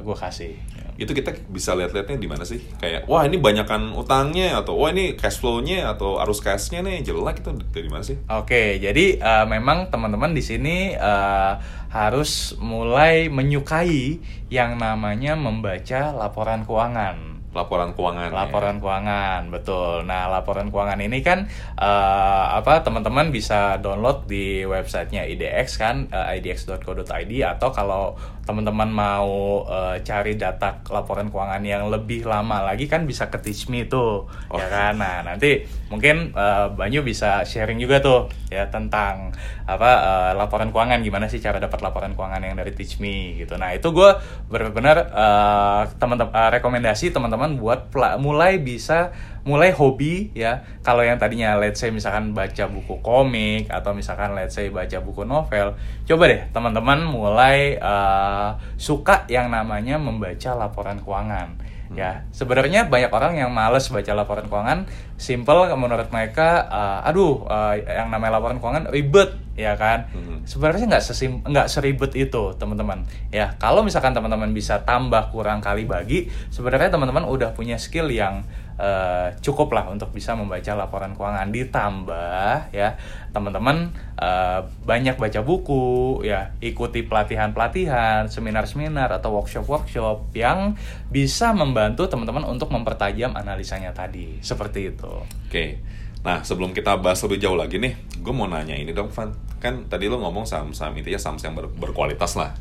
gue 0.00 0.16
kasih. 0.16 0.56
Itu 0.98 1.14
kita 1.14 1.30
bisa 1.46 1.78
lihat-lihatnya 1.78 2.18
di 2.18 2.26
mana 2.26 2.42
sih? 2.42 2.58
Kayak 2.82 3.06
wah 3.06 3.22
ini 3.22 3.38
banyakan 3.38 3.94
utangnya 3.94 4.58
atau 4.58 4.74
wah 4.74 4.90
ini 4.90 5.14
cash 5.14 5.38
flow-nya 5.38 5.94
atau 5.94 6.18
arus 6.18 6.42
cash-nya 6.42 6.82
nih 6.82 7.06
jelek 7.06 7.38
itu 7.38 7.54
dari 7.70 7.86
mana 7.86 8.02
sih? 8.02 8.18
Oke, 8.26 8.82
jadi 8.82 9.14
eh, 9.14 9.46
memang 9.46 9.94
teman-teman 9.94 10.34
di 10.34 10.42
sini 10.42 10.98
eh, 10.98 11.52
harus 11.94 12.58
mulai 12.58 13.30
menyukai 13.30 14.18
yang 14.50 14.74
namanya 14.74 15.38
membaca 15.38 16.10
laporan 16.10 16.66
keuangan. 16.66 17.27
Laporan 17.56 17.96
keuangan. 17.96 18.28
ya. 18.28 18.36
Laporan 18.44 18.76
keuangan, 18.76 19.42
betul. 19.48 20.04
Nah, 20.04 20.28
laporan 20.28 20.68
keuangan 20.68 21.00
ini 21.00 21.24
kan 21.24 21.48
eh, 21.80 22.46
apa 22.52 22.84
teman-teman 22.84 23.32
bisa 23.32 23.80
download 23.80 24.28
di 24.28 24.68
websitenya 24.68 25.24
IDX 25.24 25.80
kan, 25.80 26.12
eh, 26.12 26.38
idx.co.id 26.38 27.32
atau 27.44 27.68
kalau 27.72 28.12
teman-teman 28.48 28.88
mau 28.88 29.60
eh, 29.68 30.00
cari 30.00 30.40
data 30.40 30.80
laporan 30.88 31.28
keuangan 31.28 31.60
yang 31.60 31.92
lebih 31.92 32.24
lama 32.24 32.64
lagi 32.64 32.88
kan 32.88 33.04
bisa 33.04 33.28
ke 33.28 33.36
Teach 33.44 33.68
Me 33.68 33.84
tuh, 33.84 34.24
Oh. 34.48 34.56
ya 34.56 34.72
kan. 34.72 34.96
Nah, 34.96 35.20
nanti 35.20 35.68
mungkin 35.92 36.32
eh, 36.32 36.66
Banyu 36.72 37.04
bisa 37.04 37.44
sharing 37.44 37.76
juga 37.76 38.00
tuh 38.00 38.32
ya 38.48 38.72
tentang 38.72 39.36
apa 39.68 39.90
eh, 40.00 40.32
laporan 40.32 40.72
keuangan 40.72 41.04
gimana 41.04 41.28
sih 41.28 41.44
cara 41.44 41.60
dapat 41.60 41.84
laporan 41.84 42.16
keuangan 42.16 42.40
yang 42.40 42.56
dari 42.56 42.72
Teach 42.72 42.96
Me 43.04 43.36
gitu. 43.36 43.60
Nah, 43.60 43.76
itu 43.76 43.92
gue 43.92 44.10
benar-benar 44.48 44.96
eh, 45.12 45.82
teman-teman 46.00 46.32
eh, 46.32 46.50
rekomendasi 46.56 47.12
teman-teman 47.12 47.60
buat 47.60 47.92
mulai 48.16 48.56
bisa 48.56 49.12
mulai 49.44 49.70
hobi 49.70 50.30
ya. 50.32 50.64
Kalau 50.82 51.02
yang 51.02 51.20
tadinya 51.20 51.54
let's 51.58 51.78
say 51.78 51.90
misalkan 51.90 52.32
baca 52.32 52.64
buku 52.66 52.98
komik 53.00 53.68
atau 53.68 53.92
misalkan 53.92 54.34
let's 54.34 54.56
say 54.56 54.70
baca 54.72 54.98
buku 55.02 55.22
novel, 55.22 55.76
coba 56.06 56.24
deh 56.26 56.40
teman-teman 56.50 57.04
mulai 57.04 57.76
eh, 57.76 58.48
suka 58.80 59.28
yang 59.28 59.50
namanya 59.50 59.98
membaca 60.00 60.54
laporan 60.56 60.98
keuangan 60.98 61.58
ya 61.88 62.20
sebenarnya 62.36 62.84
banyak 62.92 63.08
orang 63.08 63.40
yang 63.40 63.48
males 63.48 63.88
baca 63.88 64.12
laporan 64.12 64.44
keuangan 64.44 64.84
simple 65.16 65.72
menurut 65.72 66.12
mereka 66.12 66.68
eh, 66.68 67.08
aduh 67.08 67.48
eh, 67.48 67.80
yang 67.88 68.12
namanya 68.12 68.36
laporan 68.36 68.60
keuangan 68.60 68.92
ribet 68.92 69.32
ya 69.56 69.72
kan 69.72 70.04
Mhm. 70.12 70.44
sebenarnya 70.44 70.84
nggak 70.84 71.00
sesim 71.02 71.40
nggak 71.42 71.64
seribet 71.66 72.12
itu 72.12 72.52
teman-teman 72.60 73.08
ya 73.32 73.56
kalau 73.56 73.80
misalkan 73.80 74.12
teman-teman 74.12 74.52
bisa 74.52 74.84
tambah 74.84 75.32
kurang 75.32 75.64
kali 75.64 75.88
bagi 75.88 76.28
sebenarnya 76.52 76.92
teman-teman 76.92 77.24
udah 77.24 77.56
punya 77.56 77.80
skill 77.80 78.12
yang 78.12 78.44
eh, 78.78 79.28
cukup 79.42 79.74
lah 79.74 79.90
untuk 79.90 80.14
bisa 80.14 80.32
membaca 80.38 80.72
laporan 80.78 81.12
keuangan 81.18 81.50
ditambah 81.50 82.72
ya 82.72 82.96
teman-teman 83.34 83.92
eh, 84.16 84.60
banyak 84.86 85.18
baca 85.18 85.40
buku 85.42 86.22
ya 86.24 86.56
ikuti 86.62 87.04
pelatihan-pelatihan 87.04 88.30
seminar-seminar 88.30 89.12
atau 89.12 89.36
workshop-workshop 89.36 90.32
yang 90.32 90.78
bisa 91.12 91.52
membantu 91.52 92.08
teman-teman 92.08 92.46
untuk 92.46 92.70
mempertajam 92.72 93.34
analisanya 93.34 93.92
tadi 93.92 94.40
seperti 94.40 94.94
itu 94.94 95.12
Oke. 95.48 95.80
Nah, 96.28 96.44
sebelum 96.44 96.76
kita 96.76 97.00
bahas 97.00 97.24
lebih 97.24 97.40
jauh 97.40 97.56
lagi 97.56 97.80
nih, 97.80 97.96
gue 98.20 98.34
mau 98.36 98.44
nanya 98.44 98.76
ini 98.76 98.92
dong, 98.92 99.08
Van. 99.08 99.32
Kan 99.64 99.88
tadi 99.88 100.12
lo 100.12 100.20
ngomong 100.20 100.44
saham-saham 100.44 100.92
intinya 100.98 101.16
saham 101.16 101.40
yang 101.40 101.54
ber- 101.56 101.72
berkualitas 101.72 102.36
lah. 102.36 102.52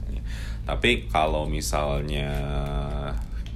Tapi 0.63 1.11
kalau 1.11 1.43
misalnya 1.43 2.31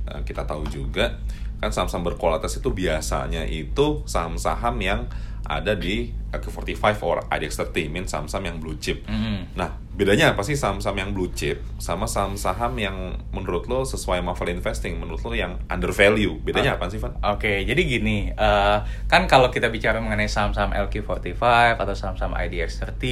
eh, 0.10 0.22
kita 0.28 0.44
tahu 0.44 0.68
juga, 0.68 1.16
kan 1.62 1.70
saham-saham 1.70 2.02
berkualitas 2.02 2.58
itu 2.58 2.74
biasanya 2.74 3.46
itu 3.46 4.02
saham-saham 4.10 4.76
yang 4.82 5.06
ada 5.46 5.78
di 5.78 6.10
AQ45 6.32 6.86
or 7.04 7.18
IDX30, 7.28 7.78
mean 7.92 8.06
saham-saham 8.08 8.50
yang 8.50 8.58
blue 8.58 8.78
chip. 8.82 9.04
Mhm. 9.06 9.54
Nah, 9.54 9.78
bedanya 9.92 10.32
apa 10.32 10.40
sih 10.48 10.56
saham-saham 10.56 10.96
yang 11.04 11.10
blue 11.12 11.28
chip 11.36 11.60
sama 11.76 12.08
saham-saham 12.08 12.72
yang 12.80 13.20
menurut 13.36 13.68
lo 13.68 13.84
sesuai 13.84 14.24
sama 14.24 14.32
value 14.32 14.56
investing, 14.56 14.96
menurut 14.96 15.20
lo 15.28 15.36
yang 15.36 15.60
under 15.68 15.92
value? 15.92 16.40
Bedanya 16.40 16.80
apa 16.80 16.88
sih, 16.88 16.96
Van? 16.96 17.12
Oke, 17.28 17.68
jadi 17.68 17.82
gini, 17.84 18.32
eh, 18.32 18.78
kan 19.12 19.28
kalau 19.28 19.52
kita 19.52 19.68
bicara 19.68 20.00
mengenai 20.00 20.32
saham-saham 20.32 20.72
LQ45 20.72 21.76
atau 21.76 21.92
saham-saham 21.92 22.38
IDX30, 22.40 23.04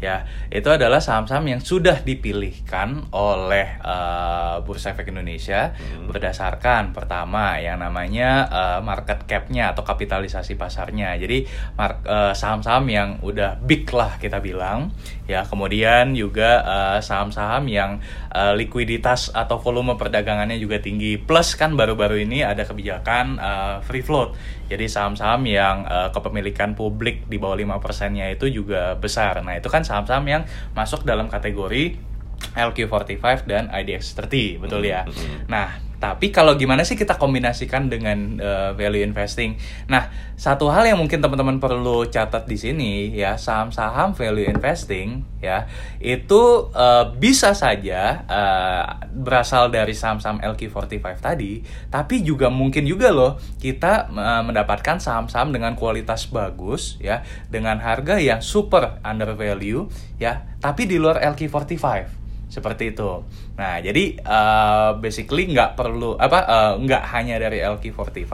ya 0.00 0.24
itu 0.48 0.68
adalah 0.72 1.02
saham-saham 1.02 1.44
yang 1.44 1.60
sudah 1.60 2.00
dipilihkan 2.00 3.04
oleh 3.12 3.76
eh, 3.84 4.56
Bursa 4.64 4.96
Efek 4.96 5.12
Indonesia 5.12 5.76
berdasarkan 6.08 6.96
pertama 6.96 7.60
yang 7.60 7.82
namanya 7.82 8.48
eh, 8.48 8.80
market 8.80 9.28
cap-nya 9.28 9.76
atau 9.76 9.84
kapitalisasi 9.84 10.56
pasarnya. 10.56 11.18
Jadi 11.20 11.44
mar- 11.76 12.00
eh, 12.06 12.32
saham-saham 12.32 12.88
yang 12.88 13.08
udah 13.20 13.60
big 13.60 13.84
lah 13.92 14.16
kita 14.16 14.40
bilang, 14.40 14.94
ya 15.28 15.44
kemudian 15.44 16.13
juga 16.14 16.62
eh, 16.64 16.98
saham-saham 17.02 17.66
yang 17.68 17.98
eh, 18.32 18.54
likuiditas 18.56 19.34
atau 19.34 19.60
volume 19.60 19.98
perdagangannya 19.98 20.56
juga 20.56 20.80
tinggi. 20.80 21.20
Plus 21.20 21.58
kan 21.58 21.74
baru-baru 21.74 22.24
ini 22.24 22.46
ada 22.46 22.64
kebijakan 22.64 23.38
eh, 23.38 23.76
free 23.84 24.02
float. 24.02 24.38
Jadi 24.70 24.86
saham-saham 24.88 25.44
yang 25.44 25.84
eh, 25.84 26.08
kepemilikan 26.14 26.72
publik 26.78 27.26
di 27.28 27.36
bawah 27.36 27.58
5%-nya 27.58 28.32
itu 28.32 28.48
juga 28.48 28.96
besar. 28.96 29.42
Nah, 29.44 29.58
itu 29.58 29.68
kan 29.68 29.82
saham-saham 29.82 30.24
yang 30.24 30.42
masuk 30.72 31.04
dalam 31.04 31.28
kategori 31.28 32.14
LQ45 32.54 33.48
dan 33.48 33.72
IDX30, 33.72 34.60
betul 34.60 34.84
ya. 34.84 35.08
Mhm. 35.08 35.48
Nah, 35.48 35.80
Tapi 36.04 36.28
kalau 36.28 36.52
gimana 36.60 36.84
sih 36.84 37.00
kita 37.00 37.16
kombinasikan 37.16 37.88
dengan 37.88 38.36
uh, 38.36 38.70
value 38.76 39.00
investing? 39.00 39.56
Nah, 39.88 40.12
satu 40.36 40.68
hal 40.68 40.84
yang 40.84 41.00
mungkin 41.00 41.24
teman-teman 41.24 41.56
perlu 41.56 42.04
catat 42.12 42.44
di 42.44 42.60
sini 42.60 43.08
ya, 43.16 43.40
saham-saham 43.40 44.12
value 44.12 44.44
investing 44.44 45.24
ya, 45.40 45.64
itu 46.04 46.68
uh, 46.76 47.08
bisa 47.16 47.56
saja 47.56 48.20
uh, 48.28 49.08
berasal 49.16 49.72
dari 49.72 49.96
saham-saham 49.96 50.44
LQ45 50.44 51.06
tadi, 51.24 51.64
tapi 51.88 52.20
juga 52.20 52.52
mungkin 52.52 52.84
juga 52.84 53.08
loh 53.08 53.40
kita 53.56 54.12
uh, 54.12 54.42
mendapatkan 54.44 55.00
saham-saham 55.00 55.56
dengan 55.56 55.72
kualitas 55.72 56.28
bagus 56.28 57.00
ya, 57.00 57.24
dengan 57.48 57.80
harga 57.80 58.20
yang 58.20 58.44
super 58.44 59.00
under 59.00 59.32
value 59.32 59.88
ya, 60.20 60.44
tapi 60.60 60.84
di 60.84 61.00
luar 61.00 61.24
LQ45 61.24 62.23
seperti 62.54 62.94
itu. 62.94 63.26
Nah, 63.58 63.82
jadi 63.82 64.14
uh, 64.22 64.94
basically 65.02 65.50
nggak 65.50 65.74
perlu 65.74 66.14
apa 66.14 66.38
uh, 66.46 66.72
nggak 66.78 67.02
hanya 67.10 67.42
dari 67.42 67.58
LQ45, 67.58 68.30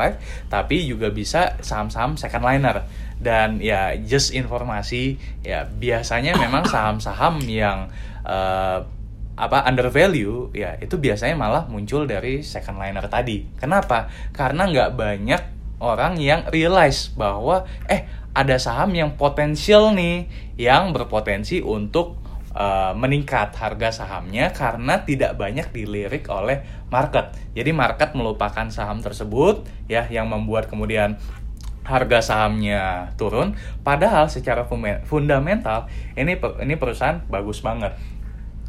tapi 0.53 0.85
juga 0.85 1.09
bisa 1.09 1.57
saham-saham 1.65 2.21
second 2.21 2.45
liner. 2.45 2.85
Dan 3.17 3.61
ya 3.61 3.97
just 3.97 4.37
informasi 4.37 5.17
ya 5.41 5.65
biasanya 5.65 6.37
memang 6.37 6.69
saham-saham 6.69 7.41
yang 7.49 7.89
uh, 8.29 8.85
apa 9.41 9.65
under 9.65 9.89
value 9.89 10.53
ya 10.53 10.77
itu 10.85 11.01
biasanya 11.01 11.33
malah 11.33 11.65
muncul 11.65 12.05
dari 12.05 12.45
second 12.45 12.77
liner 12.77 13.09
tadi. 13.09 13.49
Kenapa? 13.57 14.13
Karena 14.37 14.69
nggak 14.69 14.91
banyak 14.97 15.43
orang 15.81 16.21
yang 16.21 16.45
realize 16.53 17.09
bahwa 17.17 17.65
eh 17.89 18.05
ada 18.37 18.61
saham 18.61 18.93
yang 18.95 19.17
potensial 19.17 19.91
nih 19.97 20.29
yang 20.61 20.93
berpotensi 20.93 21.65
untuk 21.65 22.21
uh, 22.55 22.93
meningkat 22.97 23.55
harga 23.55 24.03
sahamnya 24.05 24.51
karena 24.51 25.03
tidak 25.07 25.39
banyak 25.39 25.71
dilirik 25.71 26.27
oleh 26.31 26.63
market. 26.91 27.35
Jadi 27.55 27.71
market 27.71 28.15
melupakan 28.15 28.67
saham 28.71 29.03
tersebut 29.03 29.67
ya 29.87 30.07
yang 30.11 30.27
membuat 30.31 30.67
kemudian 30.71 31.19
harga 31.81 32.23
sahamnya 32.23 33.11
turun 33.19 33.57
padahal 33.83 34.31
secara 34.31 34.69
fundamental 35.09 35.91
ini 36.15 36.39
ini 36.63 36.75
perusahaan 36.79 37.23
bagus 37.27 37.63
banget. 37.65 37.97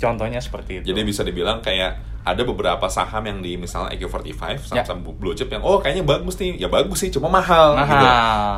Contohnya 0.02 0.42
seperti 0.42 0.82
itu. 0.82 0.86
Jadi 0.90 1.02
bisa 1.06 1.22
dibilang 1.22 1.62
kayak 1.62 2.11
ada 2.22 2.42
beberapa 2.46 2.86
saham 2.86 3.24
yang 3.26 3.40
di 3.42 3.58
misalnya 3.58 3.98
EQ45 3.98 4.70
saham-saham 4.70 5.02
ya. 5.02 5.12
blue 5.18 5.34
chip 5.34 5.50
yang 5.50 5.66
oh 5.66 5.82
kayaknya 5.82 6.06
bagus 6.06 6.38
nih 6.38 6.62
ya 6.62 6.70
bagus 6.70 7.02
sih 7.02 7.10
cuma 7.10 7.34
mahal, 7.34 7.74
mahal. 7.74 7.90
gitu 7.90 8.08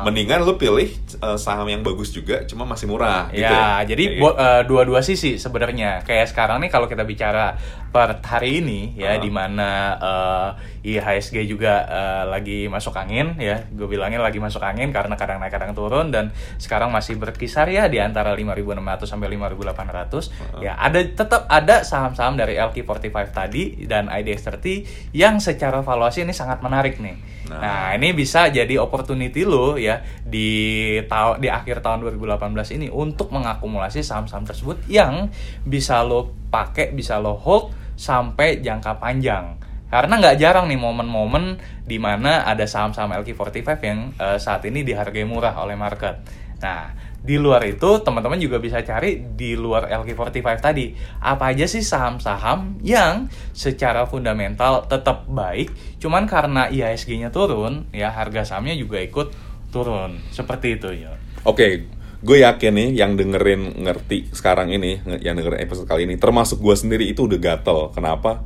mendingan 0.04 0.44
lu 0.44 0.54
pilih 0.60 0.88
uh, 1.24 1.38
saham 1.40 1.64
yang 1.68 1.80
bagus 1.80 2.12
juga 2.12 2.44
cuma 2.44 2.68
masih 2.68 2.86
murah 2.90 3.32
ya, 3.32 3.38
gitu 3.38 3.54
ya 3.54 3.68
jadi 3.88 4.04
gitu. 4.20 4.28
uh, 4.28 4.62
dua-dua 4.68 5.00
sisi 5.00 5.40
sebenarnya 5.40 6.04
kayak 6.04 6.28
sekarang 6.28 6.60
nih 6.60 6.70
kalau 6.72 6.90
kita 6.90 7.06
bicara 7.08 7.56
per 7.94 8.18
hari 8.26 8.58
ini 8.58 8.98
ya 8.98 9.14
uh. 9.14 9.22
di 9.22 9.30
mana 9.30 9.70
uh, 10.02 10.48
IHSG 10.82 11.46
juga 11.46 11.86
uh, 11.86 12.24
lagi 12.26 12.66
masuk 12.66 12.90
angin 12.98 13.38
ya 13.38 13.64
gue 13.70 13.86
bilangnya 13.86 14.18
lagi 14.18 14.42
masuk 14.42 14.60
angin 14.66 14.90
karena 14.90 15.14
kadang 15.14 15.38
naik 15.38 15.54
kadang 15.54 15.78
turun 15.78 16.10
dan 16.10 16.34
sekarang 16.58 16.90
masih 16.90 17.14
berkisar 17.16 17.70
ya 17.70 17.86
di 17.86 18.02
antara 18.02 18.34
5.600 18.34 19.06
sampai 19.06 19.30
5.800 19.38 19.62
uh. 19.70 20.60
ya 20.60 20.74
ada 20.74 21.00
tetap 21.06 21.46
ada 21.46 21.86
saham-saham 21.86 22.34
dari 22.34 22.58
LQ45 22.58 23.16
tadi 23.30 23.53
tadi 23.54 23.86
dan 23.86 24.10
IDX30 24.10 24.82
yang 25.14 25.38
secara 25.38 25.78
valuasi 25.86 26.26
ini 26.26 26.34
sangat 26.34 26.58
menarik 26.58 26.98
nih. 26.98 27.14
Nah, 27.46 27.62
nah 27.62 27.84
ini 27.94 28.10
bisa 28.10 28.50
jadi 28.50 28.82
opportunity 28.82 29.46
lo 29.46 29.78
ya 29.78 30.02
di 30.26 30.98
tahun 31.06 31.38
di 31.38 31.46
akhir 31.46 31.78
tahun 31.86 32.02
2018 32.02 32.74
ini 32.74 32.90
untuk 32.90 33.30
mengakumulasi 33.30 34.02
saham-saham 34.02 34.42
tersebut 34.42 34.82
yang 34.90 35.30
bisa 35.62 36.02
lo 36.02 36.34
pakai, 36.50 36.90
bisa 36.90 37.22
lo 37.22 37.38
hold 37.38 37.70
sampai 37.94 38.58
jangka 38.58 38.98
panjang. 38.98 39.54
Karena 39.86 40.18
nggak 40.18 40.42
jarang 40.42 40.66
nih 40.66 40.80
momen-momen 40.82 41.62
di 41.86 42.02
mana 42.02 42.42
ada 42.42 42.66
saham-saham 42.66 43.14
LQ45 43.22 43.70
yang 43.86 44.10
uh, 44.18 44.34
saat 44.42 44.66
ini 44.66 44.82
dihargai 44.82 45.22
murah 45.22 45.54
oleh 45.62 45.78
market. 45.78 46.18
Nah, 46.58 46.90
di 47.24 47.40
luar 47.40 47.64
itu 47.64 48.04
teman-teman 48.04 48.36
juga 48.36 48.60
bisa 48.60 48.84
cari 48.84 49.16
di 49.32 49.56
luar 49.56 49.88
LQ45 49.88 50.44
tadi. 50.60 50.92
Apa 51.24 51.56
aja 51.56 51.64
sih 51.64 51.80
saham-saham 51.80 52.76
yang 52.84 53.32
secara 53.56 54.04
fundamental 54.04 54.84
tetap 54.84 55.24
baik 55.24 55.72
cuman 56.04 56.28
karena 56.28 56.68
IHSG-nya 56.68 57.32
turun 57.32 57.88
ya 57.96 58.12
harga 58.12 58.44
sahamnya 58.44 58.76
juga 58.76 59.00
ikut 59.00 59.32
turun. 59.72 60.20
Seperti 60.28 60.76
itu 60.76 60.92
ya. 60.92 61.16
Oke 61.48 61.88
gue 62.24 62.40
yakin 62.40 62.72
nih 62.72 62.88
yang 62.96 63.20
dengerin 63.20 63.84
ngerti 63.84 64.32
sekarang 64.32 64.72
ini 64.72 65.00
yang 65.20 65.36
dengerin 65.36 65.60
episode 65.60 65.84
kali 65.84 66.08
ini 66.08 66.16
termasuk 66.16 66.60
gue 66.60 66.76
sendiri 66.76 67.08
itu 67.08 67.24
udah 67.24 67.40
gatel. 67.40 67.88
Kenapa? 67.96 68.44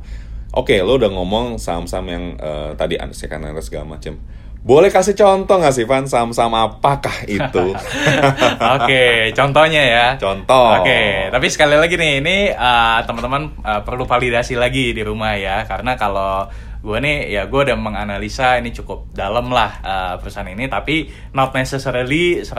Oke 0.55 0.79
lo 0.79 0.95
udah 0.95 1.11
ngomong 1.11 1.59
saham-saham 1.59 2.07
yang 2.07 2.25
uh, 2.39 2.71
tadi 2.79 2.95
second 3.11 3.43
segala 3.59 3.99
macam 3.99 4.15
boleh 4.59 4.91
kasih 4.91 5.15
contoh 5.15 5.55
nggak 5.55 5.71
sih 5.71 5.87
Van 5.87 6.03
saham-saham 6.03 6.51
apakah 6.51 7.23
itu? 7.31 7.71
Oke, 8.75 9.31
contohnya 9.31 9.81
ya. 9.87 10.07
Contoh. 10.19 10.83
Oke, 10.83 11.31
tapi 11.31 11.47
sekali 11.47 11.79
lagi 11.79 11.95
nih 11.95 12.19
ini 12.19 12.37
uh, 12.51 12.99
teman-teman 13.07 13.55
uh, 13.63 13.81
perlu 13.87 14.03
validasi 14.03 14.59
lagi 14.59 14.91
di 14.91 14.99
rumah 14.99 15.39
ya, 15.39 15.63
karena 15.63 15.95
kalau 15.95 16.51
gue 16.79 16.95
nih 16.95 17.35
ya 17.35 17.43
gue 17.51 17.59
udah 17.59 17.75
menganalisa 17.75 18.55
ini 18.55 18.71
cukup 18.71 19.11
dalam 19.11 19.51
lah 19.51 19.83
uh, 19.83 20.15
perusahaan 20.15 20.47
ini 20.47 20.71
tapi 20.71 21.11
not 21.35 21.51
necessarily 21.51 22.39
100% 22.39 22.55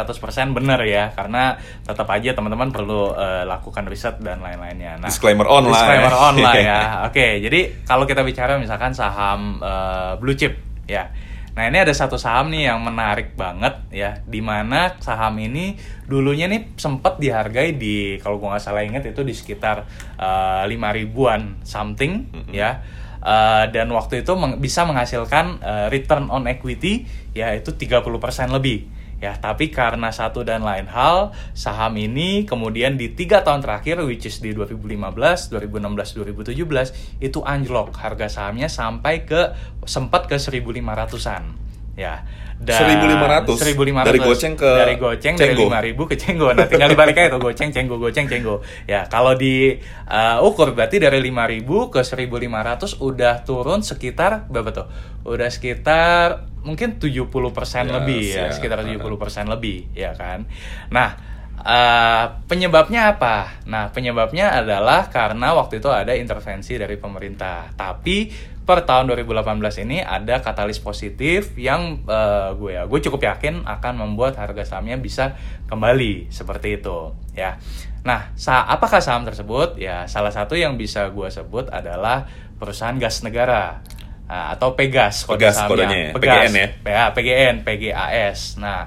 bener 0.52 0.76
ya 0.84 1.08
karena 1.16 1.56
tetap 1.80 2.04
aja 2.12 2.36
teman-teman 2.36 2.68
perlu 2.68 3.16
uh, 3.16 3.48
lakukan 3.48 3.88
riset 3.88 4.20
dan 4.20 4.44
lain-lainnya. 4.44 5.00
Nah, 5.00 5.08
disclaimer 5.08 5.48
on 5.48 5.64
lah. 5.64 5.72
Disclaimer 5.72 6.14
on 6.16 6.36
lah 6.36 6.54
ya. 6.56 6.80
Oke, 7.08 7.40
jadi 7.40 7.80
kalau 7.88 8.04
kita 8.04 8.20
bicara 8.20 8.60
misalkan 8.60 8.92
saham 8.92 9.56
uh, 9.64 10.20
blue 10.20 10.36
chip 10.36 10.56
ya 10.84 11.29
Nah 11.54 11.66
ini 11.66 11.78
ada 11.82 11.90
satu 11.90 12.14
saham 12.14 12.54
nih 12.54 12.70
yang 12.70 12.80
menarik 12.82 13.34
banget 13.34 13.82
ya, 13.90 14.22
di 14.22 14.38
mana 14.38 14.94
saham 15.02 15.34
ini 15.42 15.74
dulunya 16.06 16.46
nih 16.46 16.74
sempat 16.78 17.18
dihargai 17.18 17.74
di 17.74 18.18
kalau 18.22 18.38
gua 18.38 18.56
nggak 18.56 18.64
salah 18.64 18.86
ingat 18.86 19.06
itu 19.10 19.22
di 19.26 19.34
sekitar 19.34 19.86
eh, 20.18 20.62
lima 20.70 20.90
uh, 20.90 20.94
ribuan 20.94 21.60
something 21.66 22.30
mm 22.30 22.40
-hmm. 22.46 22.54
ya. 22.54 22.82
Uh, 23.20 23.68
dan 23.68 23.84
waktu 23.92 24.24
itu 24.24 24.32
meng 24.32 24.64
bisa 24.64 24.88
menghasilkan 24.88 25.60
uh, 25.60 25.86
return 25.92 26.32
on 26.32 26.48
equity 26.48 27.04
ya 27.36 27.52
itu 27.52 27.76
30% 27.76 28.00
lebih 28.48 28.88
ya 29.20 29.36
tapi 29.36 29.68
karena 29.68 30.08
satu 30.08 30.42
dan 30.42 30.64
lain 30.64 30.88
hal 30.88 31.36
saham 31.52 31.94
ini 32.00 32.48
kemudian 32.48 32.96
di 32.96 33.12
tiga 33.12 33.44
tahun 33.44 33.60
terakhir 33.60 34.00
which 34.08 34.24
is 34.24 34.40
di 34.40 34.56
2015 34.56 35.52
2016 35.52 36.16
2017 36.16 37.20
itu 37.20 37.38
anjlok. 37.44 37.92
Harga 38.00 38.32
sahamnya 38.32 38.72
sampai 38.72 39.28
ke 39.28 39.52
sempat 39.84 40.26
ke 40.26 40.40
1500-an 40.40 41.69
ya 42.00 42.24
dan 42.60 42.80
1500 42.96 43.56
1500 43.56 44.08
dari 44.08 44.20
goceng 44.20 44.54
ke 44.56 44.72
dari 44.72 44.94
goceng 45.00 45.34
cenggo. 45.36 45.68
dari 45.68 45.92
5000 45.96 46.10
ke 46.12 46.16
cenggo 46.16 46.48
nah 46.52 46.64
tinggal 46.68 46.88
dibalik 46.92 47.16
aja 47.16 47.28
tuh 47.36 47.40
goceng 47.40 47.70
cenggo 47.72 47.96
goceng 48.00 48.28
cenggo 48.28 48.60
ya 48.88 49.04
kalau 49.08 49.36
di 49.36 49.76
uh, 50.08 50.44
ukur 50.44 50.72
berarti 50.72 51.00
dari 51.00 51.20
5000 51.20 51.64
ke 51.92 52.00
1500 52.04 53.00
udah 53.00 53.34
turun 53.44 53.80
sekitar 53.84 54.48
berapa 54.48 54.72
tuh 54.72 54.86
udah 55.24 55.48
sekitar 55.52 56.50
mungkin 56.64 57.00
70% 57.00 57.08
yes, 57.24 57.88
lebih 57.88 58.24
ya, 58.24 58.44
ya 58.48 58.52
sekitar 58.52 58.84
70% 58.84 59.00
lebih 59.48 59.78
ya 59.96 60.12
kan. 60.12 60.44
Nah, 60.92 61.16
uh, 61.60 62.24
penyebabnya 62.44 63.16
apa? 63.16 63.64
Nah, 63.68 63.88
penyebabnya 63.92 64.52
adalah 64.52 65.08
karena 65.08 65.56
waktu 65.56 65.80
itu 65.80 65.88
ada 65.88 66.12
intervensi 66.12 66.76
dari 66.76 66.96
pemerintah. 67.00 67.72
Tapi 67.72 68.28
per 68.70 68.86
tahun 68.86 69.10
2018 69.10 69.82
ini 69.82 69.98
ada 69.98 70.38
katalis 70.38 70.78
positif 70.78 71.58
yang 71.58 72.06
uh, 72.06 72.54
gue 72.54 72.78
ya, 72.78 72.86
gue 72.86 73.00
cukup 73.02 73.26
yakin 73.26 73.66
akan 73.66 73.98
membuat 73.98 74.38
harga 74.38 74.62
sahamnya 74.62 74.94
bisa 74.94 75.34
kembali 75.66 76.30
seperti 76.30 76.78
itu 76.78 77.10
ya. 77.34 77.58
Nah, 78.06 78.30
sa 78.38 78.62
apakah 78.70 79.02
saham 79.02 79.26
tersebut? 79.26 79.74
Ya, 79.74 80.06
salah 80.06 80.30
satu 80.30 80.54
yang 80.54 80.78
bisa 80.78 81.10
gue 81.10 81.26
sebut 81.34 81.66
adalah 81.74 82.30
perusahaan 82.62 82.94
gas 82.94 83.26
negara. 83.26 83.82
Nah, 84.30 84.54
atau 84.54 84.78
Pegas 84.78 85.26
kode 85.26 85.42
Pegas 85.42 85.58
sahamnya. 85.58 85.74
kodenya 85.74 85.98
ya? 85.98 86.10
Pegas, 86.14 86.30
PGN 86.38 86.54
ya? 86.54 86.68
PA, 86.86 87.06
PGN, 87.10 87.54
PGAS. 87.66 88.40
Nah, 88.62 88.80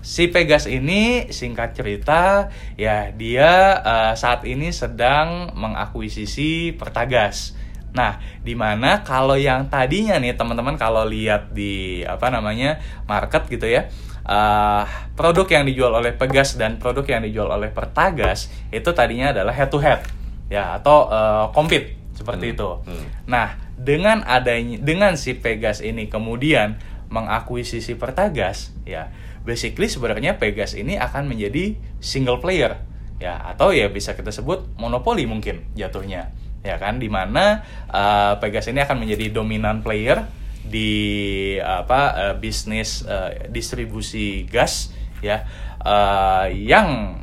si 0.00 0.32
Pegas 0.32 0.64
ini 0.64 1.28
singkat 1.28 1.76
cerita 1.76 2.48
ya 2.80 3.12
dia 3.12 3.84
uh, 3.84 4.12
saat 4.16 4.48
ini 4.48 4.72
sedang 4.72 5.52
mengakuisisi 5.52 6.72
Pertagas. 6.72 7.57
Nah, 7.92 8.20
di 8.44 8.52
mana 8.52 9.00
kalau 9.02 9.34
yang 9.34 9.66
tadinya 9.72 10.20
nih 10.20 10.36
teman-teman 10.36 10.76
kalau 10.76 11.08
lihat 11.08 11.52
di 11.56 12.04
apa 12.04 12.28
namanya 12.28 12.80
market 13.08 13.48
gitu 13.48 13.64
ya, 13.64 13.88
uh, 14.28 14.84
produk 15.16 15.46
yang 15.48 15.64
dijual 15.64 15.92
oleh 15.96 16.12
Pegas 16.12 16.60
dan 16.60 16.76
produk 16.76 17.04
yang 17.08 17.24
dijual 17.24 17.48
oleh 17.48 17.72
Pertagas 17.72 18.52
itu 18.68 18.90
tadinya 18.92 19.32
adalah 19.32 19.56
head 19.56 19.72
to 19.72 19.80
head 19.80 20.04
ya 20.52 20.76
atau 20.76 21.08
uh, 21.08 21.46
compete 21.56 21.96
seperti 22.12 22.52
hmm. 22.52 22.54
itu. 22.54 22.70
Hmm. 22.84 23.06
Nah, 23.24 23.56
dengan 23.78 24.22
adanya 24.26 24.76
dengan 24.82 25.16
si 25.16 25.38
Pegas 25.38 25.80
ini 25.80 26.10
kemudian 26.12 26.76
mengakuisisi 27.08 27.96
Pertagas 27.96 28.76
ya 28.84 29.08
basically 29.48 29.88
sebenarnya 29.88 30.36
Pegas 30.36 30.76
ini 30.76 31.00
akan 31.00 31.24
menjadi 31.30 31.80
single 32.04 32.42
player 32.44 32.84
ya 33.16 33.34
atau 33.48 33.74
ya 33.74 33.88
bisa 33.90 34.14
kita 34.14 34.30
sebut 34.30 34.68
monopoli 34.76 35.24
mungkin 35.24 35.66
jatuhnya 35.74 36.30
ya 36.62 36.76
kan? 36.80 36.98
Di 36.98 37.10
mana 37.10 37.62
uh, 37.90 38.38
Pegas 38.42 38.66
ini 38.70 38.82
akan 38.82 39.04
menjadi 39.04 39.30
dominan 39.30 39.82
player 39.84 40.24
di 40.68 41.56
apa 41.60 42.00
uh, 42.14 42.34
bisnis 42.36 43.04
uh, 43.04 43.48
distribusi 43.48 44.46
gas 44.48 44.92
ya. 45.20 45.44
Uh, 45.78 46.50
yang 46.50 47.20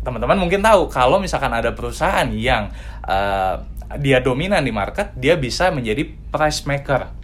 teman-teman 0.00 0.40
mungkin 0.40 0.64
tahu 0.64 0.88
kalau 0.88 1.20
misalkan 1.20 1.52
ada 1.52 1.76
perusahaan 1.76 2.26
yang 2.32 2.72
uh, 3.04 3.60
dia 4.00 4.20
dominan 4.20 4.64
di 4.64 4.72
market 4.72 5.12
dia 5.16 5.36
bisa 5.36 5.68
menjadi 5.72 6.04
price 6.32 6.64
maker 6.64 7.17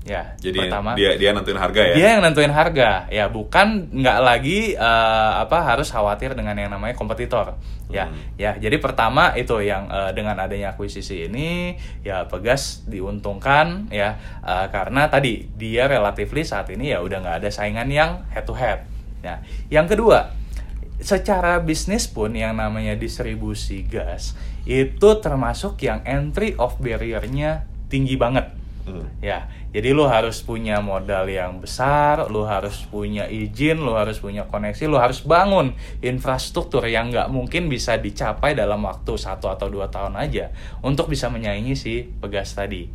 ya 0.00 0.32
Jadi 0.40 0.64
pertama 0.64 0.96
dia 0.96 1.12
dia 1.20 1.36
nentuin 1.36 1.60
harga 1.60 1.92
ya. 1.92 1.94
dia 1.94 2.08
yang 2.16 2.22
nentuin 2.24 2.48
harga 2.48 3.04
ya 3.12 3.28
bukan 3.28 3.92
nggak 3.92 4.18
lagi 4.24 4.72
eh, 4.72 5.32
apa 5.44 5.60
harus 5.60 5.92
khawatir 5.92 6.32
dengan 6.32 6.56
yang 6.56 6.72
namanya 6.72 6.96
kompetitor 6.96 7.60
ya 7.90 8.08
Hmm. 8.08 8.16
ya 8.40 8.56
jadi 8.56 8.80
pertama 8.80 9.36
itu 9.36 9.60
yang 9.60 9.92
eh, 9.92 10.16
dengan 10.16 10.40
adanya 10.40 10.72
akuisisi 10.72 11.28
ini 11.28 11.76
ya 12.00 12.24
Pegas 12.32 12.86
diuntungkan 12.88 13.92
ya 13.92 14.16
eh, 14.40 14.66
karena 14.72 15.12
tadi 15.12 15.44
dia 15.60 15.84
relatifly 15.84 16.48
saat 16.48 16.72
ini 16.72 16.96
ya 16.96 17.04
udah 17.04 17.20
nggak 17.20 17.36
ada 17.44 17.50
saingan 17.52 17.92
yang 17.92 18.24
head 18.32 18.48
to 18.48 18.56
head 18.56 18.88
ya 19.20 19.44
yang 19.68 19.84
kedua 19.84 20.32
secara 21.00 21.60
bisnis 21.60 22.08
pun 22.08 22.32
yang 22.32 22.56
namanya 22.56 22.96
distribusi 22.96 23.84
gas 23.84 24.32
itu 24.64 25.08
termasuk 25.20 25.80
yang 25.80 26.00
entry 26.04 26.56
of 26.56 26.76
barrier-nya 26.80 27.68
tinggi 27.92 28.16
banget 28.16 28.56
Hmm. 28.80 29.04
Ya, 29.20 29.44
jadi 29.70 29.94
lu 29.94 30.02
harus 30.10 30.42
punya 30.42 30.82
modal 30.82 31.30
yang 31.30 31.62
besar, 31.62 32.26
lu 32.26 32.42
harus 32.42 32.82
punya 32.90 33.30
izin, 33.30 33.78
lu 33.78 33.94
harus 33.94 34.18
punya 34.18 34.50
koneksi, 34.50 34.90
lu 34.90 34.98
harus 34.98 35.22
bangun 35.22 35.78
infrastruktur 36.02 36.82
yang 36.90 37.14
nggak 37.14 37.30
mungkin 37.30 37.70
bisa 37.70 37.94
dicapai 37.94 38.58
dalam 38.58 38.82
waktu 38.82 39.14
satu 39.14 39.46
atau 39.46 39.70
dua 39.70 39.86
tahun 39.86 40.18
aja 40.18 40.50
untuk 40.82 41.06
bisa 41.06 41.30
menyaingi 41.30 41.78
si 41.78 42.02
pegas 42.02 42.50
tadi. 42.58 42.90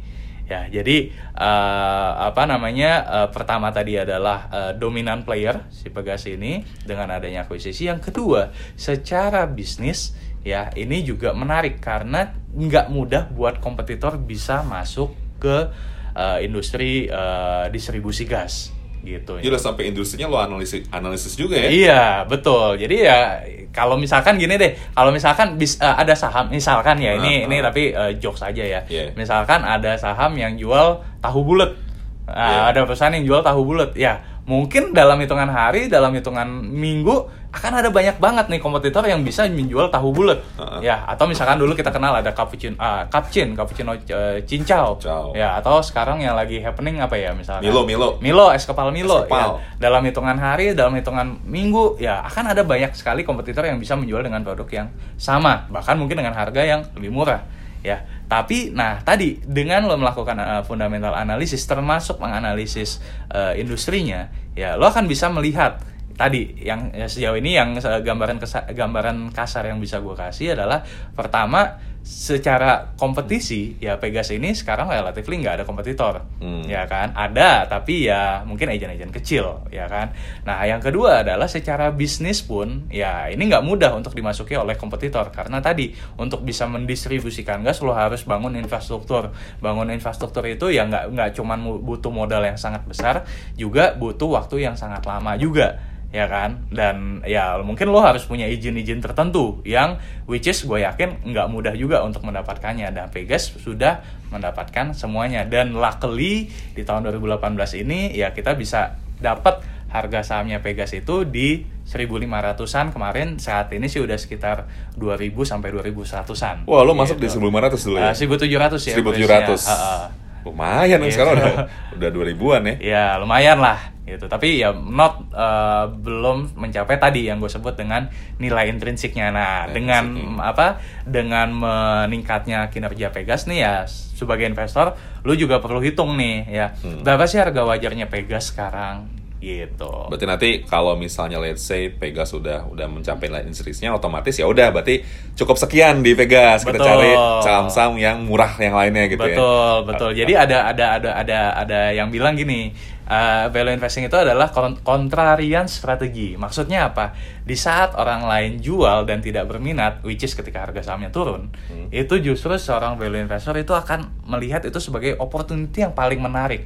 Ya, 0.46 0.70
jadi 0.70 1.10
eh, 1.16 2.12
apa 2.22 2.44
namanya 2.46 2.92
eh, 3.24 3.28
pertama 3.32 3.72
tadi 3.72 3.96
adalah 3.96 4.52
eh, 4.52 4.72
dominan 4.76 5.24
player 5.24 5.66
si 5.72 5.88
pegas 5.88 6.28
ini 6.28 6.60
dengan 6.84 7.08
adanya 7.08 7.48
akuisisi. 7.48 7.88
Yang 7.88 8.12
kedua, 8.12 8.52
secara 8.76 9.48
bisnis 9.48 10.14
ya 10.46 10.70
ini 10.76 11.02
juga 11.08 11.32
menarik 11.32 11.80
karena 11.80 12.36
nggak 12.52 12.92
mudah 12.94 13.32
buat 13.34 13.64
kompetitor 13.64 14.22
bisa 14.22 14.62
masuk 14.62 15.18
ke 15.42 15.72
uh, 16.16 16.40
industri 16.42 17.12
uh, 17.12 17.68
distribusi 17.70 18.26
gas 18.26 18.72
gitu. 19.06 19.38
Jadi 19.38 19.54
udah 19.54 19.62
sampai 19.62 19.94
industrinya 19.94 20.26
lo 20.26 20.42
analisis 20.42 20.90
analisis 20.90 21.38
juga 21.38 21.62
ya. 21.62 21.70
Iya 21.70 22.04
betul. 22.26 22.82
Jadi 22.82 23.06
ya 23.06 23.46
kalau 23.70 24.00
misalkan 24.02 24.42
gini 24.42 24.58
deh, 24.58 24.74
kalau 24.98 25.14
misalkan 25.14 25.62
bis, 25.62 25.78
uh, 25.78 25.94
ada 25.94 26.18
saham, 26.18 26.50
misalkan 26.50 26.98
ya 26.98 27.14
ini 27.22 27.44
Ah, 27.44 27.46
ini 27.46 27.56
ah. 27.62 27.64
tapi 27.70 27.84
uh, 27.94 28.12
jokes 28.18 28.42
aja 28.42 28.64
ya. 28.66 28.82
Iya. 28.90 29.14
Misalkan 29.14 29.62
ada 29.62 29.94
saham 30.00 30.34
yang 30.34 30.58
jual 30.58 31.06
tahu 31.22 31.46
bulat, 31.46 31.78
Iya. 32.26 32.34
Nah, 32.34 32.64
ada 32.74 32.80
perusahaan 32.90 33.14
yang 33.14 33.26
jual 33.30 33.42
tahu 33.46 33.62
bulat, 33.62 33.94
ya 33.94 34.18
mungkin 34.46 34.94
dalam 34.94 35.18
hitungan 35.18 35.50
hari, 35.50 35.90
dalam 35.90 36.14
hitungan 36.14 36.46
minggu 36.70 37.46
akan 37.56 37.72
ada 37.82 37.90
banyak 37.90 38.20
banget 38.20 38.46
nih 38.52 38.60
kompetitor 38.60 39.02
yang 39.08 39.24
bisa 39.24 39.48
menjual 39.48 39.88
tahu 39.88 40.12
bulat, 40.12 40.44
ah. 40.60 40.78
ya 40.84 41.08
atau 41.08 41.24
misalkan 41.24 41.56
dulu 41.56 41.72
kita 41.72 41.88
kenal 41.88 42.12
ada 42.12 42.36
cappuccino, 42.36 42.76
ah, 42.76 43.08
capcin, 43.08 43.56
cappuccino 43.56 43.96
uh, 43.96 44.38
cincau, 44.44 45.00
Cincau. 45.00 45.32
ya 45.32 45.56
atau 45.56 45.80
sekarang 45.80 46.20
yang 46.20 46.36
lagi 46.36 46.60
happening 46.60 47.00
apa 47.00 47.16
ya 47.16 47.32
misalkan 47.32 47.64
Milo, 47.64 47.88
Milo. 47.88 48.20
Milo, 48.20 48.52
es 48.52 48.68
kepal 48.68 48.92
Milo. 48.92 49.24
Es 49.24 49.32
kepal. 49.32 49.56
Ya. 49.56 49.88
Dalam 49.88 50.04
hitungan 50.04 50.36
hari, 50.36 50.76
dalam 50.76 50.94
hitungan 51.00 51.40
minggu, 51.48 51.96
ya 51.98 52.22
akan 52.28 52.52
ada 52.52 52.62
banyak 52.68 52.92
sekali 52.92 53.24
kompetitor 53.24 53.64
yang 53.64 53.80
bisa 53.80 53.96
menjual 53.96 54.20
dengan 54.20 54.44
produk 54.44 54.68
yang 54.84 54.88
sama, 55.16 55.66
bahkan 55.72 55.96
mungkin 55.96 56.20
dengan 56.20 56.36
harga 56.36 56.60
yang 56.60 56.84
lebih 57.00 57.10
murah. 57.10 57.40
Ya, 57.86 58.02
tapi 58.26 58.74
nah 58.74 58.98
tadi 59.06 59.38
dengan 59.46 59.86
lo 59.86 59.94
melakukan 59.94 60.34
uh, 60.42 60.64
fundamental 60.66 61.14
analisis, 61.14 61.62
termasuk 61.70 62.18
menganalisis 62.18 62.98
uh, 63.30 63.54
industrinya, 63.54 64.34
ya 64.58 64.74
lo 64.74 64.90
akan 64.90 65.06
bisa 65.06 65.30
melihat 65.30 65.78
tadi 66.16 66.56
yang 66.64 66.96
ya, 66.96 67.06
sejauh 67.06 67.38
ini 67.38 67.54
yang 67.54 67.78
gambaran 67.78 68.42
gambaran 68.74 69.18
kasar 69.36 69.68
yang 69.70 69.84
bisa 69.84 70.00
gue 70.00 70.16
kasih 70.16 70.56
adalah 70.56 70.82
pertama 71.14 71.78
secara 72.06 72.94
kompetisi 73.02 73.82
ya 73.82 73.98
Pegas 73.98 74.30
ini 74.30 74.54
sekarang 74.54 74.94
relatif 74.94 75.26
nggak 75.26 75.58
ada 75.62 75.66
kompetitor 75.66 76.22
Hmm. 76.38 76.62
ya 76.70 76.86
kan? 76.86 77.18
Ada 77.18 77.66
tapi 77.66 78.06
ya 78.06 78.46
mungkin 78.46 78.70
agent-agent 78.70 79.10
kecil 79.10 79.66
ya 79.74 79.90
kan? 79.90 80.14
Nah 80.46 80.62
yang 80.70 80.78
kedua 80.78 81.26
adalah 81.26 81.50
secara 81.50 81.90
bisnis 81.90 82.46
pun 82.46 82.86
ya 82.94 83.26
ini 83.34 83.50
nggak 83.50 83.66
mudah 83.66 83.98
untuk 83.98 84.14
dimasuki 84.14 84.54
oleh 84.54 84.78
kompetitor. 84.78 85.34
Karena 85.34 85.66
tadi 85.66 85.98
untuk 86.22 86.46
bisa 86.46 86.70
mendistribusikan 86.70 87.66
gas 87.66 87.82
lo 87.82 87.98
harus 87.98 88.22
bangun 88.22 88.54
infrastruktur. 88.54 89.34
Bangun 89.58 89.90
infrastruktur 89.90 90.46
itu 90.46 90.70
ya 90.70 90.86
nggak 90.86 91.10
nggak 91.10 91.30
cuman 91.34 91.66
butuh 91.82 92.14
modal 92.14 92.46
yang 92.46 92.62
sangat 92.62 92.86
besar 92.86 93.26
juga 93.58 93.98
butuh 93.98 94.30
waktu 94.30 94.62
yang 94.62 94.78
sangat 94.78 95.02
lama 95.10 95.34
juga 95.42 95.95
ya 96.16 96.32
kan 96.32 96.64
dan 96.72 97.20
ya 97.28 97.60
mungkin 97.60 97.92
lo 97.92 98.00
harus 98.00 98.24
punya 98.24 98.48
izin-izin 98.48 99.04
tertentu 99.04 99.60
yang 99.68 100.00
which 100.32 100.48
is 100.48 100.64
gue 100.64 100.80
yakin 100.80 101.20
nggak 101.28 101.52
mudah 101.52 101.76
juga 101.76 102.00
untuk 102.08 102.24
mendapatkannya 102.24 102.88
dan 102.96 103.12
Pegas 103.12 103.52
sudah 103.60 104.00
mendapatkan 104.32 104.96
semuanya 104.96 105.44
dan 105.44 105.76
luckily 105.76 106.48
di 106.72 106.88
tahun 106.88 107.12
2018 107.12 107.84
ini 107.84 108.16
ya 108.16 108.32
kita 108.32 108.56
bisa 108.56 108.96
dapat 109.20 109.60
harga 109.92 110.24
sahamnya 110.24 110.64
Pegas 110.64 110.96
itu 110.96 111.28
di 111.28 111.68
1500-an 111.84 112.96
kemarin 112.96 113.36
saat 113.38 113.72
ini 113.76 113.92
sih 113.92 114.00
udah 114.00 114.18
sekitar 114.18 114.66
2000 114.98 115.32
sampai 115.46 115.70
2100-an. 115.72 116.66
Wah, 116.66 116.82
lo 116.82 116.98
masuk 116.98 117.22
di 117.22 117.30
Gitu. 117.30 117.38
1700 117.38 117.86
dulu 117.86 117.98
ya? 118.02 118.10
Ah, 118.10 118.14
1700 118.18 118.92
ya. 118.92 118.96
1700. 118.98 119.70
Ah, 119.70 119.72
ah. 119.72 120.06
Lumayan 120.46 120.98
dong 120.98 121.10
Iya. 121.10 121.16
sekarang 121.16 121.34
udah 121.36 121.54
udah 121.96 122.10
2000-an 122.12 122.62
ya. 122.64 122.76
Ya 122.80 123.06
lumayan 123.18 123.58
lah 123.58 123.80
gitu. 124.06 124.26
Tapi 124.26 124.62
ya 124.62 124.70
not 124.72 125.26
eh, 125.28 125.86
belum 125.92 126.54
mencapai 126.54 126.96
tadi 126.96 127.26
yang 127.26 127.38
gue 127.38 127.50
sebut 127.50 127.74
dengan 127.74 128.06
nilai 128.38 128.70
intrinsiknya. 128.70 129.30
Nah 129.30 129.66
dengan 129.68 130.14
intrinsiknya. 130.14 130.46
apa? 130.46 130.68
Dengan 131.04 131.50
meningkatnya 131.50 132.70
kinerja 132.70 133.10
Pegas 133.10 133.46
nih 133.46 133.60
ya 133.60 133.74
sebagai 133.88 134.46
investor, 134.46 134.94
lu 135.22 135.34
juga 135.34 135.58
perlu 135.58 135.80
hitung 135.80 136.14
nih 136.14 136.38
ya 136.48 136.68
Hmm. 136.78 137.02
berapa 137.02 137.26
sih 137.26 137.36
harga 137.36 137.66
wajarnya 137.66 138.06
Pegas 138.06 138.54
sekarang 138.54 139.10
gitu. 139.46 140.10
Berarti 140.10 140.26
nanti 140.26 140.50
kalau 140.66 140.98
misalnya 140.98 141.38
let's 141.38 141.62
say 141.62 141.94
Pegas 141.94 142.34
sudah 142.34 142.66
udah 142.66 142.90
mencapai 142.90 143.30
nilai 143.30 143.46
intrinsiknya 143.46 143.94
otomatis 143.94 144.34
ya 144.34 144.50
udah 144.50 144.74
berarti 144.74 145.06
cukup 145.38 145.56
sekian 145.56 146.02
di 146.02 146.18
Pegas 146.18 146.66
kita 146.66 146.82
Betul. 146.82 146.90
cari 146.90 147.12
saham-saham 147.46 147.94
yang 148.02 148.26
murah 148.26 148.58
yang 148.58 148.74
lainnya 148.74 149.06
gitu 149.06 149.22
ya. 149.22 149.38
betul 149.38 149.76
betul 149.86 150.10
jadi 150.12 150.34
ada 150.50 150.58
ada 150.74 150.86
ada 150.98 151.10
ada 151.14 151.40
ada 151.62 151.80
yang 151.94 152.10
bilang 152.10 152.34
gini 152.34 152.74
uh, 153.06 153.46
value 153.52 153.76
investing 153.76 154.08
itu 154.08 154.18
adalah 154.18 154.50
kon- 154.50 154.82
kontrarian 154.82 155.70
strategi 155.70 156.34
maksudnya 156.34 156.90
apa 156.90 157.14
di 157.46 157.54
saat 157.54 157.94
orang 157.94 158.26
lain 158.26 158.58
jual 158.58 159.06
dan 159.06 159.22
tidak 159.22 159.46
berminat 159.46 160.02
which 160.02 160.26
is 160.26 160.34
ketika 160.34 160.66
harga 160.66 160.82
sahamnya 160.82 161.14
turun 161.14 161.54
Hmm. 161.66 161.90
itu 161.94 162.18
justru 162.22 162.56
seorang 162.58 162.98
value 162.98 163.22
investor 163.22 163.54
itu 163.56 163.74
akan 163.74 164.10
melihat 164.26 164.66
itu 164.66 164.78
sebagai 164.82 165.18
opportunity 165.22 165.84
yang 165.84 165.94
paling 165.94 166.18
menarik 166.18 166.66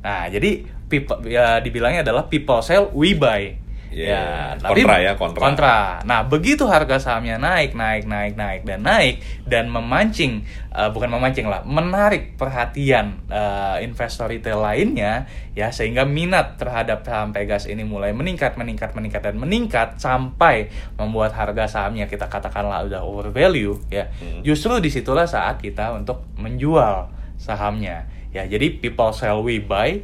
nah 0.00 0.26
jadi 0.28 0.64
people 0.88 1.22
ya 1.28 1.60
dibilangnya 1.62 2.02
adalah 2.02 2.26
people 2.26 2.60
sell 2.64 2.90
we 2.96 3.14
buy 3.14 3.60
Iya, 3.90 4.06
ya 4.06 4.24
tapi 4.54 4.86
kontra 4.86 4.96
ya, 5.02 5.12
kontra. 5.18 5.42
kontra 5.42 5.78
Nah, 6.06 6.22
begitu 6.30 6.62
harga 6.70 7.02
sahamnya 7.02 7.42
naik, 7.42 7.74
naik, 7.74 8.06
naik, 8.06 8.38
naik, 8.38 8.60
dan 8.62 8.86
naik, 8.86 9.18
dan 9.50 9.66
memancing, 9.66 10.46
eh, 10.70 10.90
bukan 10.94 11.10
memancing 11.10 11.50
lah, 11.50 11.66
menarik 11.66 12.38
perhatian 12.38 13.18
eh, 13.26 13.82
investor 13.82 14.30
retail 14.30 14.62
lainnya, 14.62 15.26
ya 15.58 15.74
sehingga 15.74 16.06
minat 16.06 16.54
terhadap 16.54 17.02
saham 17.02 17.34
Pegas 17.34 17.66
ini 17.66 17.82
mulai 17.82 18.14
meningkat, 18.14 18.54
meningkat, 18.54 18.94
meningkat, 18.94 19.26
dan 19.26 19.34
meningkat 19.34 19.98
sampai 19.98 20.70
membuat 20.94 21.34
harga 21.34 21.66
sahamnya 21.66 22.06
kita 22.06 22.30
katakanlah 22.30 22.86
udah 22.86 23.02
over 23.02 23.34
value, 23.34 23.74
ya. 23.90 24.06
Hmm. 24.22 24.46
Justru 24.46 24.78
di 24.78 24.90
situlah 24.94 25.26
saat 25.26 25.58
kita 25.58 25.90
untuk 25.98 26.30
menjual 26.38 27.10
sahamnya, 27.42 28.06
ya. 28.30 28.44
Jadi 28.44 28.78
people 28.78 29.10
sell 29.10 29.40
we 29.40 29.58
buy, 29.58 30.00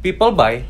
people 0.00 0.30
buy 0.30 0.62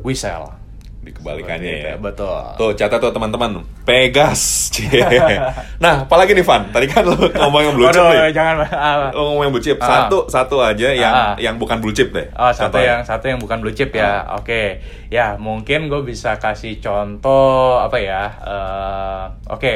we 0.00 0.12
sell. 0.12 0.54
Di 0.98 1.14
kebalikannya 1.14 1.62
Seperti 1.78 1.88
ya. 1.88 1.96
Betul. 1.96 2.38
Tuh 2.58 2.70
catat 2.74 2.98
tuh 2.98 3.12
teman-teman, 3.14 3.62
Pegas. 3.86 4.68
Nah, 5.78 6.04
apalagi 6.04 6.34
nih 6.34 6.42
Van? 6.42 6.68
Tadi 6.68 6.90
kan 6.90 7.06
lo 7.06 7.14
ngomong 7.14 7.62
yang 7.62 7.74
blue 7.74 7.86
chip 7.86 8.02
Waduh, 8.02 8.10
nih. 8.26 8.34
jangan 8.34 8.54
ah, 8.66 8.94
Lo 9.14 9.30
ngomong 9.30 9.42
yang 9.46 9.52
blue 9.54 9.62
chip. 9.62 9.78
Ah. 9.78 10.10
Satu 10.10 10.26
satu 10.26 10.58
aja 10.58 10.90
yang 10.90 11.14
Ah. 11.14 11.34
yang 11.38 11.54
bukan 11.56 11.78
blue 11.78 11.94
chip 11.94 12.10
deh. 12.10 12.26
Oh, 12.34 12.50
satu 12.50 12.76
Contohnya. 12.76 12.98
yang 12.98 13.00
satu 13.06 13.24
yang 13.24 13.38
bukan 13.38 13.62
blue 13.62 13.72
chip 13.72 13.94
ya. 13.94 14.26
Oke. 14.36 14.82
Ya, 15.08 15.38
mungkin 15.38 15.86
gue 15.86 16.02
bisa 16.02 16.36
kasih 16.36 16.82
contoh 16.82 17.78
apa 17.78 17.96
ya? 17.96 18.22
Eh, 18.42 19.24
Oke. 19.54 19.72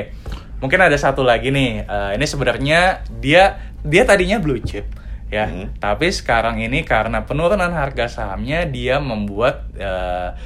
Mungkin 0.59 0.79
ada 0.79 0.95
satu 0.95 1.23
lagi 1.23 1.49
nih. 1.49 1.87
Eh, 1.87 2.11
ini 2.19 2.27
sebenarnya 2.27 2.81
dia 3.09 3.57
dia 3.81 4.03
tadinya 4.05 4.37
blue 4.37 4.59
chip 4.59 4.85
ya. 5.33 5.49
Hmm. 5.49 5.73
Tapi 5.81 6.13
sekarang 6.13 6.61
ini 6.61 6.85
karena 6.85 7.25
penurunan 7.25 7.73
harga 7.73 8.07
sahamnya 8.07 8.69
dia 8.69 9.01
membuat 9.01 9.73
eh, 9.81 10.37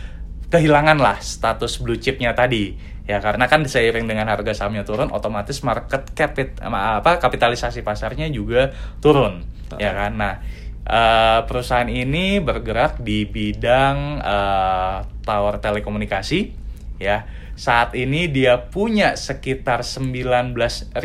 kehilangan 0.46 1.02
lah 1.02 1.18
status 1.18 1.82
blue 1.82 1.98
chipnya 1.98 2.30
tadi 2.32 2.94
Ya 3.06 3.22
karena 3.22 3.46
kan 3.46 3.62
seiring 3.62 4.10
dengan 4.10 4.26
harga 4.26 4.50
sahamnya 4.50 4.82
turun, 4.82 5.14
otomatis 5.14 5.62
market 5.62 6.10
capit 6.10 6.58
apa 6.58 7.22
kapitalisasi 7.22 7.86
pasarnya 7.86 8.26
juga 8.34 8.74
turun, 8.98 9.46
ya 9.78 9.94
kan. 9.94 10.18
Nah, 10.18 10.34
uh, 10.82 11.46
perusahaan 11.46 11.86
ini 11.86 12.42
bergerak 12.42 12.98
di 12.98 13.22
bidang 13.30 14.18
uh, 14.18 15.06
tower 15.22 15.62
telekomunikasi, 15.62 16.50
ya. 16.98 17.30
Saat 17.54 17.94
ini 17.94 18.26
dia 18.26 18.58
punya 18.58 19.14
sekitar 19.14 19.86
19.000 19.86 20.98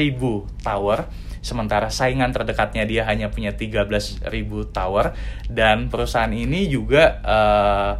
tower 0.65 1.05
sementara 1.41 1.89
saingan 1.89 2.29
terdekatnya 2.31 2.85
dia 2.85 3.03
hanya 3.09 3.33
punya 3.33 3.57
13.000 3.57 4.25
tower. 4.71 5.17
Dan 5.49 5.89
perusahaan 5.89 6.31
ini 6.31 6.69
juga 6.69 7.19
uh, 7.25 7.93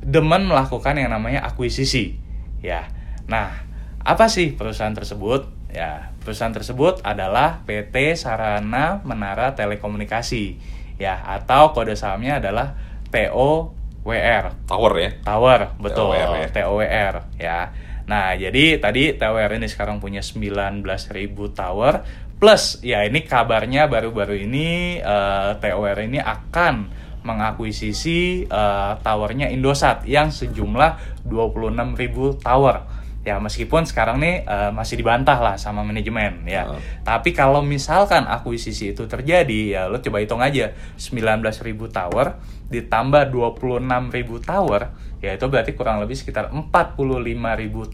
demen 0.00 0.46
melakukan 0.46 0.96
yang 0.96 1.10
namanya 1.10 1.42
akuisisi. 1.44 2.16
Ya. 2.62 2.88
Nah 3.26 3.66
apa 4.00 4.30
sih 4.30 4.54
perusahaan 4.54 4.94
tersebut? 4.94 5.50
Ya 5.74 6.14
perusahaan 6.22 6.54
tersebut 6.54 7.02
adalah 7.02 7.66
PT 7.66 8.14
Sarana 8.14 9.02
Menara 9.02 9.58
Telekomunikasi. 9.58 10.56
Ya 10.96 11.18
atau 11.18 11.74
kode 11.74 11.98
sahamnya 11.98 12.38
adalah 12.38 12.78
TOWR 13.10 14.44
tower 14.70 14.92
ya? 15.02 15.10
Tower 15.26 15.60
betul. 15.82 16.14
TOWR 16.14 16.30
ya. 16.38 16.48
TOWR 16.54 17.14
ya. 17.42 17.60
Nah, 18.04 18.36
jadi 18.36 18.76
tadi 18.76 19.16
TOWR 19.16 19.56
ini 19.56 19.64
sekarang 19.64 19.96
punya 19.96 20.20
19.000 20.20 20.84
tower 21.56 22.04
Plus 22.44 22.76
ya 22.84 23.00
ini 23.08 23.24
kabarnya 23.24 23.88
baru-baru 23.88 24.44
ini 24.44 25.00
uh, 25.00 25.56
eh, 25.56 25.64
TOR 25.64 25.96
ini 25.96 26.20
akan 26.20 26.92
mengakuisisi 27.24 28.44
uh, 28.52 29.00
towernya 29.00 29.48
Indosat 29.48 30.04
yang 30.04 30.28
sejumlah 30.28 31.24
26.000 31.24 32.44
tower. 32.44 32.84
Ya 33.24 33.40
meskipun 33.40 33.88
sekarang 33.88 34.20
nih 34.20 34.44
uh, 34.44 34.68
masih 34.76 35.00
dibantah 35.00 35.40
lah 35.40 35.56
sama 35.56 35.88
manajemen 35.88 36.44
ya. 36.44 36.68
Uh. 36.68 36.76
Tapi 37.00 37.32
kalau 37.32 37.64
misalkan 37.64 38.28
akuisisi 38.28 38.92
itu 38.92 39.08
terjadi 39.08 39.80
ya 39.80 39.82
lo 39.88 40.04
coba 40.04 40.20
hitung 40.20 40.44
aja 40.44 40.76
19.000 41.00 41.40
tower 41.96 42.44
ditambah 42.68 43.32
26.000 43.32 44.44
tower 44.44 44.92
ya 45.24 45.32
itu 45.32 45.48
berarti 45.48 45.72
kurang 45.72 46.04
lebih 46.04 46.20
sekitar 46.20 46.52
45.000 46.52 46.92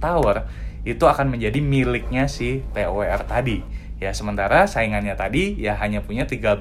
tower 0.03 0.37
itu 0.83 1.05
akan 1.07 1.39
menjadi 1.39 1.63
miliknya 1.63 2.27
si 2.27 2.67
TOR 2.75 3.23
tadi. 3.31 3.80
Ya, 4.01 4.17
sementara 4.17 4.65
saingannya 4.65 5.13
tadi 5.13 5.61
ya 5.61 5.77
hanya 5.77 6.01
punya 6.01 6.25
13.000 6.25 6.57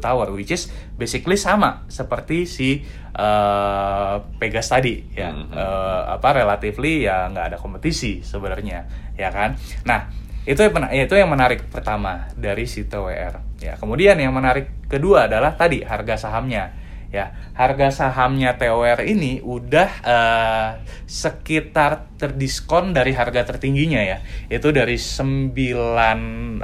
tower 0.00 0.32
which 0.32 0.56
is 0.56 0.72
basically 0.96 1.36
sama 1.36 1.84
seperti 1.92 2.48
si 2.48 2.80
uh, 3.12 4.24
Pegas 4.40 4.72
tadi 4.72 5.04
ya. 5.12 5.28
Mm 5.28 5.52
-hmm. 5.52 5.52
uh, 5.52 6.02
apa 6.16 6.28
relatively 6.32 7.04
ya 7.04 7.28
nggak 7.28 7.52
ada 7.52 7.56
kompetisi 7.60 8.24
sebenarnya, 8.24 8.88
ya 9.20 9.28
kan? 9.28 9.60
Nah, 9.84 10.08
itu 10.48 10.64
yang 10.64 10.72
ya, 10.88 11.04
itu 11.04 11.12
yang 11.12 11.28
menarik 11.28 11.68
pertama 11.68 12.32
dari 12.32 12.64
si 12.64 12.88
TWR. 12.88 13.60
Ya, 13.60 13.76
kemudian 13.76 14.16
yang 14.16 14.32
menarik 14.32 14.88
kedua 14.88 15.28
adalah 15.28 15.60
tadi 15.60 15.84
harga 15.84 16.16
sahamnya 16.16 16.87
ya 17.08 17.32
harga 17.56 17.88
sahamnya 17.88 18.60
TOR 18.60 19.00
ini 19.00 19.40
udah 19.40 19.88
uh, 20.04 20.76
sekitar 21.08 22.04
terdiskon 22.20 22.92
dari 22.92 23.16
harga 23.16 23.48
tertingginya 23.48 24.04
ya. 24.04 24.20
Itu 24.52 24.68
dari 24.72 24.98
900 25.00 26.60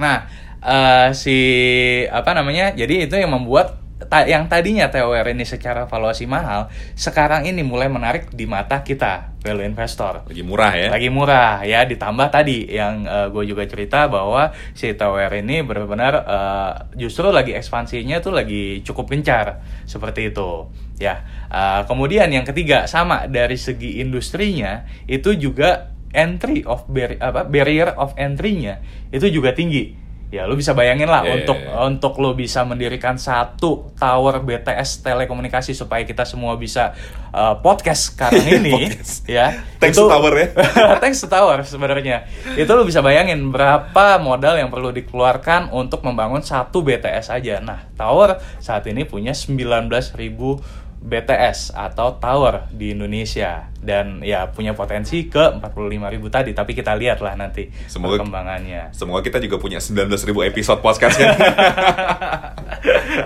Nah, 0.00 0.16
uh, 0.62 1.08
si 1.12 1.36
apa 2.08 2.32
namanya? 2.36 2.72
Jadi 2.72 3.08
itu 3.08 3.14
yang 3.16 3.32
membuat 3.34 3.79
ta 4.08 4.24
yang 4.24 4.48
tadinya 4.48 4.88
TOR 4.88 5.26
ini 5.28 5.44
secara 5.44 5.84
valuasi 5.84 6.24
mahal, 6.24 6.72
sekarang 6.96 7.44
ini 7.44 7.60
mulai 7.60 7.92
menarik 7.92 8.32
di 8.32 8.48
mata 8.48 8.80
kita 8.80 9.36
value 9.44 9.66
investor. 9.66 10.24
Lagi 10.24 10.40
murah 10.40 10.72
ya? 10.72 10.88
Lagi 10.88 11.08
murah 11.12 11.60
ya. 11.66 11.84
Ditambah 11.84 12.28
tadi 12.32 12.64
yang 12.70 13.04
uh, 13.04 13.28
gue 13.28 13.44
juga 13.44 13.68
cerita 13.68 14.08
bahwa 14.08 14.56
si 14.72 14.92
TOR 14.96 15.32
ini 15.36 15.60
benar-benar 15.60 16.12
uh, 16.24 16.72
justru 16.96 17.28
lagi 17.28 17.52
ekspansinya 17.52 18.24
tuh 18.24 18.32
lagi 18.32 18.80
cukup 18.80 19.12
gencar 19.12 19.60
seperti 19.84 20.32
itu. 20.32 20.68
Ya. 20.96 21.24
Uh, 21.52 21.84
kemudian 21.84 22.32
yang 22.32 22.48
ketiga 22.48 22.88
sama 22.88 23.28
dari 23.28 23.60
segi 23.60 24.00
industrinya 24.00 24.88
itu 25.04 25.36
juga 25.36 25.92
entry 26.10 26.66
of 26.66 26.86
bar 26.90 27.14
apa 27.22 27.46
barrier 27.46 27.94
of 27.94 28.14
entry-nya 28.18 28.82
itu 29.14 29.30
juga 29.30 29.54
tinggi 29.54 29.94
ya 30.30 30.46
lu 30.46 30.54
bisa 30.54 30.78
bayangin 30.78 31.10
lah 31.10 31.26
yeah, 31.26 31.42
untuk 31.42 31.58
yeah, 31.58 31.74
yeah. 31.74 31.88
untuk 31.90 32.14
lu 32.22 32.38
bisa 32.38 32.62
mendirikan 32.62 33.18
satu 33.18 33.90
tower 33.98 34.38
BTS 34.46 35.02
telekomunikasi 35.02 35.74
supaya 35.74 36.06
kita 36.06 36.22
semua 36.22 36.54
bisa 36.54 36.94
uh, 37.34 37.58
podcast 37.58 38.14
sekarang 38.14 38.46
ini 38.62 38.94
ya. 39.26 39.66
Thanks 39.82 39.98
itu, 39.98 40.06
to 40.06 40.10
tower 40.10 40.32
ya. 40.38 40.48
Thanks 41.02 41.18
to 41.18 41.26
tower 41.26 41.58
sebenarnya. 41.66 42.30
Itu 42.54 42.70
lu 42.78 42.86
bisa 42.86 43.02
bayangin 43.02 43.50
berapa 43.50 44.22
modal 44.22 44.62
yang 44.62 44.70
perlu 44.70 44.94
dikeluarkan 44.94 45.74
untuk 45.74 46.06
membangun 46.06 46.46
satu 46.46 46.86
BTS 46.86 47.34
aja. 47.34 47.58
Nah 47.58 47.90
tower 47.98 48.38
saat 48.62 48.86
ini 48.86 49.02
punya 49.02 49.34
19.000 49.34 50.14
BTS 51.00 51.72
atau 51.72 52.20
tower 52.20 52.68
di 52.70 52.92
Indonesia. 52.92 53.72
Dan 53.80 54.20
ya 54.20 54.52
punya 54.52 54.76
potensi 54.76 55.24
ke 55.32 55.56
45 55.56 56.12
ribu 56.12 56.28
tadi 56.28 56.52
tapi 56.52 56.76
kita 56.76 56.92
lihat 57.00 57.24
lah 57.24 57.32
nanti 57.32 57.72
semoga, 57.88 58.20
perkembangannya. 58.20 58.92
semoga 58.92 59.24
kita 59.24 59.40
juga 59.40 59.56
punya 59.56 59.80
19 59.80 60.12
ribu 60.28 60.44
episode 60.44 60.84
podcast 60.84 61.16
kan. 61.16 61.32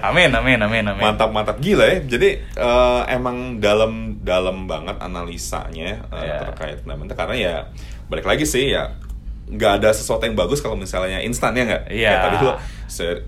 Amin 0.09 0.31
amin 0.35 0.59
amin 0.59 0.85
amin. 0.91 1.03
Mantap 1.03 1.31
mantap. 1.31 1.57
Gila 1.59 1.85
ya. 1.87 1.99
Jadi 2.03 2.43
uh, 2.59 3.07
emang 3.07 3.59
dalam 3.59 4.19
dalam 4.23 4.67
banget 4.67 4.99
analisanya 4.99 6.07
uh, 6.11 6.19
eh, 6.19 6.27
yeah. 6.27 6.41
terkait 6.47 6.79
fundamental. 6.83 7.17
Karena 7.19 7.35
ya 7.37 7.55
balik 8.09 8.27
lagi 8.27 8.45
sih 8.45 8.75
ya 8.75 9.04
nggak 9.45 9.73
ada 9.83 9.91
sesuatu 9.93 10.25
yang 10.25 10.37
bagus 10.37 10.65
kalau 10.65 10.77
misalnya 10.77 11.21
instan 11.21 11.53
ya 11.53 11.65
nggak? 11.69 11.85
Iya. 11.93 12.05
Yeah. 12.09 12.19
tadi 12.25 12.37
tuh 12.41 12.53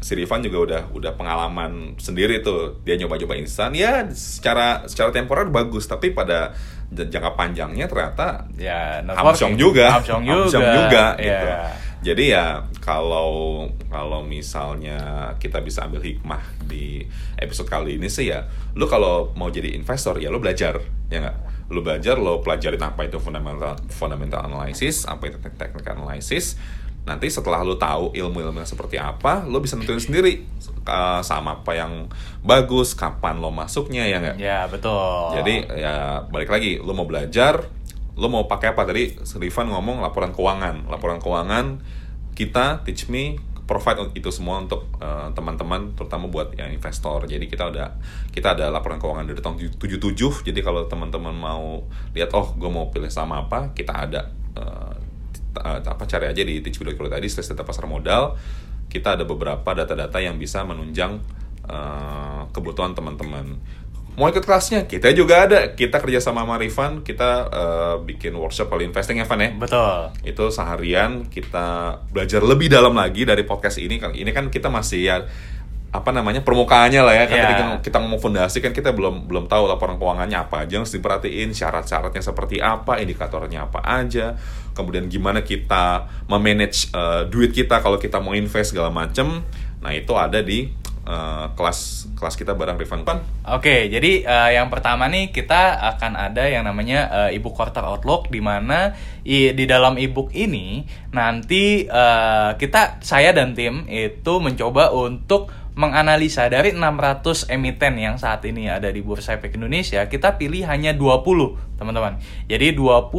si, 0.01 0.13
Rifan 0.17 0.41
juga 0.41 0.59
udah 0.65 0.83
udah 0.97 1.13
pengalaman 1.17 1.97
sendiri 2.01 2.41
tuh 2.41 2.81
dia 2.83 2.97
nyoba-nyoba 2.97 3.37
instan 3.37 3.77
ya 3.77 4.09
secara 4.13 4.89
secara 4.89 5.13
temporer 5.13 5.49
bagus 5.53 5.85
tapi 5.85 6.17
pada 6.17 6.57
jangka 6.89 7.35
panjangnya 7.35 7.91
ternyata 7.91 8.47
ya 8.57 9.03
hamsong 9.03 9.59
juga, 9.59 9.91
hamsong 9.99 10.23
juga, 10.23 10.43
hamsong 10.47 10.65
juga 10.65 11.05
yeah. 11.19 11.25
gitu. 11.25 11.49
Jadi 12.07 12.25
ya 12.31 12.63
kalau 12.79 13.67
kalau 13.91 14.23
misalnya 14.23 15.33
kita 15.43 15.59
bisa 15.59 15.91
ambil 15.91 16.05
hikmah 16.07 16.39
di 16.63 17.03
episode 17.35 17.67
kali 17.67 17.99
ini 17.99 18.07
sih 18.07 18.31
ya, 18.31 18.47
lu 18.79 18.87
kalau 18.87 19.35
mau 19.35 19.51
jadi 19.51 19.75
investor 19.75 20.23
ya 20.23 20.31
lu 20.31 20.39
belajar 20.39 20.79
ya 21.11 21.19
nggak 21.19 21.56
lu 21.67 21.83
belajar 21.83 22.15
lo 22.15 22.39
pelajarin 22.47 22.79
apa 22.79 23.11
itu 23.11 23.19
fundamental 23.19 23.75
fundamental 23.91 24.47
analysis 24.47 25.03
apa 25.07 25.31
itu 25.31 25.39
technical 25.59 25.99
analysis. 25.99 26.55
Nanti 27.07 27.31
setelah 27.31 27.63
lu 27.63 27.79
tahu 27.79 28.11
ilmu-ilmunya 28.15 28.67
seperti 28.67 28.99
apa 28.99 29.47
lo 29.47 29.63
bisa 29.63 29.79
nentuin 29.79 30.03
sendiri 30.03 30.43
uh, 30.87 31.23
sama 31.23 31.63
apa 31.63 31.73
yang 31.75 32.11
bagus 32.43 32.99
kapan 32.99 33.39
lo 33.39 33.55
masuknya 33.55 34.07
ya 34.07 34.19
nggak? 34.19 34.37
Ya 34.39 34.67
betul. 34.67 35.39
Jadi 35.39 35.55
ya 35.79 36.27
balik 36.27 36.51
lagi 36.51 36.83
lo 36.83 36.95
mau 36.95 37.07
belajar 37.07 37.67
lo 38.17 38.27
mau 38.27 38.51
pakai 38.51 38.75
apa? 38.75 38.83
Tadi 38.87 39.19
Rifan 39.39 39.71
ngomong 39.71 40.03
laporan 40.03 40.35
keuangan. 40.35 40.91
Laporan 40.91 41.19
keuangan 41.23 41.83
kita 42.37 42.83
teach 42.87 43.09
me 43.11 43.39
provide 43.67 44.15
itu 44.15 44.31
semua 44.31 44.63
untuk 44.63 44.87
uh, 45.03 45.29
teman-teman 45.35 45.93
terutama 45.99 46.31
buat 46.31 46.55
yang 46.55 46.71
investor. 46.71 47.27
Jadi 47.27 47.51
kita 47.51 47.69
udah 47.69 47.99
kita 48.31 48.55
ada 48.55 48.71
laporan 48.71 49.03
keuangan 49.03 49.27
dari 49.27 49.43
tahun 49.43 49.59
77 49.77 50.47
jadi 50.47 50.61
kalau 50.63 50.87
teman-teman 50.87 51.35
mau 51.35 51.83
lihat 52.15 52.31
oh 52.33 52.55
gue 52.55 52.71
mau 52.71 52.89
pilih 52.95 53.11
sama 53.11 53.45
apa 53.45 53.75
kita 53.75 53.93
ada 53.93 54.31
uh, 54.55 54.95
apa 55.83 56.05
cari 56.05 56.31
aja 56.31 56.43
di 56.45 56.61
teachme.co 56.61 57.11
tadi 57.11 57.27
slash 57.27 57.53
data 57.53 57.67
pasar 57.67 57.91
modal. 57.91 58.39
Kita 58.87 59.19
ada 59.19 59.27
beberapa 59.27 59.75
data-data 59.75 60.23
yang 60.23 60.39
bisa 60.39 60.63
menunjang 60.63 61.19
uh, 61.67 62.47
kebutuhan 62.55 62.95
teman-teman 62.95 63.59
mau 64.17 64.33
ikut 64.33 64.43
kelasnya? 64.43 64.89
Kita 64.89 65.13
juga 65.13 65.45
ada. 65.45 65.77
Kita 65.77 66.01
kerja 66.01 66.19
sama 66.19 66.43
sama 66.43 66.57
Rifan. 66.57 67.05
Kita 67.05 67.31
uh, 67.47 67.97
bikin 68.03 68.33
workshop 68.35 68.73
kali 68.73 68.89
investing 68.89 69.21
Evan 69.21 69.41
ya. 69.41 69.51
Betul. 69.55 69.97
Itu 70.25 70.49
seharian 70.49 71.29
kita 71.29 72.01
belajar 72.11 72.41
lebih 72.41 72.73
dalam 72.73 72.97
lagi 72.97 73.29
dari 73.29 73.45
podcast 73.45 73.77
ini. 73.79 74.01
Ini 74.01 74.31
kan 74.33 74.49
kita 74.49 74.73
masih 74.73 75.01
ya 75.05 75.17
apa 75.97 76.11
namanya 76.13 76.45
permukaannya 76.45 77.01
lah 77.01 77.15
ya. 77.15 77.25
Kan 77.25 77.37
Iya. 77.37 77.45
ketika 77.47 77.65
kita 77.89 77.97
ngomong 78.05 78.21
fondasi 78.21 78.59
kan 78.61 78.73
kita 78.77 78.93
belum 78.93 79.29
belum 79.31 79.49
tahu 79.49 79.65
laporan 79.65 79.97
keuangannya 79.97 80.37
apa 80.37 80.69
aja 80.69 80.83
harus 80.83 80.93
diperhatiin 80.93 81.57
syarat-syaratnya 81.57 82.21
seperti 82.21 82.61
apa 82.61 83.01
indikatornya 83.01 83.69
apa 83.69 83.81
aja. 83.81 84.37
Kemudian 84.77 85.09
gimana 85.09 85.41
kita 85.41 86.05
memanage 86.29 86.93
eh, 86.93 87.25
duit 87.33 87.57
kita 87.57 87.81
kalau 87.81 87.97
kita 87.97 88.21
mau 88.21 88.37
invest 88.37 88.77
segala 88.77 88.93
macem. 88.93 89.41
Nah 89.81 89.93
itu 89.97 90.13
ada 90.13 90.45
di 90.45 90.69
eh, 91.07 91.47
kelas 91.55 92.11
kelas 92.19 92.35
kita 92.35 92.53
barang 92.59 92.77
refund 92.77 93.07
pan 93.07 93.23
Oke, 93.47 93.87
jadi 93.87 94.27
eh, 94.27 94.51
yang 94.59 94.69
pertama 94.69 95.07
nih 95.07 95.31
kita 95.31 95.79
akan 95.97 96.19
ada 96.19 96.45
yang 96.51 96.67
namanya 96.67 97.31
eh, 97.31 97.39
ebook 97.39 97.55
quarter 97.55 97.87
outlook 97.87 98.29
di 98.29 98.43
mana 98.43 98.93
di 99.27 99.65
dalam 99.67 99.99
ebook 99.99 100.35
ini 100.35 100.83
nanti 101.15 101.87
eh, 101.87 102.51
kita 102.59 103.01
saya 103.01 103.31
dan 103.31 103.55
tim 103.55 103.87
itu 103.87 104.43
mencoba 104.43 104.91
untuk 104.91 105.51
menganalisa 105.77 106.49
dari 106.49 106.73
600 106.73 107.53
emiten 107.53 108.01
yang 108.01 108.17
saat 108.17 108.41
ini 108.49 108.73
ada 108.73 108.89
di 108.89 109.05
Bursa 109.05 109.37
Efek 109.37 109.61
Indonesia, 109.61 110.01
kita 110.09 110.41
pilih 110.41 110.65
hanya 110.65 110.97
20, 110.97 111.77
teman-teman. 111.77 112.17
Jadi 112.49 112.73
20 112.73 113.13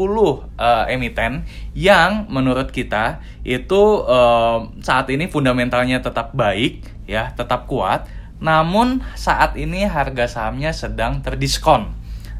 eh, 0.57 0.93
emiten 0.97 1.45
yang 1.77 2.25
menurut 2.33 2.73
kita 2.73 3.21
itu 3.45 4.01
eh, 4.09 4.57
saat 4.81 5.05
ini 5.13 5.29
fundamentalnya 5.29 6.01
tetap 6.01 6.33
baik, 6.33 6.96
ya, 7.07 7.33
tetap 7.33 7.65
kuat 7.65 8.05
namun 8.37 9.01
saat 9.17 9.57
ini 9.57 9.89
harga 9.89 10.29
sahamnya 10.29 10.69
sedang 10.69 11.25
terdiskon. 11.25 11.97